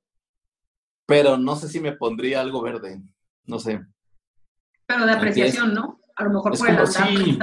Pero 1.07 1.37
no 1.37 1.57
sé 1.57 1.69
si 1.69 1.81
me 1.81 1.93
pondría 1.93 2.41
algo 2.41 2.63
verde. 2.63 3.03
No 3.45 3.59
sé. 3.59 3.81
Pero 4.87 5.07
de 5.07 5.13
apreciación, 5.13 5.75
¿no? 5.75 5.99
A 6.15 6.25
lo 6.25 6.31
mejor 6.31 6.57
por 6.57 6.69
el 6.69 6.79
andar, 6.79 6.89
sí, 6.89 7.39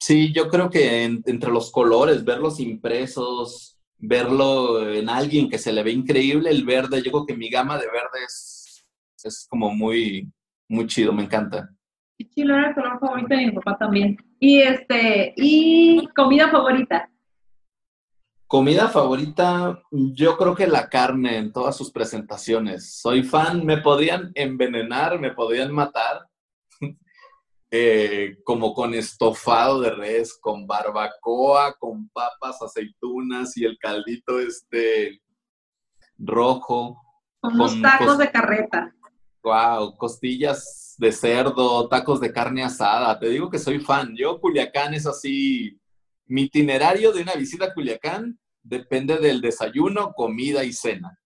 Sí, 0.00 0.32
yo 0.32 0.48
creo 0.48 0.70
que 0.70 1.04
entre 1.04 1.50
los 1.50 1.70
colores, 1.70 2.24
verlos 2.24 2.58
impresos, 2.58 3.78
verlo 3.98 4.90
en 4.90 5.10
alguien 5.10 5.50
que 5.50 5.58
se 5.58 5.72
le 5.72 5.82
ve 5.82 5.92
increíble, 5.92 6.48
el 6.48 6.64
verde, 6.64 7.02
yo 7.02 7.12
creo 7.12 7.26
que 7.26 7.36
mi 7.36 7.50
gama 7.50 7.76
de 7.76 7.86
verdes 7.86 8.86
es 9.22 9.46
como 9.50 9.74
muy, 9.74 10.32
muy 10.68 10.86
chido, 10.86 11.12
me 11.12 11.24
encanta. 11.24 11.68
Qué 12.16 12.26
chido, 12.30 12.54
era 12.54 12.70
el 12.70 12.74
color 12.74 12.98
favorito 12.98 13.28
de 13.28 13.46
mi 13.46 13.52
papá 13.52 13.76
también. 13.76 14.16
Y 14.38 14.60
este, 14.62 15.34
y 15.36 16.08
comida 16.16 16.48
favorita. 16.48 17.10
Comida 18.46 18.88
favorita, 18.88 19.82
yo 19.90 20.38
creo 20.38 20.54
que 20.54 20.66
la 20.66 20.88
carne 20.88 21.36
en 21.36 21.52
todas 21.52 21.76
sus 21.76 21.90
presentaciones. 21.90 22.94
Soy 23.00 23.22
fan, 23.22 23.66
me 23.66 23.76
podían 23.76 24.32
envenenar, 24.34 25.20
me 25.20 25.32
podían 25.32 25.72
matar, 25.72 26.29
eh, 27.72 28.38
como 28.44 28.74
con 28.74 28.94
estofado 28.94 29.80
de 29.80 29.90
res, 29.90 30.36
con 30.40 30.66
barbacoa, 30.66 31.74
con 31.78 32.08
papas, 32.08 32.60
aceitunas 32.62 33.56
y 33.56 33.64
el 33.64 33.78
caldito 33.78 34.40
este 34.40 35.20
rojo. 36.18 37.00
Con, 37.40 37.56
los 37.56 37.80
tacos 37.80 38.18
de 38.18 38.30
carreta. 38.30 38.94
Wow, 39.42 39.96
costillas 39.96 40.96
de 40.98 41.12
cerdo, 41.12 41.88
tacos 41.88 42.20
de 42.20 42.32
carne 42.32 42.64
asada. 42.64 43.18
Te 43.18 43.28
digo 43.28 43.48
que 43.48 43.58
soy 43.58 43.78
fan. 43.78 44.14
Yo, 44.16 44.40
Culiacán 44.40 44.92
es 44.94 45.06
así. 45.06 45.80
Mi 46.26 46.42
itinerario 46.42 47.12
de 47.12 47.22
una 47.22 47.34
visita 47.34 47.66
a 47.66 47.74
Culiacán 47.74 48.38
depende 48.62 49.18
del 49.18 49.40
desayuno, 49.40 50.12
comida 50.12 50.64
y 50.64 50.72
cena. 50.72 51.18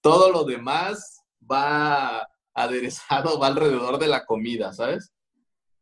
Todo 0.00 0.30
lo 0.30 0.44
demás 0.44 1.22
va 1.50 2.28
aderezado, 2.54 3.38
va 3.38 3.46
alrededor 3.46 3.98
de 3.98 4.08
la 4.08 4.26
comida, 4.26 4.72
¿sabes? 4.72 5.12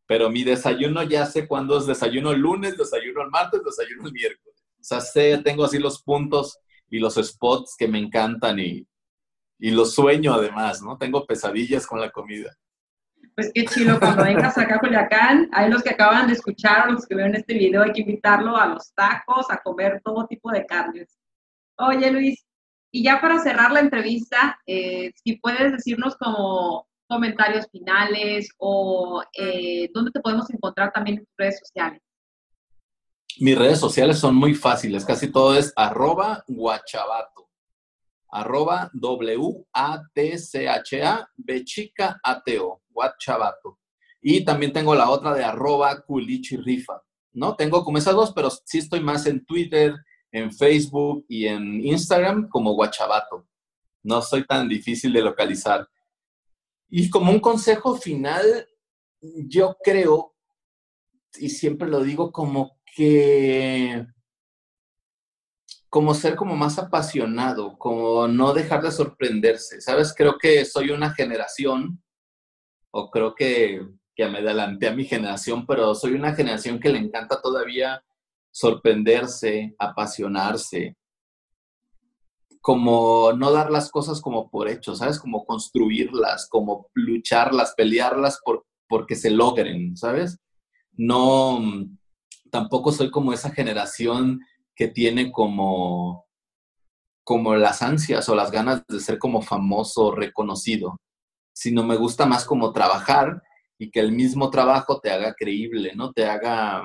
Pero 0.06 0.30
mi 0.30 0.44
desayuno 0.44 1.02
ya 1.02 1.26
sé 1.26 1.46
cuándo 1.46 1.78
es 1.78 1.86
desayuno 1.86 2.32
el 2.32 2.40
lunes, 2.40 2.76
desayuno 2.76 3.22
el 3.22 3.30
martes, 3.30 3.62
desayuno 3.64 4.06
el 4.06 4.12
miércoles. 4.12 4.62
O 4.78 4.84
sea, 4.84 5.00
sé, 5.00 5.38
tengo 5.38 5.64
así 5.64 5.78
los 5.78 6.02
puntos 6.02 6.58
y 6.90 6.98
los 6.98 7.14
spots 7.14 7.74
que 7.78 7.88
me 7.88 7.98
encantan 7.98 8.58
y, 8.58 8.86
y 9.58 9.70
lo 9.70 9.84
sueño 9.86 10.34
además, 10.34 10.82
¿no? 10.82 10.98
Tengo 10.98 11.26
pesadillas 11.26 11.86
con 11.86 12.00
la 12.00 12.10
comida. 12.10 12.54
Pues 13.34 13.50
qué 13.52 13.64
chido, 13.64 13.98
cuando 13.98 14.22
vengas 14.22 14.56
acá 14.58 14.76
a 14.76 14.78
Culiacán, 14.78 15.48
hay 15.52 15.70
los 15.70 15.82
que 15.82 15.90
acaban 15.90 16.26
de 16.26 16.34
escuchar, 16.34 16.90
los 16.90 17.06
que 17.06 17.14
ven 17.14 17.34
este 17.34 17.54
video, 17.54 17.82
hay 17.82 17.92
que 17.92 18.02
invitarlo 18.02 18.56
a 18.56 18.66
los 18.66 18.92
tacos, 18.94 19.50
a 19.50 19.56
comer 19.56 20.00
todo 20.04 20.26
tipo 20.26 20.52
de 20.52 20.64
carnes. 20.66 21.18
Oye, 21.76 22.12
Luis, 22.12 22.46
y 22.92 23.02
ya 23.02 23.20
para 23.20 23.40
cerrar 23.40 23.72
la 23.72 23.80
entrevista, 23.80 24.60
eh, 24.66 25.12
si 25.16 25.36
puedes 25.36 25.72
decirnos 25.72 26.16
como 26.16 26.86
comentarios 27.14 27.66
finales 27.70 28.48
o 28.58 29.22
eh, 29.32 29.88
dónde 29.94 30.10
te 30.10 30.20
podemos 30.20 30.50
encontrar 30.50 30.92
también 30.92 31.18
en 31.18 31.24
tus 31.24 31.34
redes 31.36 31.60
sociales. 31.60 32.02
Mis 33.38 33.58
redes 33.58 33.78
sociales 33.78 34.18
son 34.18 34.34
muy 34.34 34.54
fáciles, 34.54 35.04
casi 35.04 35.30
todo 35.30 35.56
es 35.56 35.72
arroba 35.76 36.44
guachabato 36.48 37.34
arroba 38.34 38.90
W-A-T-C-H-A, 38.94 39.58
B 41.36 41.64
chica 41.64 42.20
A-T-O, 42.22 42.82
Chavato. 43.18 43.78
Y 44.20 44.44
también 44.44 44.72
tengo 44.72 44.94
la 44.94 45.08
otra 45.08 45.32
de 45.34 45.44
arroba 45.44 46.00
culichirifa, 46.00 47.00
¿no? 47.32 47.54
Tengo 47.54 47.84
como 47.84 47.98
esas 47.98 48.14
dos, 48.14 48.32
pero 48.32 48.50
sí 48.50 48.78
estoy 48.78 48.98
más 49.00 49.26
en 49.26 49.44
Twitter, 49.44 49.94
en 50.32 50.52
Facebook 50.52 51.24
y 51.28 51.46
en 51.46 51.86
Instagram 51.86 52.48
como 52.48 52.72
Guachabato. 52.74 53.46
No 54.02 54.20
soy 54.20 54.44
tan 54.44 54.68
difícil 54.68 55.12
de 55.12 55.22
localizar. 55.22 55.88
Y 56.88 57.10
como 57.10 57.32
un 57.32 57.40
consejo 57.40 57.96
final, 57.96 58.68
yo 59.20 59.76
creo, 59.82 60.34
y 61.38 61.50
siempre 61.50 61.88
lo 61.88 62.02
digo 62.02 62.30
como 62.30 62.78
que 62.94 64.06
como 65.94 66.12
ser 66.12 66.34
como 66.34 66.56
más 66.56 66.76
apasionado, 66.80 67.78
como 67.78 68.26
no 68.26 68.52
dejar 68.52 68.82
de 68.82 68.90
sorprenderse, 68.90 69.80
¿sabes? 69.80 70.12
Creo 70.12 70.38
que 70.38 70.64
soy 70.64 70.90
una 70.90 71.14
generación, 71.14 72.02
o 72.90 73.12
creo 73.12 73.32
que, 73.32 73.80
que 74.16 74.26
me 74.26 74.38
adelanté 74.38 74.88
a 74.88 74.92
mi 74.92 75.04
generación, 75.04 75.64
pero 75.64 75.94
soy 75.94 76.14
una 76.14 76.34
generación 76.34 76.80
que 76.80 76.88
le 76.88 76.98
encanta 76.98 77.40
todavía 77.40 78.04
sorprenderse, 78.50 79.76
apasionarse, 79.78 80.96
como 82.64 83.34
no 83.34 83.52
dar 83.52 83.70
las 83.70 83.90
cosas 83.90 84.22
como 84.22 84.48
por 84.48 84.70
hecho, 84.70 84.96
¿sabes? 84.96 85.20
Como 85.20 85.44
construirlas, 85.44 86.48
como 86.48 86.88
lucharlas, 86.94 87.74
pelearlas 87.76 88.40
por, 88.42 88.64
porque 88.88 89.16
se 89.16 89.28
logren, 89.28 89.98
¿sabes? 89.98 90.38
No, 90.92 91.60
tampoco 92.50 92.90
soy 92.90 93.10
como 93.10 93.34
esa 93.34 93.50
generación 93.50 94.40
que 94.74 94.88
tiene 94.88 95.30
como, 95.30 96.24
como 97.22 97.54
las 97.54 97.82
ansias 97.82 98.30
o 98.30 98.34
las 98.34 98.50
ganas 98.50 98.82
de 98.88 98.98
ser 98.98 99.18
como 99.18 99.42
famoso, 99.42 100.12
reconocido, 100.12 100.98
sino 101.52 101.84
me 101.84 101.96
gusta 101.96 102.24
más 102.24 102.46
como 102.46 102.72
trabajar 102.72 103.42
y 103.76 103.90
que 103.90 104.00
el 104.00 104.12
mismo 104.12 104.48
trabajo 104.48 105.00
te 105.00 105.10
haga 105.10 105.34
creíble, 105.34 105.92
¿no? 105.94 106.14
Te 106.14 106.24
haga, 106.24 106.82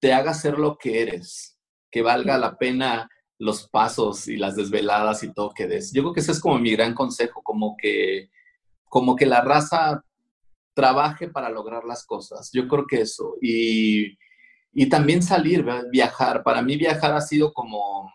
te 0.00 0.14
haga 0.14 0.32
ser 0.32 0.58
lo 0.58 0.78
que 0.78 1.02
eres, 1.02 1.58
que 1.90 2.00
valga 2.00 2.38
la 2.38 2.56
pena 2.56 3.10
los 3.44 3.68
pasos 3.68 4.26
y 4.26 4.38
las 4.38 4.56
desveladas 4.56 5.22
y 5.22 5.32
todo 5.32 5.52
que 5.54 5.66
des. 5.66 5.92
Yo 5.92 6.02
creo 6.02 6.14
que 6.14 6.20
ese 6.20 6.32
es 6.32 6.40
como 6.40 6.58
mi 6.58 6.72
gran 6.72 6.94
consejo, 6.94 7.42
como 7.42 7.76
que, 7.76 8.30
como 8.86 9.14
que 9.14 9.26
la 9.26 9.42
raza 9.42 10.02
trabaje 10.72 11.28
para 11.28 11.50
lograr 11.50 11.84
las 11.84 12.06
cosas. 12.06 12.48
Yo 12.54 12.66
creo 12.66 12.86
que 12.86 13.02
eso. 13.02 13.36
Y, 13.42 14.16
y 14.72 14.88
también 14.88 15.22
salir, 15.22 15.62
viajar. 15.90 16.42
Para 16.42 16.62
mí 16.62 16.76
viajar 16.76 17.12
ha 17.12 17.20
sido 17.20 17.52
como, 17.52 18.10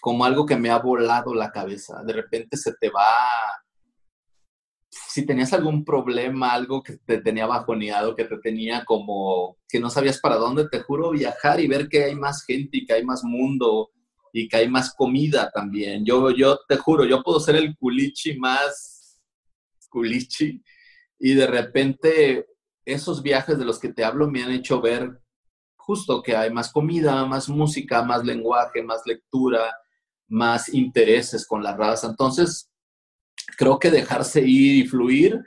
como 0.00 0.24
algo 0.24 0.44
que 0.44 0.56
me 0.56 0.70
ha 0.70 0.78
volado 0.78 1.32
la 1.32 1.52
cabeza. 1.52 2.02
De 2.02 2.12
repente 2.12 2.56
se 2.56 2.74
te 2.74 2.90
va, 2.90 3.06
si 4.90 5.24
tenías 5.24 5.52
algún 5.52 5.84
problema, 5.84 6.52
algo 6.52 6.82
que 6.82 6.96
te 6.96 7.20
tenía 7.20 7.46
bajoneado, 7.46 8.16
que 8.16 8.24
te 8.24 8.38
tenía 8.38 8.84
como, 8.84 9.58
que 9.68 9.78
no 9.78 9.90
sabías 9.90 10.18
para 10.18 10.34
dónde, 10.34 10.68
te 10.68 10.80
juro, 10.80 11.12
viajar 11.12 11.60
y 11.60 11.68
ver 11.68 11.88
que 11.88 12.02
hay 12.02 12.16
más 12.16 12.44
gente 12.44 12.78
y 12.78 12.84
que 12.84 12.94
hay 12.94 13.04
más 13.04 13.22
mundo 13.22 13.90
y 14.32 14.48
que 14.48 14.56
hay 14.58 14.68
más 14.68 14.94
comida 14.94 15.50
también. 15.52 16.04
Yo, 16.04 16.30
yo 16.30 16.58
te 16.68 16.76
juro, 16.76 17.04
yo 17.04 17.22
puedo 17.22 17.40
ser 17.40 17.56
el 17.56 17.76
culichi 17.76 18.36
más 18.38 19.20
culichi 19.88 20.62
y 21.18 21.34
de 21.34 21.46
repente 21.46 22.46
esos 22.84 23.22
viajes 23.22 23.58
de 23.58 23.64
los 23.64 23.78
que 23.78 23.92
te 23.92 24.04
hablo 24.04 24.28
me 24.28 24.42
han 24.42 24.52
hecho 24.52 24.80
ver 24.80 25.20
justo 25.76 26.22
que 26.22 26.36
hay 26.36 26.50
más 26.50 26.72
comida, 26.72 27.24
más 27.26 27.48
música, 27.48 28.02
más 28.02 28.24
lenguaje, 28.24 28.82
más 28.82 29.02
lectura, 29.06 29.74
más 30.28 30.72
intereses 30.72 31.46
con 31.46 31.62
la 31.62 31.76
raza. 31.76 32.06
Entonces, 32.06 32.70
creo 33.56 33.78
que 33.78 33.90
dejarse 33.90 34.40
ir 34.40 34.84
y 34.84 34.88
fluir 34.88 35.40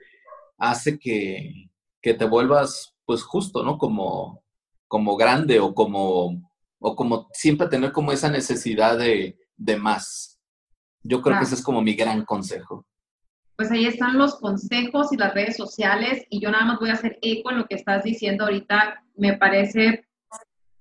hace 0.57 0.99
que, 0.99 1.69
te 2.01 2.25
vuelvas, 2.25 2.93
pues 3.05 3.23
justo, 3.23 3.63
¿no? 3.63 3.77
Como, 3.77 4.43
como 4.87 5.15
grande 5.15 5.59
o 5.59 5.73
como, 5.73 6.52
o 6.85 6.95
como 6.97 7.29
siempre 7.31 7.67
tener 7.67 7.93
como 7.93 8.11
esa 8.11 8.29
necesidad 8.29 8.97
de, 8.97 9.37
más. 9.79 10.37
Yo 11.01 11.21
creo 11.21 11.37
que 11.37 11.45
ese 11.45 11.55
es 11.55 11.63
como 11.63 11.81
mi 11.81 11.95
gran 11.95 12.25
consejo. 12.25 12.85
Pues 13.55 13.71
ahí 13.71 13.85
están 13.85 14.17
los 14.17 14.35
consejos 14.35 15.13
y 15.13 15.17
las 15.17 15.33
redes 15.33 15.55
sociales 15.55 16.25
y 16.29 16.41
yo 16.41 16.51
nada 16.51 16.65
más 16.65 16.79
voy 16.79 16.89
a 16.89 16.93
hacer 16.93 17.17
eco 17.21 17.51
en 17.51 17.59
lo 17.59 17.65
que 17.67 17.75
estás 17.75 18.03
diciendo 18.03 18.43
ahorita. 18.43 19.01
Me 19.15 19.37
parece 19.37 20.05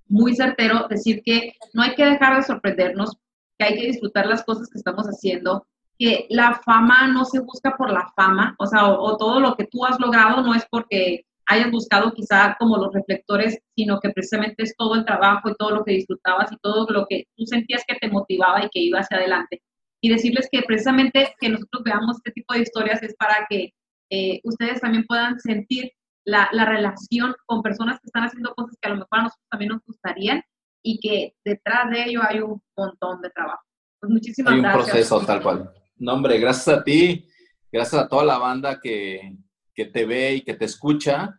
muy 0.08 0.34
certero 0.34 0.88
decir 0.88 1.22
que 1.24 1.54
no 1.72 1.82
hay 1.82 1.94
que 1.94 2.04
dejar 2.04 2.36
de 2.36 2.42
sorprendernos, 2.42 3.16
que 3.56 3.66
hay 3.66 3.74
que 3.76 3.86
disfrutar 3.86 4.26
las 4.26 4.42
cosas 4.42 4.68
que 4.68 4.78
estamos 4.78 5.06
haciendo, 5.06 5.68
que 5.98 6.26
la 6.30 6.60
fama 6.64 7.06
no 7.06 7.24
se 7.24 7.38
busca 7.38 7.76
por 7.76 7.92
la 7.92 8.12
fama, 8.16 8.56
o 8.58 8.66
sea, 8.66 8.90
o, 8.90 9.16
todo 9.16 9.38
lo 9.38 9.54
que 9.54 9.68
tú 9.68 9.84
has 9.84 10.00
logrado 10.00 10.42
no 10.42 10.52
es 10.54 10.66
porque 10.68 11.26
hayas 11.52 11.70
buscado 11.70 12.12
quizá 12.12 12.56
como 12.58 12.76
los 12.76 12.92
reflectores, 12.92 13.58
sino 13.76 14.00
que 14.00 14.10
precisamente 14.10 14.62
es 14.62 14.74
todo 14.76 14.94
el 14.94 15.04
trabajo 15.04 15.50
y 15.50 15.54
todo 15.56 15.70
lo 15.70 15.84
que 15.84 15.92
disfrutabas 15.92 16.52
y 16.52 16.56
todo 16.56 16.86
lo 16.90 17.06
que 17.06 17.24
tú 17.36 17.46
sentías 17.46 17.84
que 17.86 17.96
te 17.96 18.08
motivaba 18.08 18.64
y 18.64 18.68
que 18.70 18.80
iba 18.80 19.00
hacia 19.00 19.18
adelante. 19.18 19.62
Y 20.00 20.08
decirles 20.08 20.48
que 20.50 20.62
precisamente 20.62 21.34
que 21.38 21.48
nosotros 21.48 21.82
veamos 21.84 22.16
este 22.16 22.32
tipo 22.32 22.54
de 22.54 22.60
historias 22.60 23.02
es 23.02 23.14
para 23.16 23.46
que 23.48 23.72
eh, 24.10 24.40
ustedes 24.44 24.80
también 24.80 25.04
puedan 25.06 25.38
sentir 25.40 25.92
la, 26.24 26.48
relación 26.52 27.34
con 27.46 27.62
personas 27.62 28.00
que 28.00 28.06
están 28.06 28.24
haciendo 28.24 28.54
cosas 28.54 28.76
que 28.80 28.88
a 28.88 28.92
lo 28.92 28.96
mejor 28.96 29.18
a 29.18 29.22
nosotros 29.22 29.46
también 29.50 29.70
nos 29.70 29.82
gustarían 29.84 30.42
y 30.82 30.98
que 31.00 31.34
detrás 31.44 31.90
de 31.90 32.04
ello 32.04 32.20
hay 32.22 32.40
un 32.40 32.60
montón 32.76 33.20
de 33.20 33.30
trabajo. 33.30 33.62
Pues 34.00 34.12
muchísimas 34.12 34.54
gracias. 34.54 34.74
Hay 34.74 34.80
un 34.80 34.84
proceso 34.86 35.26
tal 35.26 35.42
cual. 35.42 35.72
No, 35.96 36.14
hombre, 36.14 36.38
gracias 36.38 36.76
a 36.76 36.82
ti, 36.82 37.28
gracias 37.70 38.02
a 38.02 38.08
toda 38.08 38.24
la 38.24 38.38
banda 38.38 38.80
que, 38.80 39.36
que 39.74 39.86
te 39.86 40.04
ve 40.04 40.34
y 40.34 40.40
que 40.42 40.54
te 40.54 40.64
escucha. 40.64 41.38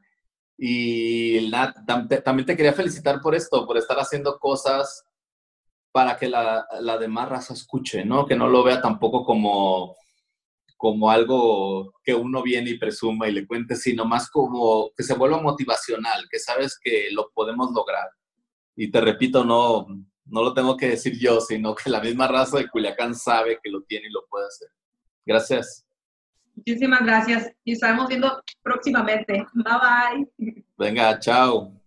Y 0.57 1.51
también 1.85 2.45
te 2.45 2.55
quería 2.55 2.73
felicitar 2.73 3.21
por 3.21 3.35
esto, 3.35 3.65
por 3.65 3.77
estar 3.77 3.97
haciendo 3.97 4.37
cosas 4.39 5.03
para 5.91 6.17
que 6.17 6.27
la, 6.27 6.65
la 6.79 6.97
demás 6.97 7.29
raza 7.29 7.53
escuche, 7.53 8.05
¿no? 8.05 8.25
Que 8.25 8.35
no 8.35 8.47
lo 8.47 8.63
vea 8.63 8.81
tampoco 8.81 9.23
como 9.23 9.95
como 10.83 11.09
algo 11.09 11.93
que 12.03 12.13
uno 12.13 12.43
viene 12.43 12.71
y 12.71 12.77
presuma 12.77 13.29
y 13.29 13.31
le 13.31 13.47
cuente, 13.47 13.73
sino 13.77 14.03
más 14.03 14.29
como 14.29 14.91
que 14.97 15.03
se 15.03 15.13
vuelva 15.13 15.41
motivacional, 15.41 16.27
que 16.29 16.39
sabes 16.39 16.77
que 16.77 17.07
lo 17.09 17.31
podemos 17.33 17.71
lograr. 17.71 18.09
Y 18.75 18.91
te 18.91 18.99
repito, 18.99 19.45
no, 19.45 19.87
no 20.25 20.43
lo 20.43 20.53
tengo 20.53 20.75
que 20.75 20.89
decir 20.89 21.17
yo, 21.17 21.39
sino 21.39 21.73
que 21.73 21.89
la 21.89 22.01
misma 22.01 22.27
raza 22.27 22.57
de 22.57 22.67
Culiacán 22.67 23.15
sabe 23.15 23.59
que 23.63 23.71
lo 23.71 23.83
tiene 23.83 24.07
y 24.07 24.11
lo 24.11 24.25
puede 24.29 24.47
hacer. 24.47 24.67
Gracias. 25.25 25.85
Muchísimas 26.55 27.03
gracias 27.03 27.51
y 27.63 27.73
estaremos 27.73 28.07
viendo 28.07 28.41
próximamente. 28.61 29.45
Bye 29.53 30.27
bye. 30.37 30.63
Venga, 30.77 31.19
chao. 31.19 31.73